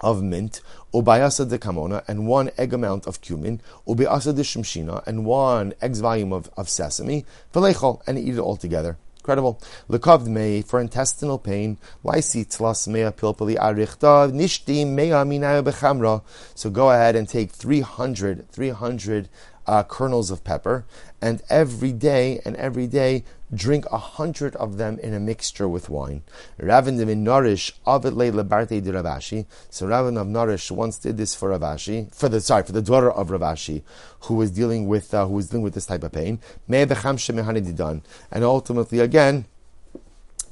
of 0.00 0.22
mint, 0.22 0.60
ubayasa 0.94 1.48
de 1.48 1.58
kamona, 1.58 2.04
and 2.06 2.26
one 2.26 2.50
egg 2.56 2.72
amount 2.72 3.06
of 3.06 3.20
cumin, 3.20 3.60
ubayasa 3.86 4.34
de 4.34 4.42
shimshina, 4.42 5.04
and 5.06 5.24
one 5.24 5.74
egg 5.82 5.96
volume 5.96 6.32
of, 6.32 6.50
of 6.56 6.68
sesame, 6.68 7.24
velechol, 7.52 8.00
and 8.06 8.18
eat 8.18 8.34
it 8.34 8.38
all 8.38 8.56
together. 8.56 8.96
Incredible. 9.18 9.60
Lekavd 9.90 10.26
mei 10.26 10.62
for 10.62 10.80
intestinal 10.80 11.38
pain. 11.38 11.76
Lysi 12.02 12.46
tlas 12.46 12.88
mea 12.88 13.10
pilpali 13.10 13.56
arichta 13.56 14.32
nishti 14.32 14.86
mea 14.86 15.22
minaya 15.24 15.62
bechamra. 15.62 16.22
So 16.54 16.70
go 16.70 16.90
ahead 16.90 17.14
and 17.14 17.28
take 17.28 17.50
300, 17.50 18.50
300 18.50 19.28
uh, 19.68 19.82
kernels 19.84 20.30
of 20.30 20.42
pepper, 20.42 20.84
and 21.20 21.42
every 21.50 21.92
day 21.92 22.40
and 22.44 22.56
every 22.56 22.86
day 22.86 23.22
drink 23.54 23.84
a 23.92 23.98
hundred 23.98 24.56
of 24.56 24.78
them 24.78 24.98
in 24.98 25.12
a 25.14 25.20
mixture 25.20 25.68
with 25.68 25.90
wine. 25.90 26.22
Ravin 26.58 26.96
Narish 26.96 27.72
Avid 27.86 28.14
Labarte 28.14 28.82
de 28.82 28.92
Rav 28.92 29.04
Ashi. 29.04 29.46
So 29.70 29.86
Ravin 29.86 30.16
of 30.16 30.26
Narish 30.26 30.70
once 30.70 30.98
did 30.98 31.18
this 31.18 31.34
for 31.34 31.50
Rav 31.50 31.60
Ashi, 31.60 32.12
for 32.14 32.28
the 32.28 32.40
sorry, 32.40 32.64
for 32.64 32.72
the 32.72 32.82
daughter 32.82 33.10
of 33.10 33.30
Rav 33.30 33.42
Ashi, 33.42 33.82
who 34.20 34.34
was 34.34 34.50
dealing 34.50 34.88
with 34.88 35.12
uh, 35.12 35.26
who 35.26 35.34
was 35.34 35.50
dealing 35.50 35.62
with 35.62 35.74
this 35.74 35.86
type 35.86 36.02
of 36.02 36.12
pain. 36.12 36.40
And 36.70 38.44
ultimately, 38.44 39.00
again, 39.00 39.44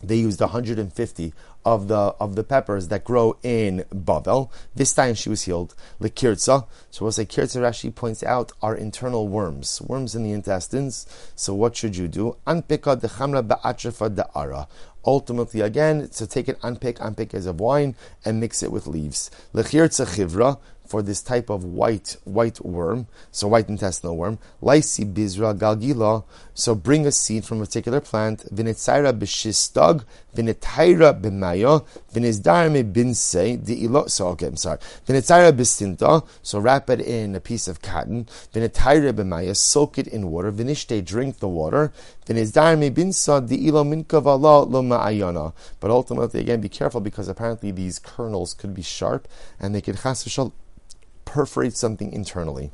they 0.03 0.17
used 0.17 0.41
150 0.41 1.33
of 1.67 1.89
the 1.89 2.15
of 2.21 2.37
the 2.37 2.45
peppers 2.45 2.89
that 2.89 3.05
grow 3.05 3.37
in 3.43 3.85
Babel. 3.93 4.53
This 4.77 4.95
time 4.95 5.15
she 5.15 5.29
was 5.29 5.43
healed. 5.43 5.75
Likirza. 6.01 6.67
So 6.91 7.05
we'll 7.05 7.13
say 7.13 7.27
Kirza 7.27 7.61
Rashi 7.61 7.93
points 7.93 8.23
out 8.23 8.53
are 8.63 8.77
internal 8.77 9.27
worms, 9.27 9.83
worms 9.83 10.15
in 10.15 10.23
the 10.23 10.31
intestines. 10.33 11.07
So 11.35 11.53
what 11.53 11.77
should 11.77 11.97
you 11.97 12.07
do? 12.07 12.37
Anpika 12.47 12.99
de 12.99 13.09
chamra 13.09 13.47
ba'atrafa 13.47 14.15
da'ara. 14.15 14.69
Ultimately, 15.05 15.61
again, 15.61 16.09
to 16.09 16.27
take 16.27 16.49
it 16.49 16.59
unpick, 16.63 16.99
unpick 17.01 17.35
as 17.35 17.47
of 17.47 17.61
wine 17.61 17.95
and 18.25 18.41
mix 18.41 18.63
it 18.63 18.73
with 18.73 18.87
leaves. 18.87 19.31
Lechirza 19.53 20.07
chivra 20.07 20.59
for 20.89 21.03
this 21.03 21.23
type 21.23 21.51
of 21.51 21.65
white 21.65 22.17
white 22.25 22.65
worm, 22.65 23.07
so 23.31 23.49
white 23.49 23.69
intestinal 23.69 24.17
worm. 24.17 24.39
Lysi 24.63 25.05
bizra 25.13 25.57
galgila. 25.57 26.25
So 26.55 26.75
bring 26.75 27.07
a 27.07 27.13
seed 27.13 27.45
from 27.45 27.61
a 27.61 27.67
particular 27.67 28.01
plant. 28.01 28.45
Vinitzaira 28.55 29.13
b'shistag, 29.19 30.05
vinitaira 30.35 31.21
b'maya, 31.21 31.85
vinizdar 32.13 32.71
me 32.73 32.83
binse. 32.83 34.11
So 34.11 34.29
okay, 34.29 34.47
I'm 34.47 34.57
sorry. 34.57 34.79
Vinitzaira 35.07 35.53
b'stinta. 35.53 36.27
So 36.43 36.59
wrap 36.59 36.89
it 36.91 37.01
in 37.01 37.35
a 37.35 37.41
piece 37.41 37.69
of 37.69 37.83
cotton. 37.83 38.27
Vinitaira 38.55 39.13
b'maya. 39.13 39.55
Soak 39.57 39.99
it 39.99 40.07
in 40.07 40.31
water. 40.31 40.53
Vinishte. 40.53 41.05
Drink 41.05 41.39
the 41.39 41.49
water. 41.49 41.93
Vinizdar 42.27 42.79
me 42.79 42.91
binsa 42.91 43.47
di'ilo 43.47 43.85
minkavala 43.85 44.71
lo 44.71 44.83
ma'ayana. 44.83 45.53
But 45.79 45.91
ultimately, 45.91 46.41
again, 46.41 46.61
be 46.61 46.69
careful 46.69 47.01
because 47.01 47.29
apparently 47.29 47.71
these 47.71 47.99
kernels 47.99 48.55
could 48.55 48.75
be 48.75 48.83
sharp 48.83 49.29
and 49.61 49.75
they 49.75 49.81
could 49.81 49.99
chas 49.99 50.25
perforate 51.27 51.77
something 51.77 52.11
internally. 52.13 52.73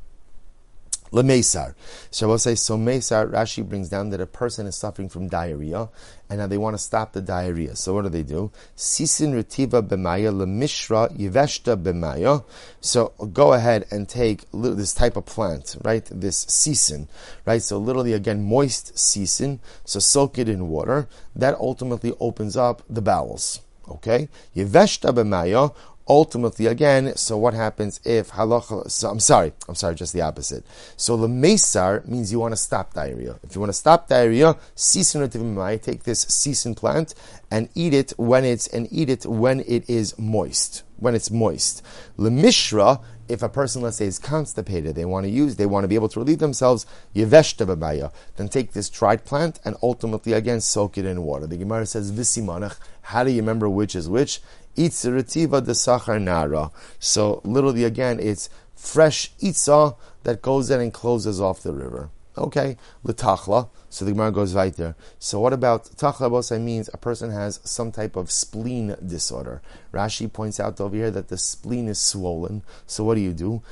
Lemesar. 1.13 1.75
So 2.11 2.27
I 2.27 2.31
will 2.31 2.39
say, 2.39 2.55
so 2.55 2.79
Mesar, 2.79 3.31
Rashi 3.31 3.69
brings 3.69 3.91
down 3.91 4.09
that 4.11 4.21
a 4.21 4.27
person 4.27 4.67
is 4.67 4.77
suffering 4.77 5.11
from 5.11 5.29
diarrhea, 5.29 5.91
and 6.31 6.39
now 6.39 6.47
they 6.47 6.57
want 6.57 6.75
to 6.75 6.83
stop 6.83 7.13
the 7.13 7.21
diarrhea. 7.21 7.77
So 7.77 7.93
what 7.93 8.03
do 8.05 8.09
they 8.09 8.23
do? 8.23 8.51
Sisin 8.75 9.35
retiva 9.35 9.87
b'maya 9.87 10.35
lemishra 10.35 11.11
yiveshta 11.11 11.77
b'maya. 11.83 12.45
So 12.81 13.13
go 13.31 13.53
ahead 13.53 13.85
and 13.91 14.09
take 14.09 14.47
this 14.53 14.95
type 14.95 15.17
of 15.17 15.27
plant, 15.27 15.77
right? 15.85 16.09
This 16.11 16.47
sisin, 16.47 17.09
right? 17.45 17.61
So 17.61 17.77
literally 17.77 18.15
again, 18.15 18.43
moist 18.43 18.95
sisin. 18.95 19.59
So 19.85 20.01
soak 20.01 20.39
it 20.39 20.49
in 20.49 20.69
water. 20.69 21.09
That 21.37 21.57
ultimately 21.57 22.15
opens 22.21 22.57
up 22.57 22.83
the 22.89 23.03
bowels. 23.03 23.61
Okay? 23.87 24.29
Yiveshta 24.57 25.13
b'maya, 25.13 25.75
ultimately 26.09 26.67
again, 26.67 27.17
so 27.17 27.37
what 27.39 27.55
happens 27.55 28.01
if 28.05 28.31
halacha? 28.31 28.91
So 28.91 29.11
I'm 29.11 29.21
sorry, 29.21 29.53
I'm 29.69 29.75
sorry, 29.75 29.95
just 29.95 30.13
the 30.13 30.21
opposite. 30.21 30.65
So 30.97 31.17
the 31.17 31.29
mesar 31.29 32.07
means 32.07 32.33
you 32.33 32.41
want 32.41 32.53
to 32.53 32.57
stop 32.57 32.95
diarrhea. 32.95 33.39
If 33.43 33.55
you 33.55 33.61
want 33.61 33.71
to 33.71 33.79
stop 33.79 34.09
diarrhea, 34.09 34.57
sisin 34.77 35.83
take 35.83 36.03
this 36.05 36.25
sisin 36.25 36.77
plant 36.77 37.15
and 37.51 37.69
eat 37.75 37.95
it 37.95 38.13
when 38.17 38.45
it's 38.45 38.67
and 38.67 38.89
eat 38.91 39.09
it 39.09 39.27
when 39.27 39.61
it 39.61 39.89
is 39.89 40.19
moist. 40.19 40.83
When 40.99 41.15
it's 41.15 41.31
moist. 41.31 41.85
The 42.17 42.31
mishra, 42.31 43.01
if 43.29 43.43
a 43.43 43.49
person, 43.49 43.83
let's 43.83 43.97
say, 43.97 44.07
is 44.07 44.19
constipated, 44.19 44.95
they 44.95 45.05
want 45.05 45.25
to 45.25 45.31
use, 45.31 45.57
they 45.57 45.67
want 45.67 45.85
to 45.85 45.89
be 45.89 45.95
able 45.95 46.09
to 46.11 46.21
relieve 46.21 46.39
themselves, 46.39 46.87
yeveshta 47.15 48.13
then 48.37 48.49
take 48.49 48.73
this 48.73 48.89
dried 48.89 49.25
plant 49.25 49.59
and 49.65 49.77
ultimately 49.83 50.33
again 50.33 50.61
soak 50.61 50.99
it 50.99 51.05
in 51.05 51.23
water. 51.23 51.47
The 51.47 51.57
Gemara 51.57 51.87
says 51.87 52.13
visimanach. 52.13 52.79
How 53.03 53.25
do 53.25 53.31
you 53.31 53.41
remember 53.41 53.69
which 53.69 53.97
is 53.97 54.09
which? 54.09 54.41
Itzirativa 54.77 55.65
de 55.65 55.73
Sachar 55.73 56.21
Nara. 56.21 56.71
So 56.99 57.41
literally 57.45 57.85
again, 57.85 58.19
it's 58.21 58.49
fresh 58.75 59.33
itza 59.41 59.95
that 60.25 60.43
goes 60.43 60.71
in 60.71 60.81
and 60.81 60.93
closes 60.93 61.41
off 61.41 61.63
the 61.63 61.73
river. 61.73 62.11
Okay, 62.37 62.79
l'tachla. 63.05 63.69
So 63.91 64.07
the 64.07 64.13
Gemara 64.13 64.33
goes 64.33 64.55
right 64.55 64.75
there. 64.75 64.97
So 65.19 65.39
what 65.39 65.53
about 65.53 65.85
tachla? 65.97 66.31
Bosai 66.31 66.59
means 66.59 66.89
a 66.93 66.97
person 66.97 67.31
has 67.31 67.61
some 67.63 67.93
type 67.93 68.17
of 68.17 68.31
spleen 68.31 68.97
disorder. 69.05 69.61
Rashi 69.93 70.33
points 70.33 70.59
out 70.59 70.81
over 70.81 70.97
here 70.97 71.11
that 71.11 71.29
the 71.29 71.37
spleen 71.37 71.89
is 71.89 71.99
swollen. 71.99 72.63
So 72.87 73.05
what 73.05 73.17
do 73.17 73.21
you 73.21 73.35
do? 73.35 73.63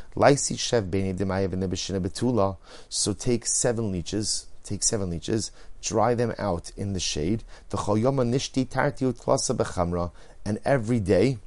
So 2.91 3.13
take 3.15 3.47
seven 3.47 3.93
leeches. 3.93 4.47
Take 4.63 4.83
seven 4.83 5.09
leeches. 5.09 5.51
Dry 5.81 6.15
them 6.15 6.35
out 6.39 6.71
in 6.77 6.93
the 6.93 7.01
shade. 7.01 7.43
The 7.71 7.79
and 10.45 10.59
every 10.65 11.01
day, 11.01 11.39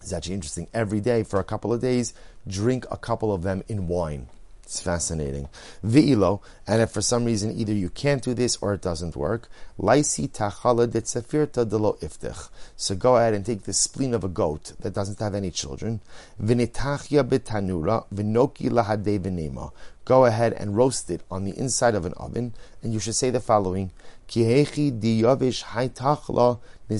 it's 0.00 0.12
actually 0.12 0.34
interesting, 0.34 0.68
every 0.72 1.00
day 1.00 1.22
for 1.22 1.40
a 1.40 1.44
couple 1.44 1.72
of 1.72 1.80
days, 1.80 2.14
drink 2.46 2.86
a 2.90 2.96
couple 2.96 3.32
of 3.32 3.42
them 3.42 3.62
in 3.68 3.86
wine. 3.88 4.28
It's 4.70 4.80
fascinating. 4.80 5.48
V'ilo, 5.84 6.40
and 6.64 6.80
if 6.80 6.92
for 6.92 7.02
some 7.02 7.24
reason 7.24 7.58
either 7.58 7.72
you 7.72 7.90
can't 7.90 8.22
do 8.22 8.34
this 8.34 8.56
or 8.60 8.72
it 8.72 8.80
doesn't 8.80 9.16
work, 9.16 9.48
laisi 9.80 10.28
tachala 10.30 10.86
detzafirta 10.86 11.68
delo 11.68 11.94
iftich. 11.94 12.48
So 12.76 12.94
go 12.94 13.16
ahead 13.16 13.34
and 13.34 13.44
take 13.44 13.64
the 13.64 13.72
spleen 13.72 14.14
of 14.14 14.22
a 14.22 14.28
goat 14.28 14.74
that 14.78 14.94
doesn't 14.94 15.18
have 15.18 15.34
any 15.34 15.50
children. 15.50 16.00
V'nitachya 16.40 17.24
betanura 17.24 18.04
v'noki 18.14 18.70
lahade. 18.70 19.72
Go 20.04 20.24
ahead 20.24 20.52
and 20.52 20.76
roast 20.76 21.10
it 21.10 21.22
on 21.28 21.42
the 21.44 21.58
inside 21.58 21.96
of 21.96 22.06
an 22.06 22.14
oven, 22.16 22.54
and 22.80 22.92
you 22.92 23.00
should 23.00 23.16
say 23.16 23.30
the 23.30 23.40
following: 23.40 23.90
Kihechi 24.28 25.00
diyavish 25.00 25.64
The 26.90 26.98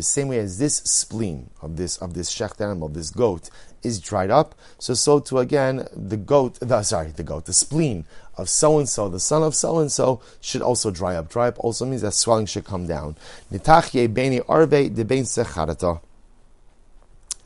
same 0.00 0.28
way 0.28 0.38
as 0.38 0.58
this 0.58 0.76
spleen 0.78 1.50
of 1.60 1.76
this 1.76 1.98
of 1.98 2.14
this 2.14 2.30
shecht 2.34 2.62
animal, 2.62 2.88
this 2.88 3.10
goat, 3.10 3.50
is 3.82 4.00
dried 4.00 4.30
up, 4.30 4.54
so 4.78 4.94
so 4.94 5.20
too 5.20 5.38
again 5.38 5.86
the 5.94 6.16
goat, 6.16 6.58
the, 6.60 6.82
sorry, 6.82 7.10
the 7.10 7.22
goat, 7.22 7.44
the 7.44 7.52
spleen 7.52 8.06
of 8.38 8.48
so 8.48 8.78
and 8.78 8.88
so, 8.88 9.10
the 9.10 9.20
son 9.20 9.42
of 9.42 9.54
so 9.54 9.80
and 9.80 9.92
so, 9.92 10.22
should 10.40 10.62
also 10.62 10.90
dry 10.90 11.14
up. 11.14 11.28
Dry 11.28 11.48
up 11.48 11.58
also 11.58 11.84
means 11.84 12.00
that 12.00 12.14
swelling 12.14 12.46
should 12.46 12.64
come 12.64 12.86
down. 12.86 13.16
Beni 13.50 14.40
arve 14.48 14.94
de 14.94 15.04
bein 15.04 15.24
secharata 15.24 16.00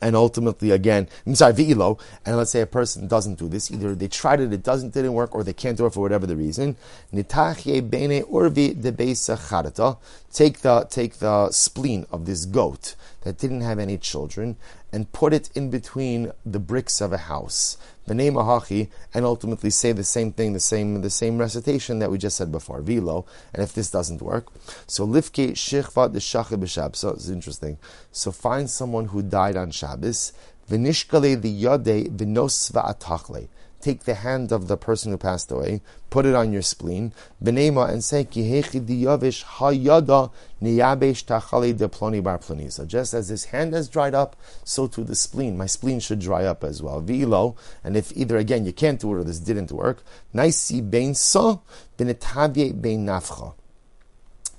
and 0.01 0.15
ultimately 0.15 0.71
again, 0.71 1.07
I'm 1.25 1.35
sorry, 1.35 1.53
v'ilo, 1.53 1.99
and 2.25 2.37
let's 2.37 2.51
say 2.51 2.61
a 2.61 2.65
person 2.65 3.07
doesn't 3.07 3.39
do 3.39 3.47
this, 3.47 3.71
either 3.71 3.95
they 3.95 4.07
tried 4.07 4.41
it, 4.41 4.51
it 4.51 4.63
doesn't, 4.63 4.93
didn't 4.93 5.13
work, 5.13 5.35
or 5.35 5.43
they 5.43 5.53
can't 5.53 5.77
do 5.77 5.85
it 5.85 5.93
for 5.93 6.01
whatever 6.01 6.25
the 6.25 6.35
reason. 6.35 6.75
Bene 7.11 8.23
urvi 8.23 8.81
de. 8.81 9.97
Take 10.33 10.59
the 10.61 10.87
take 10.89 11.15
the 11.19 11.51
spleen 11.51 12.05
of 12.11 12.25
this 12.25 12.45
goat 12.45 12.95
that 13.21 13.37
didn't 13.37 13.61
have 13.61 13.79
any 13.79 13.97
children 13.97 14.55
and 14.91 15.11
put 15.11 15.33
it 15.33 15.49
in 15.55 15.69
between 15.69 16.31
the 16.45 16.59
bricks 16.59 17.01
of 17.01 17.13
a 17.13 17.17
house. 17.17 17.77
B'nei 18.07 18.31
mahachi, 18.31 18.89
and 19.13 19.25
ultimately 19.25 19.69
say 19.69 19.91
the 19.91 20.03
same 20.03 20.31
thing, 20.31 20.53
the 20.53 20.59
same 20.59 21.01
the 21.01 21.09
same 21.09 21.37
recitation 21.37 21.99
that 21.99 22.11
we 22.11 22.17
just 22.17 22.37
said 22.37 22.51
before, 22.51 22.81
vilo. 22.81 23.25
And 23.53 23.63
if 23.63 23.73
this 23.73 23.91
doesn't 23.91 24.21
work, 24.21 24.47
so 24.87 25.05
lifke 25.07 25.51
shichva 25.51 26.11
de 26.11 26.19
b'shab. 26.19 26.95
So 26.95 27.09
it's 27.09 27.29
interesting. 27.29 27.77
So 28.11 28.31
find 28.31 28.69
someone 28.69 29.05
who 29.05 29.21
died 29.21 29.55
on 29.55 29.71
Shabbos. 29.71 30.33
V'nishkale 30.69 31.41
the 31.41 31.63
yade 31.63 32.15
v'nos 32.15 32.71
va'atachle 32.71 33.47
take 33.81 34.03
the 34.03 34.15
hand 34.15 34.51
of 34.51 34.67
the 34.67 34.77
person 34.77 35.11
who 35.11 35.17
passed 35.17 35.51
away, 35.51 35.81
put 36.09 36.25
it 36.25 36.35
on 36.35 36.53
your 36.53 36.61
spleen, 36.61 37.13
benema, 37.43 37.89
and 37.89 38.03
say, 38.03 38.23
Kihechi 38.23 38.85
diyavish 38.85 39.43
hayada 39.43 40.31
niyabesh 40.61 41.25
tachali 41.25 41.77
de 41.77 41.87
ploni 41.87 42.21
bar 42.23 42.37
ploni. 42.37 42.71
So 42.71 42.85
just 42.85 43.13
as 43.13 43.29
his 43.29 43.45
hand 43.45 43.73
has 43.73 43.89
dried 43.89 44.13
up, 44.13 44.35
so 44.63 44.87
too 44.87 45.03
the 45.03 45.15
spleen. 45.15 45.57
My 45.57 45.65
spleen 45.65 45.99
should 45.99 46.19
dry 46.19 46.45
up 46.45 46.63
as 46.63 46.81
well. 46.81 47.01
Vilo, 47.01 47.55
and 47.83 47.97
if 47.97 48.15
either 48.15 48.37
again 48.37 48.65
you 48.65 48.73
can't 48.73 48.99
do 48.99 49.13
it 49.13 49.17
or 49.19 49.23
this 49.23 49.39
didn't 49.39 49.71
work, 49.71 50.03
naisi 50.33 50.81
bein 50.87 51.15
so, 51.15 51.63
benetavye 51.97 52.79
bein 52.81 53.05
nafcha. 53.05 53.53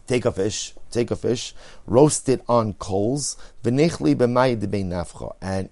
Take 0.06 0.24
a 0.24 0.32
fish, 0.32 0.74
take 0.90 1.10
a 1.10 1.16
fish, 1.16 1.54
roast 1.86 2.28
it 2.28 2.42
on 2.48 2.74
coals, 2.74 3.36
and 3.64 3.80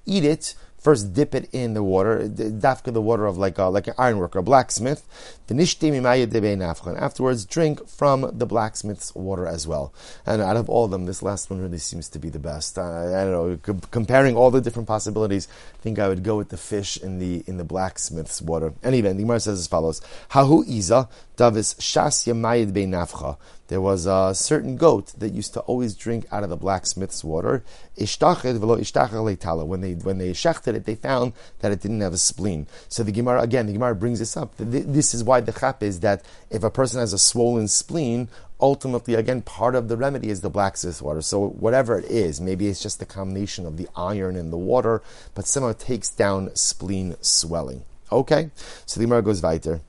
eat 0.07 0.24
it 0.24 0.55
First, 0.81 1.12
dip 1.12 1.35
it 1.35 1.49
in 1.53 1.74
the 1.74 1.83
water, 1.83 2.26
dafka 2.26 2.93
the 2.93 3.03
water 3.03 3.26
of 3.26 3.37
like 3.37 3.59
a, 3.59 3.64
like 3.64 3.87
an 3.87 3.95
ironworker, 3.99 4.39
a 4.39 4.43
blacksmith. 4.43 5.07
And 5.51 6.98
afterwards, 6.98 7.44
drink 7.44 7.88
from 7.88 8.30
the 8.38 8.46
blacksmith's 8.46 9.14
water 9.14 9.46
as 9.46 9.66
well. 9.66 9.92
And 10.24 10.40
out 10.40 10.57
of 10.57 10.68
all 10.70 10.84
of 10.84 10.92
them, 10.92 11.07
this 11.07 11.22
last 11.22 11.51
one 11.51 11.61
really 11.61 11.78
seems 11.78 12.09
to 12.11 12.18
be 12.18 12.28
the 12.28 12.38
best. 12.38 12.78
Uh, 12.78 12.82
I 12.82 13.24
don't 13.24 13.32
know, 13.32 13.80
comparing 13.90 14.36
all 14.36 14.51
the 14.51 14.61
different 14.61 14.86
possibilities, 14.86 15.48
I 15.74 15.82
think 15.82 15.98
I 15.98 16.09
would 16.09 16.22
go 16.22 16.36
with 16.36 16.51
the 16.51 16.57
fish 16.57 16.96
in 16.96 17.18
the 17.18 17.42
in 17.46 17.57
the 17.57 17.64
blacksmith's 17.64 18.40
water. 18.40 18.72
Anyway, 18.84 19.12
the 19.12 19.22
Gemara 19.22 19.40
says 19.40 19.59
as 19.59 19.66
follows: 19.66 20.01
Hahu 20.30 20.64
iza 20.66 21.09
davis 21.36 21.74
shas 21.74 22.26
yamayid 22.26 22.72
nafcha 22.72 23.36
there 23.70 23.80
was 23.80 24.05
a 24.05 24.34
certain 24.34 24.76
goat 24.76 25.14
that 25.18 25.32
used 25.32 25.55
to 25.55 25.61
always 25.61 25.94
drink 25.94 26.26
out 26.32 26.42
of 26.42 26.51
the 26.51 26.57
blacksmith's 26.57 27.22
water. 27.22 27.62
When 27.94 28.05
they 28.05 29.94
when 29.94 30.18
they 30.18 30.32
shechted 30.32 30.74
it, 30.74 30.86
they 30.86 30.96
found 30.96 31.34
that 31.61 31.70
it 31.70 31.80
didn't 31.80 32.01
have 32.01 32.12
a 32.12 32.18
spleen. 32.18 32.66
So 32.88 33.05
the 33.05 33.12
Gemara 33.12 33.42
again, 33.42 33.66
the 33.66 33.72
Gemara 33.72 33.94
brings 33.94 34.18
this 34.18 34.36
up. 34.36 34.55
This 34.59 35.14
is 35.14 35.22
why 35.22 35.39
the 35.47 35.53
chap 35.53 35.82
is 35.82 36.01
that 36.01 36.24
if 36.51 36.62
a 36.62 36.70
person 36.70 37.01
has 37.01 37.12
a 37.12 37.18
swollen 37.18 37.68
spleen, 37.68 38.28
ultimately, 38.61 39.14
again, 39.14 39.43
part 39.43 39.74
of 39.74 39.88
the 39.88 39.97
remedy 39.97 40.28
is 40.28 40.41
the 40.41 40.51
black 40.51 40.72
blacksmith's 40.72 41.03
water. 41.03 41.22
So 41.22 41.49
whatever 41.49 41.99
it 41.99 42.05
is, 42.05 42.41
maybe 42.41 42.68
it's 42.68 42.82
just 42.82 42.99
the 42.99 43.07
combination 43.07 43.66
of 43.66 43.76
the 43.76 43.88
iron 43.97 44.36
and 44.36 44.53
the 44.53 44.59
water, 44.59 45.03
but 45.34 45.47
somehow 45.47 45.72
takes 45.72 46.11
down 46.11 46.55
spleen 46.55 47.16
swelling. 47.20 47.84
Okay, 48.12 48.51
so 48.86 49.01
the 49.01 49.07
Gemara 49.07 49.22
goes 49.22 49.43
weiter. 49.43 49.80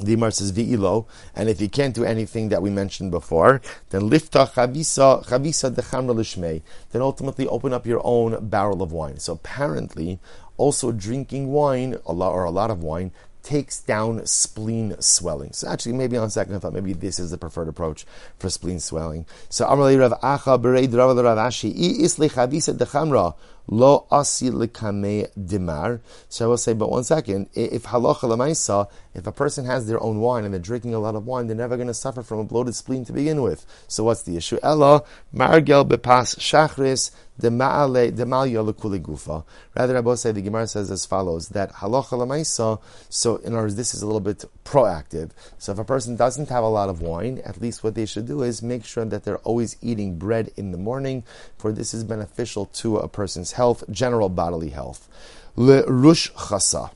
The 0.00 0.14
Imar 0.14 0.32
says 0.32 0.52
v'ilo, 0.52 1.06
and 1.34 1.48
if 1.48 1.60
you 1.60 1.68
can't 1.68 1.94
do 1.94 2.04
anything 2.04 2.50
that 2.50 2.62
we 2.62 2.70
mentioned 2.70 3.10
before, 3.10 3.60
then 3.90 4.02
lifta 4.02 4.48
chavisa 4.52 5.26
chavisa 5.26 5.74
dechamra. 5.74 6.62
Then 6.92 7.02
ultimately 7.02 7.48
open 7.48 7.72
up 7.72 7.84
your 7.84 8.00
own 8.04 8.48
barrel 8.48 8.80
of 8.80 8.92
wine. 8.92 9.18
So 9.18 9.32
apparently, 9.32 10.20
also 10.56 10.92
drinking 10.92 11.48
wine 11.48 11.96
a 12.06 12.12
lot 12.12 12.32
or 12.32 12.44
a 12.44 12.50
lot 12.50 12.70
of 12.70 12.82
wine 12.82 13.10
takes 13.48 13.80
down 13.80 14.26
spleen 14.26 14.94
swelling. 15.00 15.54
So 15.54 15.68
actually, 15.68 15.94
maybe 15.94 16.18
on 16.18 16.28
second 16.28 16.60
thought, 16.60 16.74
maybe 16.74 16.92
this 16.92 17.18
is 17.18 17.30
the 17.30 17.38
preferred 17.38 17.66
approach 17.66 18.04
for 18.38 18.50
spleen 18.50 18.78
swelling. 18.78 19.24
So 19.48 19.64
Amrali 19.66 19.98
Rav 19.98 20.20
Acha 20.20 20.62
Rav 20.62 21.16
Rav 21.16 21.38
Ashi 21.38 21.70
I 21.70 22.46
Dechamra 22.74 23.34
Lo 23.68 24.06
asi 24.10 24.50
likame 24.50 25.28
dimar. 25.38 26.00
So 26.28 26.46
I 26.46 26.48
will 26.48 26.56
say, 26.56 26.72
but 26.72 26.90
one 26.90 27.04
second, 27.04 27.48
if 27.54 27.84
halacha 27.84 28.22
lemaisa, 28.22 28.88
if 29.14 29.26
a 29.26 29.32
person 29.32 29.66
has 29.66 29.86
their 29.86 30.02
own 30.02 30.20
wine 30.20 30.44
and 30.44 30.54
they're 30.54 30.60
drinking 30.60 30.94
a 30.94 30.98
lot 30.98 31.14
of 31.14 31.26
wine, 31.26 31.46
they're 31.46 31.56
never 31.56 31.76
going 31.76 31.88
to 31.88 31.94
suffer 31.94 32.22
from 32.22 32.38
a 32.38 32.44
bloated 32.44 32.74
spleen 32.74 33.04
to 33.04 33.12
begin 33.12 33.42
with. 33.42 33.66
So 33.86 34.04
what's 34.04 34.22
the 34.22 34.36
issue? 34.36 34.58
Ella 34.62 35.02
margel 35.32 35.84
bepas 35.84 36.38
shachris 36.38 37.10
gufa. 37.40 39.44
Rather, 39.76 39.96
I 39.96 40.00
will 40.00 40.16
say 40.16 40.32
the 40.32 40.42
Gemara 40.42 40.66
says 40.66 40.90
as 40.90 41.06
follows: 41.06 41.50
that 41.50 41.72
halacha 41.74 42.18
lemaisa. 42.18 42.80
So 43.08 43.36
in 43.36 43.52
other 43.52 43.62
words, 43.62 43.76
this 43.76 43.94
is 43.94 44.02
a 44.02 44.06
little 44.06 44.20
bit 44.20 44.44
proactive. 44.68 45.30
So 45.56 45.72
if 45.72 45.78
a 45.78 45.84
person 45.84 46.14
doesn't 46.14 46.50
have 46.50 46.62
a 46.62 46.68
lot 46.68 46.90
of 46.90 47.00
wine, 47.00 47.40
at 47.46 47.60
least 47.60 47.82
what 47.82 47.94
they 47.94 48.04
should 48.04 48.26
do 48.26 48.42
is 48.42 48.62
make 48.62 48.84
sure 48.84 49.06
that 49.06 49.24
they're 49.24 49.38
always 49.38 49.76
eating 49.80 50.18
bread 50.18 50.50
in 50.58 50.72
the 50.72 50.78
morning, 50.78 51.24
for 51.56 51.72
this 51.72 51.94
is 51.94 52.04
beneficial 52.04 52.66
to 52.66 52.98
a 52.98 53.08
person's 53.08 53.52
health, 53.52 53.82
general 53.90 54.28
bodily 54.28 54.68
health. 54.70 55.08
Le 55.56 55.82
rush 55.86 56.30
chasa. 56.34 56.90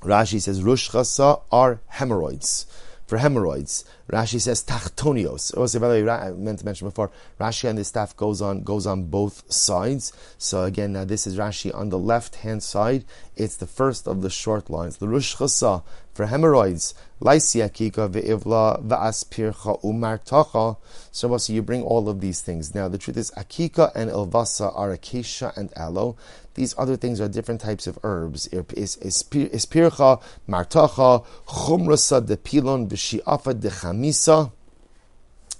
Rashi 0.00 0.42
says 0.42 0.64
rush 0.64 0.90
chasa 0.90 1.42
are 1.52 1.80
hemorrhoids. 1.86 2.66
For 3.08 3.16
hemorrhoids, 3.16 3.86
Rashi 4.12 4.38
says 4.38 4.62
tachtonios. 4.62 5.56
Also, 5.56 5.80
by 5.80 5.88
the 5.88 6.04
way, 6.04 6.10
I 6.10 6.30
meant 6.32 6.58
to 6.58 6.66
mention 6.66 6.88
before, 6.88 7.10
Rashi 7.40 7.66
and 7.66 7.78
the 7.78 7.84
staff 7.84 8.14
goes 8.14 8.42
on 8.42 8.64
goes 8.64 8.86
on 8.86 9.04
both 9.04 9.50
sides. 9.50 10.12
So 10.36 10.64
again, 10.64 10.92
now 10.92 11.06
this 11.06 11.26
is 11.26 11.38
Rashi 11.38 11.74
on 11.74 11.88
the 11.88 11.98
left 11.98 12.34
hand 12.44 12.62
side. 12.62 13.06
It's 13.34 13.56
the 13.56 13.66
first 13.66 14.06
of 14.06 14.20
the 14.20 14.28
short 14.28 14.68
lines. 14.68 14.98
The 14.98 15.08
rush 15.08 15.36
chasa 15.36 15.84
for 16.18 16.26
hemorrhoids. 16.26 16.94
So 21.12 21.30
also 21.30 21.52
you 21.52 21.62
bring 21.62 21.82
all 21.84 22.08
of 22.08 22.20
these 22.20 22.40
things. 22.40 22.74
Now 22.74 22.88
the 22.88 22.98
truth 22.98 23.16
is 23.16 23.30
akika 23.36 23.92
and 23.94 24.10
ilvasa 24.10 24.76
are 24.76 24.90
acacia 24.90 25.52
and 25.56 25.72
aloe. 25.76 26.16
These 26.54 26.74
other 26.76 26.96
things 26.96 27.20
are 27.20 27.28
different 27.28 27.60
types 27.60 27.86
of 27.86 28.00
herbs. 28.02 28.48
Ispircha, 28.48 30.20
martacha, 30.48 31.24
chumrasa 31.46 32.26
de 32.26 32.36
pilon, 32.36 32.88
v'shi'afa 32.88 33.60
de 33.60 33.70
chamisa. 33.70 34.50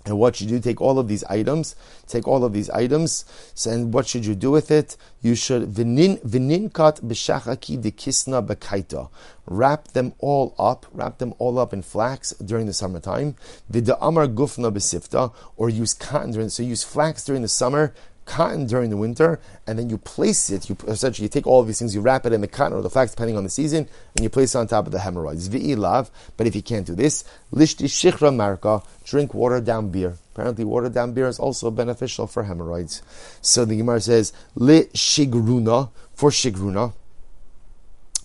And 0.09 0.19
what 0.19 0.37
should 0.37 0.51
you 0.51 0.59
do? 0.59 0.63
take 0.63 0.81
all 0.81 0.99
of 0.99 1.07
these 1.07 1.23
items? 1.25 1.77
Take 2.07 2.27
all 2.27 2.45
of 2.45 2.53
these 2.53 2.71
items. 2.71 3.25
So, 3.55 3.71
and 3.71 3.93
what 3.93 4.07
should 4.07 4.25
you 4.25 4.35
do 4.35 4.51
with 4.51 4.71
it? 4.71 4.97
You 5.21 5.35
should 5.35 5.69
vinin 5.69 6.19
vininkat 6.25 7.03
b'shachaki 7.03 7.81
de 7.81 7.91
kisna 7.91 8.45
b'kaita. 8.47 9.11
Wrap 9.47 9.89
them 9.89 10.15
all 10.19 10.55
up. 10.59 10.87
Wrap 10.93 11.19
them 11.19 11.35
all 11.39 11.59
up 11.59 11.73
in 11.73 11.83
flax 11.83 12.33
during 12.33 12.67
the 12.67 12.73
summertime. 12.73 13.37
Vida 13.69 13.97
amar 14.01 14.27
gufna 14.27 14.73
b'sifta, 14.73 15.33
or 15.57 15.69
use 15.69 15.93
cotton 15.93 16.31
during. 16.31 16.49
So 16.49 16.63
use 16.63 16.83
flax 16.83 17.25
during 17.25 17.43
the 17.43 17.49
summer 17.49 17.95
cotton 18.29 18.67
during 18.67 18.91
the 18.91 18.97
winter, 18.97 19.41
and 19.67 19.79
then 19.79 19.91
you 19.91 19.99
place 19.99 20.51
it. 20.51 20.69
You 20.69 20.77
essentially 20.87 21.25
you 21.25 21.29
take 21.29 21.47
all 21.47 21.61
of 21.61 21.67
these 21.67 21.79
things, 21.79 21.95
you 21.95 22.01
wrap 22.01 22.27
it 22.27 22.33
in 22.33 22.41
the 22.41 22.47
cotton 22.47 22.77
or 22.77 22.83
the 22.83 22.91
flax, 22.91 23.11
depending 23.11 23.37
on 23.37 23.43
the 23.43 23.51
season, 23.51 23.89
and 24.15 24.23
you 24.23 24.29
place 24.29 24.55
it 24.55 24.59
on 24.59 24.69
top 24.69 24.87
of 24.87 24.93
the 24.93 25.01
hemorrhoids. 25.01 25.49
But 25.49 26.47
if 26.47 26.55
you 26.55 26.63
can't 26.63 26.87
do 26.87 26.95
this, 26.95 27.25
lishti 27.53 27.87
shichra 27.87 28.31
marka. 28.31 28.85
Drink 29.05 29.35
watered 29.35 29.65
down 29.65 29.89
beer. 29.89 30.15
Apparently, 30.35 30.65
watered 30.65 30.95
down 30.95 31.15
beer 31.15 31.27
is 31.27 31.39
also 31.41 31.71
beneficial 31.71 32.27
for 32.27 32.45
hemorrhoids. 32.45 33.03
So 33.41 33.65
the 33.65 33.77
Gemara 33.77 34.01
says 34.01 34.33
li 34.55 34.85
shigruna 34.95 35.91
for 36.15 36.31
shigruna. 36.31 36.93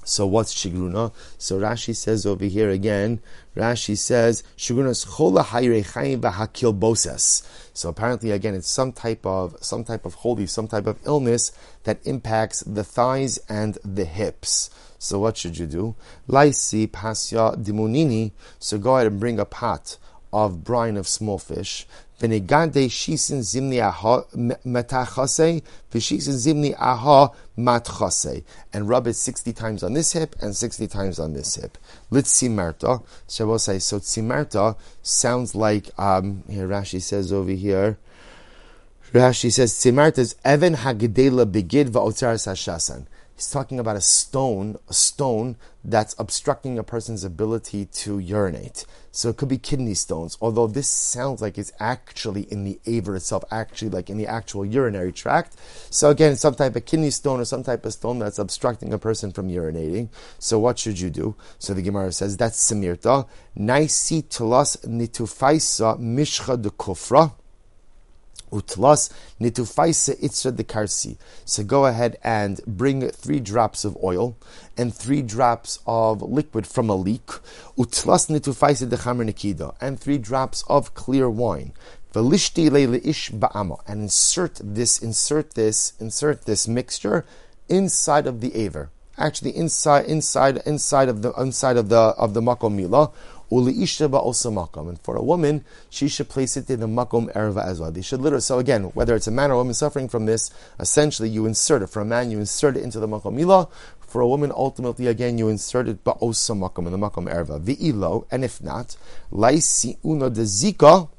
So 0.03 0.25
what's 0.25 0.53
shigruna? 0.53 1.13
So 1.37 1.59
Rashi 1.59 1.95
says 1.95 2.25
over 2.25 2.45
here 2.45 2.69
again. 2.69 3.21
Rashi 3.55 3.97
says 3.97 4.43
shigrunas 4.57 5.05
chola 5.17 5.43
v'hakil 5.43 6.79
boses. 6.79 7.47
So 7.73 7.89
apparently, 7.89 8.31
again, 8.31 8.55
it's 8.55 8.69
some 8.69 8.91
type 8.91 9.25
of 9.25 9.55
some 9.61 9.83
type 9.83 10.05
of 10.05 10.15
holy, 10.15 10.45
some 10.47 10.67
type 10.67 10.87
of 10.87 10.99
illness 11.05 11.51
that 11.83 12.05
impacts 12.05 12.61
the 12.61 12.83
thighs 12.83 13.39
and 13.49 13.77
the 13.83 14.05
hips. 14.05 14.69
So 14.99 15.19
what 15.19 15.37
should 15.37 15.57
you 15.57 15.67
do? 15.67 15.95
Laisi 16.29 16.87
pasya 16.87 17.61
dimunini. 17.61 18.31
So 18.59 18.77
go 18.77 18.95
ahead 18.95 19.07
and 19.07 19.19
bring 19.19 19.39
a 19.39 19.45
pot 19.45 19.97
of 20.31 20.63
brine 20.63 20.97
of 20.97 21.07
small 21.07 21.37
fish. 21.37 21.85
Venegande 22.23 22.89
shisin 22.89 23.41
zimni 23.41 23.81
aha 23.81 24.23
metachase, 24.65 25.61
vishisin 25.91 26.35
zimni 26.35 26.73
aha 26.79 27.33
matchase. 27.57 28.43
And 28.71 28.87
rub 28.87 29.07
it 29.07 29.15
60 29.15 29.51
times 29.51 29.83
on 29.83 29.91
this 29.91 30.13
hip 30.13 30.33
and 30.39 30.55
60 30.55 30.87
times 30.87 31.19
on 31.19 31.33
this 31.33 31.55
hip. 31.55 31.77
Litzimarta. 32.09 33.03
So 33.27 33.47
we'll 33.47 33.59
say, 33.59 33.77
so 33.79 33.99
tzimarta 33.99 34.77
sounds 35.01 35.53
like, 35.53 35.89
um, 35.99 36.43
here 36.47 36.65
Rashi 36.65 37.01
says 37.01 37.33
over 37.33 37.51
here, 37.51 37.97
Rashi 39.11 39.51
says, 39.51 39.73
tzimarta 39.73 40.19
is 40.19 40.35
even 40.45 40.75
hagedela 40.75 41.45
begid 41.45 41.89
va'otzaras 41.89 42.47
hashasan. 42.47 43.05
He's 43.35 43.51
talking 43.51 43.79
about 43.81 43.97
a 43.97 44.01
stone, 44.01 44.77
a 44.87 44.93
stone 44.93 45.57
that's 45.83 46.15
obstructing 46.17 46.79
a 46.79 46.83
person's 46.83 47.23
ability 47.23 47.85
to 47.85 48.19
urinate. 48.19 48.85
So 49.11 49.29
it 49.29 49.37
could 49.37 49.49
be 49.49 49.57
kidney 49.57 49.93
stones, 49.93 50.37
although 50.41 50.65
this 50.65 50.87
sounds 50.87 51.41
like 51.41 51.57
it's 51.57 51.71
actually 51.79 52.43
in 52.43 52.63
the 52.63 52.79
aver 52.85 53.15
itself, 53.15 53.43
actually 53.51 53.89
like 53.89 54.09
in 54.09 54.17
the 54.17 54.25
actual 54.27 54.65
urinary 54.65 55.11
tract. 55.11 55.55
So 55.89 56.09
again, 56.09 56.35
some 56.35 56.55
type 56.55 56.75
of 56.75 56.85
kidney 56.85 57.11
stone 57.11 57.39
or 57.39 57.45
some 57.45 57.63
type 57.63 57.85
of 57.85 57.93
stone 57.93 58.19
that's 58.19 58.39
obstructing 58.39 58.93
a 58.93 58.97
person 58.97 59.31
from 59.31 59.49
urinating. 59.49 60.09
So 60.39 60.57
what 60.57 60.79
should 60.79 60.99
you 60.99 61.09
do? 61.09 61.35
So 61.59 61.73
the 61.73 61.81
Gemara 61.81 62.11
says 62.11 62.37
that's 62.37 62.57
simirta. 62.57 63.27
Naisi 63.57 64.23
tulas 64.23 64.77
nitufaisa 64.87 65.99
mishcha 65.99 66.59
de 66.59 66.69
kufra. 66.69 67.33
Utlas 68.53 69.09
nitufaisa 69.41 70.15
itzra 70.21 70.55
de 70.55 70.63
karsi. 70.63 71.17
So 71.43 71.63
go 71.63 71.85
ahead 71.87 72.17
and 72.23 72.61
bring 72.67 73.09
three 73.09 73.39
drops 73.39 73.83
of 73.83 73.97
oil 74.03 74.35
and 74.77 74.93
three 74.93 75.21
drops 75.21 75.79
of 75.87 76.21
liquid 76.21 76.67
from 76.67 76.89
a 76.89 76.95
leek. 76.95 77.27
Utlas 77.77 78.29
nitufaisa 78.29 78.87
de 78.89 78.97
chamer 78.97 79.25
nikida 79.25 79.75
and 79.81 79.99
three 79.99 80.19
drops 80.19 80.63
of 80.67 80.93
clear 80.93 81.29
wine. 81.29 81.73
Velishti 82.13 82.69
ish 83.03 83.31
ba'ama 83.31 83.81
and 83.87 84.03
insert 84.03 84.61
this, 84.63 85.01
insert 85.01 85.55
this, 85.55 85.93
insert 85.99 86.45
this 86.45 86.67
mixture 86.67 87.25
inside 87.67 88.27
of 88.27 88.39
the 88.39 88.55
aver. 88.55 88.91
Actually, 89.17 89.55
inside, 89.55 90.05
inside, 90.05 90.57
inside 90.65 91.07
of 91.07 91.21
the 91.21 91.31
inside 91.33 91.77
of 91.77 91.89
the 91.89 92.13
of 92.17 92.33
the 92.33 92.41
makom 92.41 92.75
and 93.55 95.01
for 95.01 95.15
a 95.15 95.21
woman, 95.21 95.63
she 95.89 96.07
should 96.07 96.29
place 96.29 96.57
it 96.57 96.69
in 96.69 96.79
the 96.79 96.87
makom 96.87 97.31
erva 97.33 97.63
as 97.65 97.79
well. 97.79 97.91
They 97.91 98.01
should 98.01 98.19
literally. 98.21 98.41
So 98.41 98.59
again, 98.59 98.85
whether 98.95 99.15
it's 99.15 99.27
a 99.27 99.31
man 99.31 99.51
or 99.51 99.55
a 99.55 99.57
woman 99.57 99.73
suffering 99.73 100.09
from 100.09 100.25
this, 100.25 100.49
essentially 100.79 101.29
you 101.29 101.45
insert 101.45 101.83
it. 101.83 101.87
For 101.87 102.01
a 102.01 102.05
man, 102.05 102.31
you 102.31 102.39
insert 102.39 102.77
it 102.77 102.83
into 102.83 102.99
the 102.99 103.07
makom 103.07 103.35
milah. 103.35 103.69
For 103.99 104.21
a 104.21 104.27
woman, 104.27 104.51
ultimately, 104.55 105.07
again, 105.07 105.37
you 105.37 105.49
insert 105.49 105.87
it 105.87 106.03
ba'osa 106.03 106.57
makom 106.57 106.85
in 106.85 106.91
the 106.91 106.97
makom 106.97 107.31
erva. 107.31 107.59
V'ilo, 107.59 108.25
and 108.31 108.43
if 108.43 108.61
not, 108.61 108.95
laisi 109.31 109.97
uno 110.03 110.29
de 110.29 110.43
zika. 110.43 111.09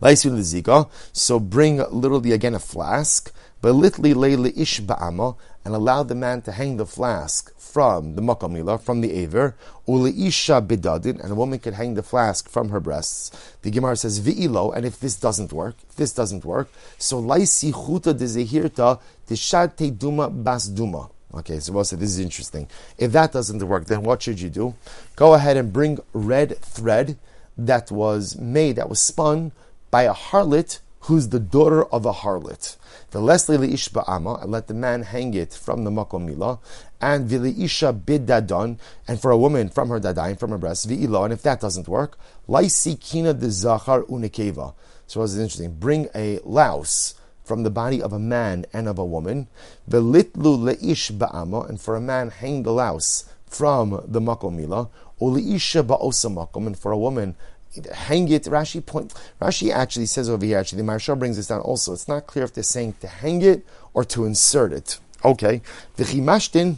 Laisi 0.00 0.26
uno 0.26 0.36
de 0.36 0.42
zika. 0.42 0.88
So 1.12 1.40
bring 1.40 1.78
literally 1.90 2.32
again 2.32 2.54
a 2.54 2.58
flask. 2.58 3.32
But 3.62 3.74
litli 3.74 4.14
leili 4.14 4.56
ish 4.56 4.80
ba'ama, 4.80 5.36
and 5.64 5.74
allow 5.74 6.02
the 6.02 6.14
man 6.14 6.40
to 6.42 6.52
hang 6.52 6.78
the 6.78 6.86
flask 6.86 7.52
from 7.70 8.16
the 8.16 8.22
makom 8.22 8.52
milah, 8.52 8.80
from 8.80 9.00
the 9.00 9.12
aver, 9.12 9.54
isha 9.86 10.60
bidadin, 10.60 11.20
and 11.22 11.30
a 11.30 11.34
woman 11.34 11.58
can 11.58 11.74
hang 11.74 11.94
the 11.94 12.02
flask 12.02 12.48
from 12.48 12.70
her 12.70 12.80
breasts. 12.80 13.54
The 13.62 13.70
Gemara 13.70 13.96
says 13.96 14.20
vi'ilo, 14.20 14.74
and 14.74 14.84
if 14.84 14.98
this 14.98 15.16
doesn't 15.16 15.52
work, 15.52 15.76
if 15.88 15.96
this 15.96 16.12
doesn't 16.12 16.44
work, 16.44 16.68
so 16.98 17.22
laisi 17.22 17.72
chuta 17.72 18.16
de 18.16 18.24
zehirta 18.24 19.00
tishad 19.28 19.98
duma 19.98 20.28
bas 20.30 20.66
duma. 20.66 21.08
Okay, 21.32 21.60
so 21.60 21.72
we'll 21.72 21.84
say 21.84 21.96
this 21.96 22.10
is 22.10 22.18
interesting. 22.18 22.66
If 22.98 23.12
that 23.12 23.32
doesn't 23.32 23.62
work, 23.62 23.84
then 23.86 24.02
what 24.02 24.22
should 24.22 24.40
you 24.40 24.50
do? 24.50 24.74
Go 25.14 25.34
ahead 25.34 25.56
and 25.56 25.72
bring 25.72 26.00
red 26.12 26.58
thread 26.58 27.16
that 27.56 27.90
was 27.92 28.36
made, 28.36 28.76
that 28.76 28.88
was 28.88 29.00
spun 29.00 29.52
by 29.90 30.02
a 30.04 30.14
harlot 30.14 30.80
who's 31.10 31.30
the 31.30 31.40
daughter 31.40 31.84
of 31.86 32.06
a 32.06 32.12
harlot. 32.12 32.76
The 33.10 33.20
Leslie 33.20 33.74
ish 33.74 33.88
ba'ama, 33.88 34.46
let 34.46 34.68
the 34.68 34.74
man 34.74 35.02
hang 35.02 35.34
it 35.34 35.52
from 35.52 35.82
the 35.82 35.90
makom 35.90 36.30
milah, 36.30 36.60
and 37.00 37.26
vili 37.26 37.50
isha 37.64 37.92
bid 37.92 38.26
dadon, 38.26 38.78
and 39.08 39.20
for 39.20 39.32
a 39.32 39.36
woman 39.36 39.70
from 39.70 39.88
her 39.88 39.98
dadayim, 39.98 40.38
from 40.38 40.50
her 40.50 40.58
breast, 40.58 40.88
vi'ilo, 40.88 41.24
and 41.24 41.32
if 41.32 41.42
that 41.42 41.60
doesn't 41.60 41.88
work, 41.88 42.16
laisi 42.48 42.94
kina 43.00 43.34
de 43.34 43.50
zachar 43.50 44.02
unikeva. 44.04 44.72
So 45.08 45.18
what's 45.18 45.34
interesting? 45.34 45.74
Bring 45.74 46.08
a 46.14 46.38
louse 46.44 47.14
from 47.42 47.64
the 47.64 47.70
body 47.70 48.00
of 48.00 48.12
a 48.12 48.20
man 48.20 48.64
and 48.72 48.86
of 48.86 48.96
a 48.96 49.04
woman, 49.04 49.48
velitlu 49.90 50.62
leish 50.62 51.10
ba'ama, 51.10 51.68
and 51.68 51.80
for 51.80 51.96
a 51.96 52.00
man 52.00 52.30
hang 52.30 52.62
the 52.62 52.72
louse 52.72 53.24
from 53.46 54.00
the 54.06 54.20
makom 54.20 54.64
milah, 54.64 54.88
uliisha 55.20 55.82
ba'osa 55.82 56.32
makom, 56.32 56.68
and 56.68 56.78
for 56.78 56.92
a 56.92 56.98
woman 56.98 57.34
hang 57.92 58.28
it. 58.28 58.44
Rashi 58.44 58.84
point. 58.84 59.14
Rashi 59.40 59.72
actually 59.72 60.06
says 60.06 60.28
over 60.28 60.44
here. 60.44 60.58
Actually, 60.58 60.82
the 60.82 60.88
Maharsha 60.88 61.18
brings 61.18 61.36
this 61.36 61.46
down. 61.46 61.60
Also, 61.60 61.92
it's 61.92 62.08
not 62.08 62.26
clear 62.26 62.44
if 62.44 62.52
they're 62.52 62.64
saying 62.64 62.94
to 63.00 63.06
hang 63.06 63.42
it 63.42 63.64
or 63.94 64.04
to 64.04 64.24
insert 64.24 64.72
it. 64.72 64.98
Okay, 65.24 65.62
the 65.96 66.04
chimashtin. 66.04 66.76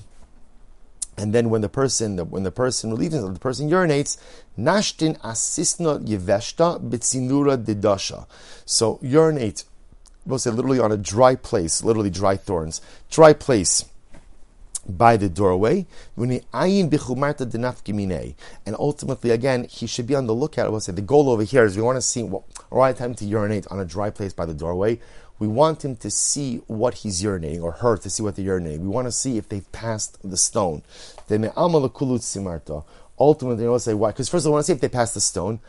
And 1.17 1.35
then 1.35 1.51
when 1.51 1.61
the 1.61 1.69
person 1.69 2.17
when 2.31 2.43
the 2.43 2.51
person 2.51 2.91
relieves 2.91 3.21
the 3.21 3.39
person 3.39 3.69
urinates, 3.69 4.17
nashtin 4.59 5.21
asisna 5.21 6.05
yeveshta 6.07 6.81
bitzinura 6.89 7.63
didasha. 7.63 8.27
So 8.65 8.99
urinate, 9.03 9.65
we'll 10.25 10.39
say 10.39 10.51
literally 10.51 10.81
on 10.81 10.91
a 10.91 10.97
dry 10.97 11.35
place, 11.35 11.85
literally 11.85 12.09
dry 12.09 12.37
thorns, 12.37 12.81
dry 13.11 13.35
place 13.35 13.85
by 14.89 15.17
the 15.17 15.29
doorway. 15.29 15.87
And 16.17 16.41
ultimately, 18.79 19.31
again, 19.31 19.65
he 19.65 19.87
should 19.87 20.07
be 20.07 20.15
on 20.15 20.27
the 20.27 20.35
lookout. 20.35 20.71
We'll 20.71 20.81
say 20.81 20.93
the 20.93 21.03
goal 21.03 21.31
over 21.31 21.43
here 21.43 21.65
is 21.65 21.77
we 21.77 21.83
want 21.83 21.97
to 21.97 22.03
see 22.03 22.23
what 22.23 22.43
right 22.71 22.97
time 22.97 23.15
to 23.15 23.25
urinate 23.25 23.67
on 23.69 23.81
a 23.81 23.85
dry 23.85 24.11
place 24.11 24.33
by 24.33 24.47
the 24.47 24.55
doorway. 24.55 24.99
We 25.39 25.49
want 25.49 25.85
him 25.85 25.97
to 25.97 26.11
see 26.11 26.59
what 26.69 26.95
he's 26.95 27.23
urinating, 27.23 27.63
or 27.63 27.73
her 27.73 27.97
to 27.97 28.09
see 28.09 28.23
what 28.23 28.37
they're 28.37 28.61
urinating. 28.61 28.81
We 28.81 28.89
want 28.89 29.09
to 29.09 29.13
see 29.13 29.39
if 29.39 29.49
they've 29.49 29.73
passed 29.73 30.19
the 30.23 30.37
stone. 30.37 30.83
Ultimately, 33.19 33.69
we'll 33.69 33.79
say 33.79 33.95
why. 33.95 34.11
Because 34.11 34.29
first, 34.29 34.47
I 34.47 34.51
want 34.51 34.61
to 34.63 34.67
see 34.67 34.73
if 34.73 34.81
they 34.81 34.89
passed 34.89 35.15
the 35.15 35.21
stone 35.21 35.61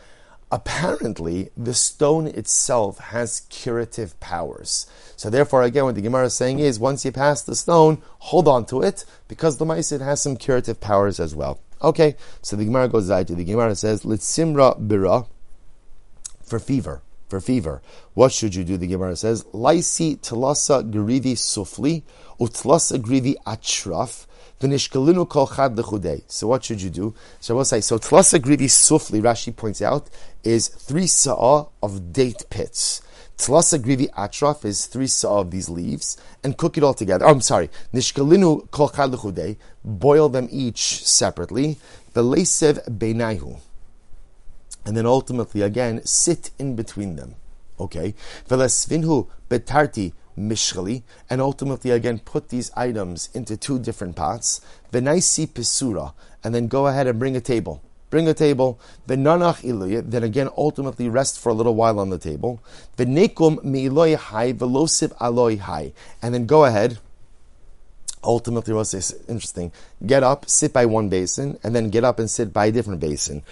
apparently 0.54 1.49
the 1.58 1.74
stone 1.74 2.28
itself 2.28 2.99
has 2.99 3.47
curative 3.49 4.18
powers. 4.20 4.86
So 5.16 5.32
therefore, 5.32 5.64
again, 5.64 5.86
what 5.86 5.95
the 5.95 6.01
Gemara 6.01 6.28
is 6.28 6.36
saying 6.36 6.60
is, 6.60 6.80
once 6.80 7.04
you 7.04 7.12
pass 7.12 7.41
the 7.41 7.56
stone, 7.56 8.04
hold 8.20 8.47
on 8.47 8.68
to 8.68 8.84
it, 8.84 9.04
because 9.28 9.58
the 9.58 9.66
Maisid 9.66 10.01
has 10.01 10.22
some 10.22 10.38
curative 10.38 10.80
powers 10.80 11.20
as 11.20 11.34
well. 11.34 11.60
Okay, 11.82 12.16
so 12.43 12.56
the 12.56 12.66
Gemara 12.66 12.88
goes 12.88 13.08
to 13.08 13.36
the 13.36 13.43
Gemara 13.43 13.76
says, 13.76 14.04
Litsimra 14.04 14.80
bira, 14.80 15.26
for 16.43 16.60
fever. 16.60 17.01
For 17.30 17.41
fever. 17.41 17.82
What 18.14 18.32
should 18.32 18.54
you 18.54 18.64
do? 18.64 18.78
The 18.78 18.86
Gemara 18.86 19.16
says, 19.16 19.43
Laisi 19.56 20.20
telasa 20.20 20.88
grivi 20.88 21.34
sufli, 21.34 22.04
utlasa 22.39 22.99
grivi 22.99 23.34
atraf, 23.43 24.28
so 26.28 26.47
what 26.47 26.64
should 26.64 26.82
you 26.82 26.89
do? 26.89 27.14
So 27.41 27.53
I 27.53 27.57
will 27.57 27.66
say, 27.66 27.82
so 27.82 27.99
tlasa 27.99 28.39
grivi 28.39 28.68
sufli, 28.68 29.22
Rashi 29.22 29.53
points 29.53 29.82
out, 29.82 30.09
is 30.43 30.70
three 30.70 31.07
sa'ah 31.07 31.68
of 31.82 32.14
date 32.14 32.45
pits. 32.49 33.01
Tlasa 33.38 33.78
grivi 33.78 34.09
atraf 34.14 34.64
is 34.64 34.86
three 34.86 35.07
sa'ah 35.07 35.41
of 35.41 35.51
these 35.51 35.68
leaves, 35.68 36.16
and 36.43 36.57
cook 36.57 36.78
it 36.78 36.84
all 36.84 36.93
together. 36.93 37.26
Oh, 37.26 37.32
I'm 37.32 37.41
sorry. 37.41 37.70
Nishkalinu 37.93 38.72
kol 38.72 38.89
chad 38.89 39.57
boil 39.84 40.30
them 40.30 40.47
each 40.49 41.05
separately. 41.05 41.78
Velesev 42.14 42.88
beinaihu. 42.89 43.59
And 44.86 44.95
then 44.95 45.05
ultimately, 45.05 45.61
again, 45.61 46.05
sit 46.05 46.51
in 46.57 46.76
between 46.76 47.16
them. 47.18 47.36
Okay? 47.80 48.16
Velesvinhu 48.47 49.28
betarti 49.49 50.14
mishchali, 50.38 51.04
and 51.30 51.42
ultimately 51.42 51.92
again 51.92 52.20
put 52.20 52.50
these 52.50 52.72
items 52.76 53.30
into 53.34 53.58
two 53.58 53.80
different 53.80 54.16
pots. 54.16 54.62
Venaisi 54.92 55.48
pisura, 55.48 56.14
and 56.44 56.54
then 56.54 56.68
go 56.68 56.88
ahead 56.88 57.08
and 57.08 57.20
bring 57.20 57.36
a 57.36 57.42
table. 57.42 57.82
Bring 58.10 58.28
a 58.28 58.34
table. 58.34 58.80
Venanach 59.08 59.64
iluya, 59.64 60.04
then 60.08 60.24
again 60.24 60.50
ultimately 60.56 61.10
rest 61.10 61.40
for 61.40 61.50
a 61.50 61.54
little 61.54 61.74
while 61.74 62.00
on 62.00 62.10
the 62.10 62.20
table. 62.20 62.62
Venekum 62.98 63.64
mi'iloy 63.64 64.16
hai 64.16 64.54
velosiv 64.54 65.18
aloy 65.18 65.58
hai, 65.60 65.94
and 66.22 66.34
then 66.34 66.46
go 66.46 66.66
ahead 66.66 67.00
ultimately 68.24 68.74
what's 68.74 68.92
this 68.92 69.14
interesting 69.28 69.72
get 70.06 70.24
up 70.24 70.50
sit 70.50 70.72
by 70.74 70.86
one 70.86 71.10
basin 71.10 71.60
and 71.64 71.76
then 71.76 71.90
get 71.90 72.04
up 72.04 72.20
and 72.20 72.30
sit 72.30 72.54
by 72.54 72.68
a 72.68 72.72
different 72.72 73.00
basin 73.00 73.44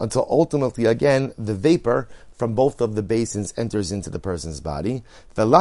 until 0.00 0.26
ultimately 0.30 0.84
again 0.84 1.32
the 1.36 1.54
vapor 1.54 2.08
from 2.36 2.54
both 2.54 2.80
of 2.80 2.94
the 2.94 3.02
basins 3.02 3.52
enters 3.56 3.90
into 3.90 4.10
the 4.10 4.18
person's 4.18 4.60
body. 4.60 5.02
Then 5.34 5.52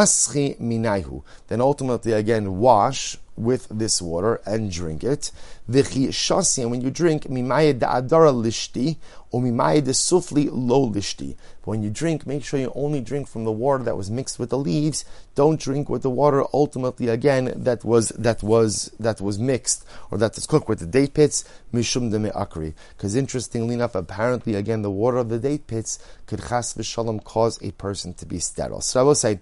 ultimately 1.61 2.11
again 2.11 2.57
wash 2.57 3.17
with 3.35 3.67
this 3.69 4.01
water 4.01 4.41
and 4.45 4.71
drink 4.71 5.03
it. 5.03 5.31
And 5.67 6.71
when 6.71 6.81
you 6.81 6.91
drink, 6.91 7.23
da'adara 7.23 8.33
lishti, 8.33 8.97
or 9.31 9.41
lo 9.41 10.89
lishti. 10.89 11.35
When 11.65 11.83
you 11.83 11.89
drink, 11.89 12.25
make 12.25 12.45
sure 12.45 12.59
you 12.59 12.71
only 12.75 13.01
drink 13.01 13.27
from 13.27 13.43
the 13.43 13.51
water 13.51 13.83
that 13.83 13.97
was 13.97 14.09
mixed 14.09 14.39
with 14.39 14.51
the 14.51 14.57
leaves. 14.57 15.03
Don't 15.33 15.59
drink 15.59 15.89
with 15.89 16.03
the 16.03 16.09
water 16.09 16.45
ultimately 16.53 17.07
again 17.09 17.51
that 17.55 17.83
was 17.83 18.09
that 18.09 18.43
was 18.43 18.91
that 18.99 19.19
was 19.19 19.39
mixed 19.39 19.83
or 20.11 20.17
that 20.19 20.37
is 20.37 20.45
cooked 20.45 20.69
with 20.69 20.79
the 20.79 20.85
date 20.85 21.13
pits, 21.15 21.43
mishum 21.73 22.11
de 22.11 22.29
akri. 22.31 22.73
Because 22.95 23.15
interestingly 23.15 23.73
enough, 23.73 23.95
apparently 23.95 24.55
again 24.55 24.83
the 24.83 24.91
water 24.91 25.17
of 25.17 25.29
the 25.29 25.39
date 25.39 25.67
pits 25.67 25.99
could 26.27 26.39
chas 26.47 26.73
v'shalom 26.73 27.23
cause 27.23 27.59
a 27.61 27.71
person 27.71 28.13
to 28.13 28.25
be 28.25 28.39
sterile. 28.39 28.81
So 28.81 28.99
I 28.99 29.03
will 29.03 29.15
say 29.15 29.39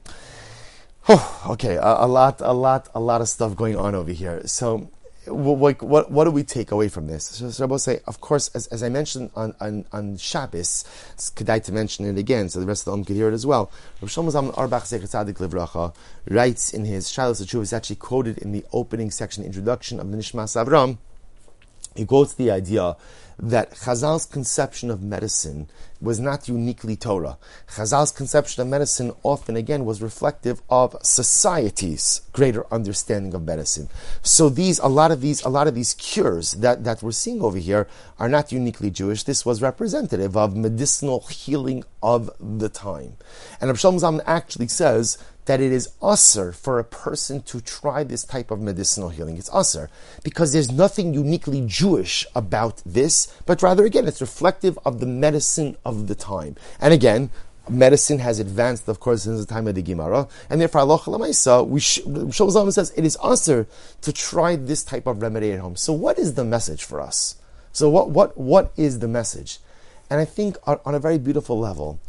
Oh, 1.10 1.47
okay, 1.49 1.76
a, 1.76 2.06
a, 2.06 2.08
lot, 2.08 2.39
a 2.39 2.54
lot, 2.54 2.88
a 2.95 2.99
lot 2.99 3.20
of 3.20 3.28
stuff 3.28 3.58
going 3.58 3.76
on 3.76 3.93
over 3.93 4.12
here. 4.12 4.47
So, 4.47 4.89
what, 5.28 5.82
what, 5.82 6.12
what 6.12 6.24
do 6.24 6.32
we 6.32 6.43
take 6.43 6.72
away 6.72 6.88
from 6.88 7.08
this? 7.08 7.26
So, 7.26 7.49
so 7.49 7.68
will 7.68 7.78
say, 7.78 7.99
of 8.08 8.22
course, 8.22 8.49
as, 8.56 8.68
as 8.68 8.84
I 8.84 8.89
mentioned 8.89 9.32
on, 9.36 9.54
on, 9.60 9.86
on 9.91 10.16
Shabbos, 10.16 10.86
it's 11.14 11.30
kedai 11.30 11.62
to 11.66 11.74
mention 11.74 12.06
it 12.06 12.18
again, 12.18 12.47
so 12.47 12.62
the 12.62 12.66
rest 12.66 12.84
of 12.84 12.86
the 12.86 12.91
Om 12.93 13.04
could 13.04 13.18
hear 13.18 13.28
it 13.28 13.34
as 13.34 13.45
well. 13.45 13.70
Rav 14.01 14.10
Shlomo 14.10 14.32
Zalman 14.32 14.58
Auerbach 14.58 14.84
Zecher 14.84 15.10
Tzadik 15.10 15.45
Livracha 15.45 15.93
writes 16.30 16.74
in 16.74 16.86
his 16.86 17.10
Shilas 17.10 17.43
Tshuva, 17.43 17.64
is 17.64 17.74
actually 17.74 17.97
quoted 17.97 18.38
in 18.38 18.54
the 18.54 18.64
opening 18.72 19.12
section 19.12 19.43
introduction 19.43 19.99
of 19.99 20.10
the 20.10 20.18
Nishmas 20.18 20.56
Avram, 20.56 20.97
he 21.95 22.06
quotes 22.06 22.34
the 22.34 22.49
idea 22.49 22.95
that 23.49 23.71
Chazal's 23.71 24.25
conception 24.25 24.89
of 24.89 25.03
medicine 25.03 25.67
was 25.99 26.19
not 26.19 26.47
uniquely 26.47 26.95
Torah. 26.95 27.37
Chazal's 27.67 28.11
conception 28.11 28.61
of 28.61 28.67
medicine 28.69 29.11
often, 29.21 29.57
again, 29.57 29.83
was 29.83 30.01
reflective 30.01 30.61
of 30.69 30.95
society's 31.01 32.21
greater 32.31 32.65
understanding 32.73 33.33
of 33.33 33.43
medicine. 33.43 33.89
So 34.21 34.47
these, 34.47 34.79
a 34.79 34.87
lot 34.87 35.11
of 35.11 35.19
these, 35.19 35.43
a 35.43 35.49
lot 35.49 35.67
of 35.67 35.75
these 35.75 35.93
cures 35.93 36.53
that, 36.53 36.85
that 36.85 37.03
we're 37.03 37.11
seeing 37.11 37.41
over 37.41 37.57
here 37.57 37.87
are 38.17 38.29
not 38.29 38.53
uniquely 38.53 38.89
Jewish. 38.89 39.23
This 39.23 39.45
was 39.45 39.61
representative 39.61 40.37
of 40.37 40.55
medicinal 40.55 41.21
healing 41.21 41.83
of 42.01 42.29
the 42.39 42.69
time. 42.69 43.17
And 43.59 43.69
Rav 43.69 43.77
Shlomo 43.77 43.99
Zalman 43.99 44.23
actually 44.25 44.67
says 44.69 45.17
that 45.45 45.59
it 45.59 45.71
is 45.71 45.89
assur 46.01 46.51
for 46.51 46.79
a 46.79 46.83
person 46.83 47.41
to 47.43 47.61
try 47.61 48.03
this 48.03 48.23
type 48.23 48.51
of 48.51 48.61
medicinal 48.61 49.09
healing. 49.09 49.37
It's 49.37 49.49
assur 49.53 49.89
because 50.23 50.53
there's 50.53 50.71
nothing 50.71 51.13
uniquely 51.13 51.63
Jewish 51.65 52.25
about 52.35 52.81
this, 52.85 53.27
but 53.45 53.61
rather, 53.61 53.85
again, 53.85 54.07
it's 54.07 54.21
reflective 54.21 54.77
of 54.85 54.99
the 54.99 55.05
medicine 55.05 55.77
of 55.85 56.07
the 56.07 56.15
time. 56.15 56.55
And 56.79 56.93
again, 56.93 57.29
medicine 57.69 58.19
has 58.19 58.39
advanced, 58.39 58.87
of 58.87 58.99
course, 58.99 59.23
since 59.23 59.39
the 59.39 59.53
time 59.53 59.67
of 59.67 59.75
the 59.75 59.81
Gemara, 59.81 60.27
and 60.49 60.59
therefore 60.59 60.81
halacha 60.81 61.05
lemaisa, 61.05 61.67
we 61.67 61.79
Shulzam 61.79 62.71
says 62.71 62.93
it 62.95 63.05
is 63.05 63.17
assur 63.23 63.65
to 64.01 64.13
try 64.13 64.55
this 64.55 64.83
type 64.83 65.07
of 65.07 65.21
remedy 65.21 65.51
at 65.51 65.59
home. 65.59 65.75
So, 65.75 65.93
what 65.93 66.17
is 66.17 66.33
the 66.33 66.43
message 66.43 66.83
for 66.83 67.01
us? 67.01 67.35
So, 67.71 67.89
what 67.89 68.09
what 68.09 68.37
what 68.37 68.71
is 68.77 68.99
the 68.99 69.07
message? 69.07 69.59
And 70.09 70.19
I 70.19 70.25
think 70.25 70.57
on 70.67 70.93
a 70.93 70.99
very 70.99 71.17
beautiful 71.17 71.57
level, 71.57 71.99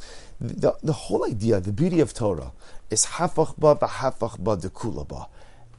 the, 0.41 0.74
the 0.82 0.93
whole 0.93 1.24
idea, 1.24 1.61
the 1.61 1.72
beauty 1.72 2.01
of 2.01 2.14
Torah, 2.14 2.53
is 2.91 3.07
hafach 3.07 3.59
ba 3.59 3.74
v'hafach 3.74 4.43
ba 4.43 4.57
dekulaba. 4.57 5.28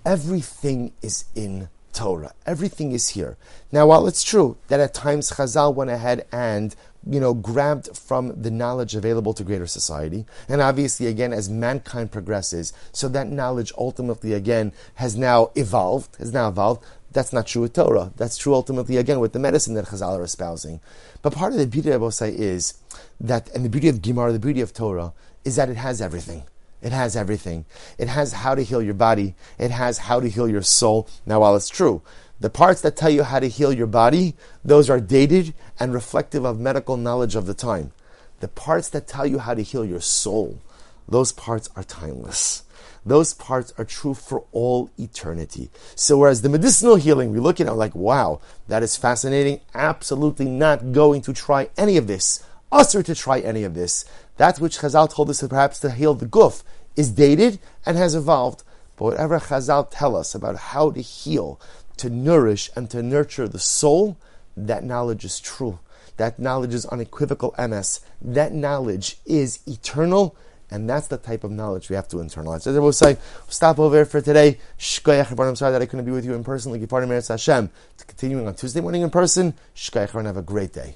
Everything 0.06 0.94
is 1.02 1.26
in 1.36 1.70
Torah. 1.94 2.34
Everything 2.46 2.92
is 2.92 3.10
here. 3.10 3.38
Now, 3.72 3.88
while 3.88 4.08
it's 4.08 4.24
true 4.24 4.58
that 4.68 4.80
at 4.80 4.94
times 4.94 5.32
Chazal 5.32 5.74
went 5.74 5.90
ahead 5.90 6.26
and 6.32 6.76
you 7.08 7.20
know, 7.20 7.34
grabbed 7.34 7.96
from 7.96 8.42
the 8.42 8.50
knowledge 8.50 8.96
available 8.96 9.34
to 9.34 9.44
greater 9.44 9.68
society. 9.68 10.26
And 10.50 10.62
obviously, 10.62 11.06
again, 11.08 11.34
as 11.34 11.50
mankind 11.50 12.12
progresses, 12.12 12.74
so 12.92 13.08
that 13.10 13.28
knowledge 13.28 13.72
ultimately, 13.78 14.34
again, 14.34 14.74
has 14.96 15.16
now 15.16 15.52
evolved, 15.56 16.16
has 16.18 16.34
now 16.34 16.50
evolved. 16.50 16.84
That's 17.16 17.32
not 17.32 17.48
true 17.48 17.62
with 17.62 17.72
Torah. 17.72 18.12
That's 18.18 18.38
true 18.38 18.54
ultimately, 18.54 18.98
again, 18.98 19.22
with 19.22 19.32
the 19.32 19.40
medicine 19.40 19.74
that 19.76 19.86
Chazal 19.86 20.20
are 20.20 20.24
espousing. 20.24 20.82
But 21.22 21.32
part 21.32 21.54
of 21.54 21.60
the 21.60 21.66
beauty 21.66 21.92
of 21.92 22.02
Osai 22.02 22.38
is 22.38 22.74
that, 23.22 23.50
and 23.56 23.64
the 23.64 23.70
beauty 23.70 23.88
of 23.88 24.02
Gemara, 24.02 24.34
the 24.34 24.38
beauty 24.38 24.60
of 24.60 24.74
Torah, 24.74 25.14
is 25.46 25.56
that 25.56 25.70
it 25.70 25.78
has 25.78 26.02
everything. 26.02 26.44
It 26.82 26.92
has 26.92 27.16
everything. 27.16 27.64
It 27.98 28.10
has 28.10 28.34
how 28.34 28.54
to 28.54 28.64
heal 28.66 28.82
your 28.82 28.96
body. 28.96 29.34
It 29.58 29.72
has 29.72 30.00
how 30.00 30.20
to 30.20 30.28
heal 30.28 30.50
your 30.50 30.62
soul. 30.62 31.08
Now, 31.26 31.40
while 31.40 31.56
it's 31.56 31.70
true, 31.70 32.02
the 32.42 32.50
parts 32.50 32.82
that 32.82 32.98
tell 32.98 33.10
you 33.10 33.24
how 33.24 33.40
to 33.40 33.48
heal 33.48 33.72
your 33.72 33.88
body, 33.88 34.36
those 34.66 34.90
are 34.90 35.00
dated 35.00 35.54
and 35.80 35.94
reflective 35.94 36.44
of 36.44 36.60
medical 36.60 36.98
knowledge 36.98 37.36
of 37.38 37.46
the 37.46 37.54
time. 37.54 37.94
The 38.42 38.50
parts 38.50 38.90
that 38.90 39.08
tell 39.08 39.26
you 39.26 39.40
how 39.40 39.54
to 39.54 39.64
heal 39.64 39.86
your 39.86 40.02
soul, 40.02 40.60
those 41.08 41.32
parts 41.32 41.70
are 41.78 41.84
timeless. 41.86 42.65
Those 43.06 43.34
parts 43.36 43.72
are 43.78 43.86
true 43.86 44.16
for 44.16 44.46
all 44.52 44.90
eternity. 44.98 45.70
So, 45.96 46.18
whereas 46.18 46.42
the 46.42 46.50
medicinal 46.50 46.96
healing, 46.96 47.32
we 47.32 47.40
look 47.40 47.62
at 47.62 47.68
it 47.68 47.74
like, 47.74 47.94
wow, 47.94 48.42
that 48.68 48.82
is 48.82 48.98
fascinating. 48.98 49.62
Absolutely 49.76 50.46
not 50.46 50.92
going 50.92 51.22
to 51.22 51.34
try 51.34 51.70
any 51.78 51.98
of 51.98 52.08
this. 52.08 52.44
Assur 52.72 53.04
to 53.04 53.14
try 53.14 53.40
any 53.40 53.64
of 53.64 53.76
this. 53.76 54.06
That 54.38 54.60
which 54.60 54.80
Chazal 54.80 55.14
told 55.14 55.30
us 55.30 55.42
that 55.42 55.50
perhaps 55.50 55.80
to 55.80 55.92
heal 55.92 56.16
the 56.16 56.26
guf 56.26 56.64
is 56.96 57.12
dated 57.12 57.60
and 57.86 57.96
has 57.96 58.16
evolved. 58.16 58.64
But 58.98 59.06
whatever 59.06 59.40
Chazal 59.40 59.88
tell 59.92 60.16
us 60.16 60.34
about 60.34 60.56
how 60.58 60.90
to 60.92 61.02
heal, 61.02 61.60
to 61.98 62.10
nourish, 62.10 62.72
and 62.76 62.90
to 62.90 63.04
nurture 63.04 63.48
the 63.48 63.60
soul, 63.60 64.18
that 64.58 64.84
knowledge 64.84 65.26
is 65.26 65.40
true. 65.40 65.80
That 66.18 66.40
knowledge 66.40 66.74
is 66.74 66.86
unequivocal 66.86 67.54
emes. 67.58 68.00
That 68.22 68.54
knowledge 68.54 69.18
is 69.26 69.60
eternal, 69.68 70.36
and 70.72 70.90
that's 70.90 71.08
the 71.08 71.18
type 71.18 71.44
of 71.44 71.52
knowledge 71.52 71.90
we 71.90 71.96
have 71.96 72.08
to 72.10 72.18
internalize. 72.18 72.62
So 72.62 72.82
we'll 72.82 72.92
say, 72.92 73.18
stop 73.48 73.80
over 73.80 74.06
for 74.06 74.22
today. 74.22 74.58
I'm 74.98 75.56
sorry 75.56 75.72
that 75.72 75.82
I 75.82 75.86
couldn't 75.86 76.06
be 76.06 76.12
with 76.12 76.26
you 76.26 76.34
in 76.34 76.44
person. 76.44 76.72
Like 76.72 76.82
Hashem. 77.28 77.70
To 77.98 78.06
continuing 78.06 78.48
on 78.48 78.56
Tuesday 78.56 78.82
morning 78.82 79.02
in 79.02 79.10
person. 79.10 79.54
Have 79.76 80.38
a 80.38 80.42
great 80.42 80.74
day. 80.74 80.96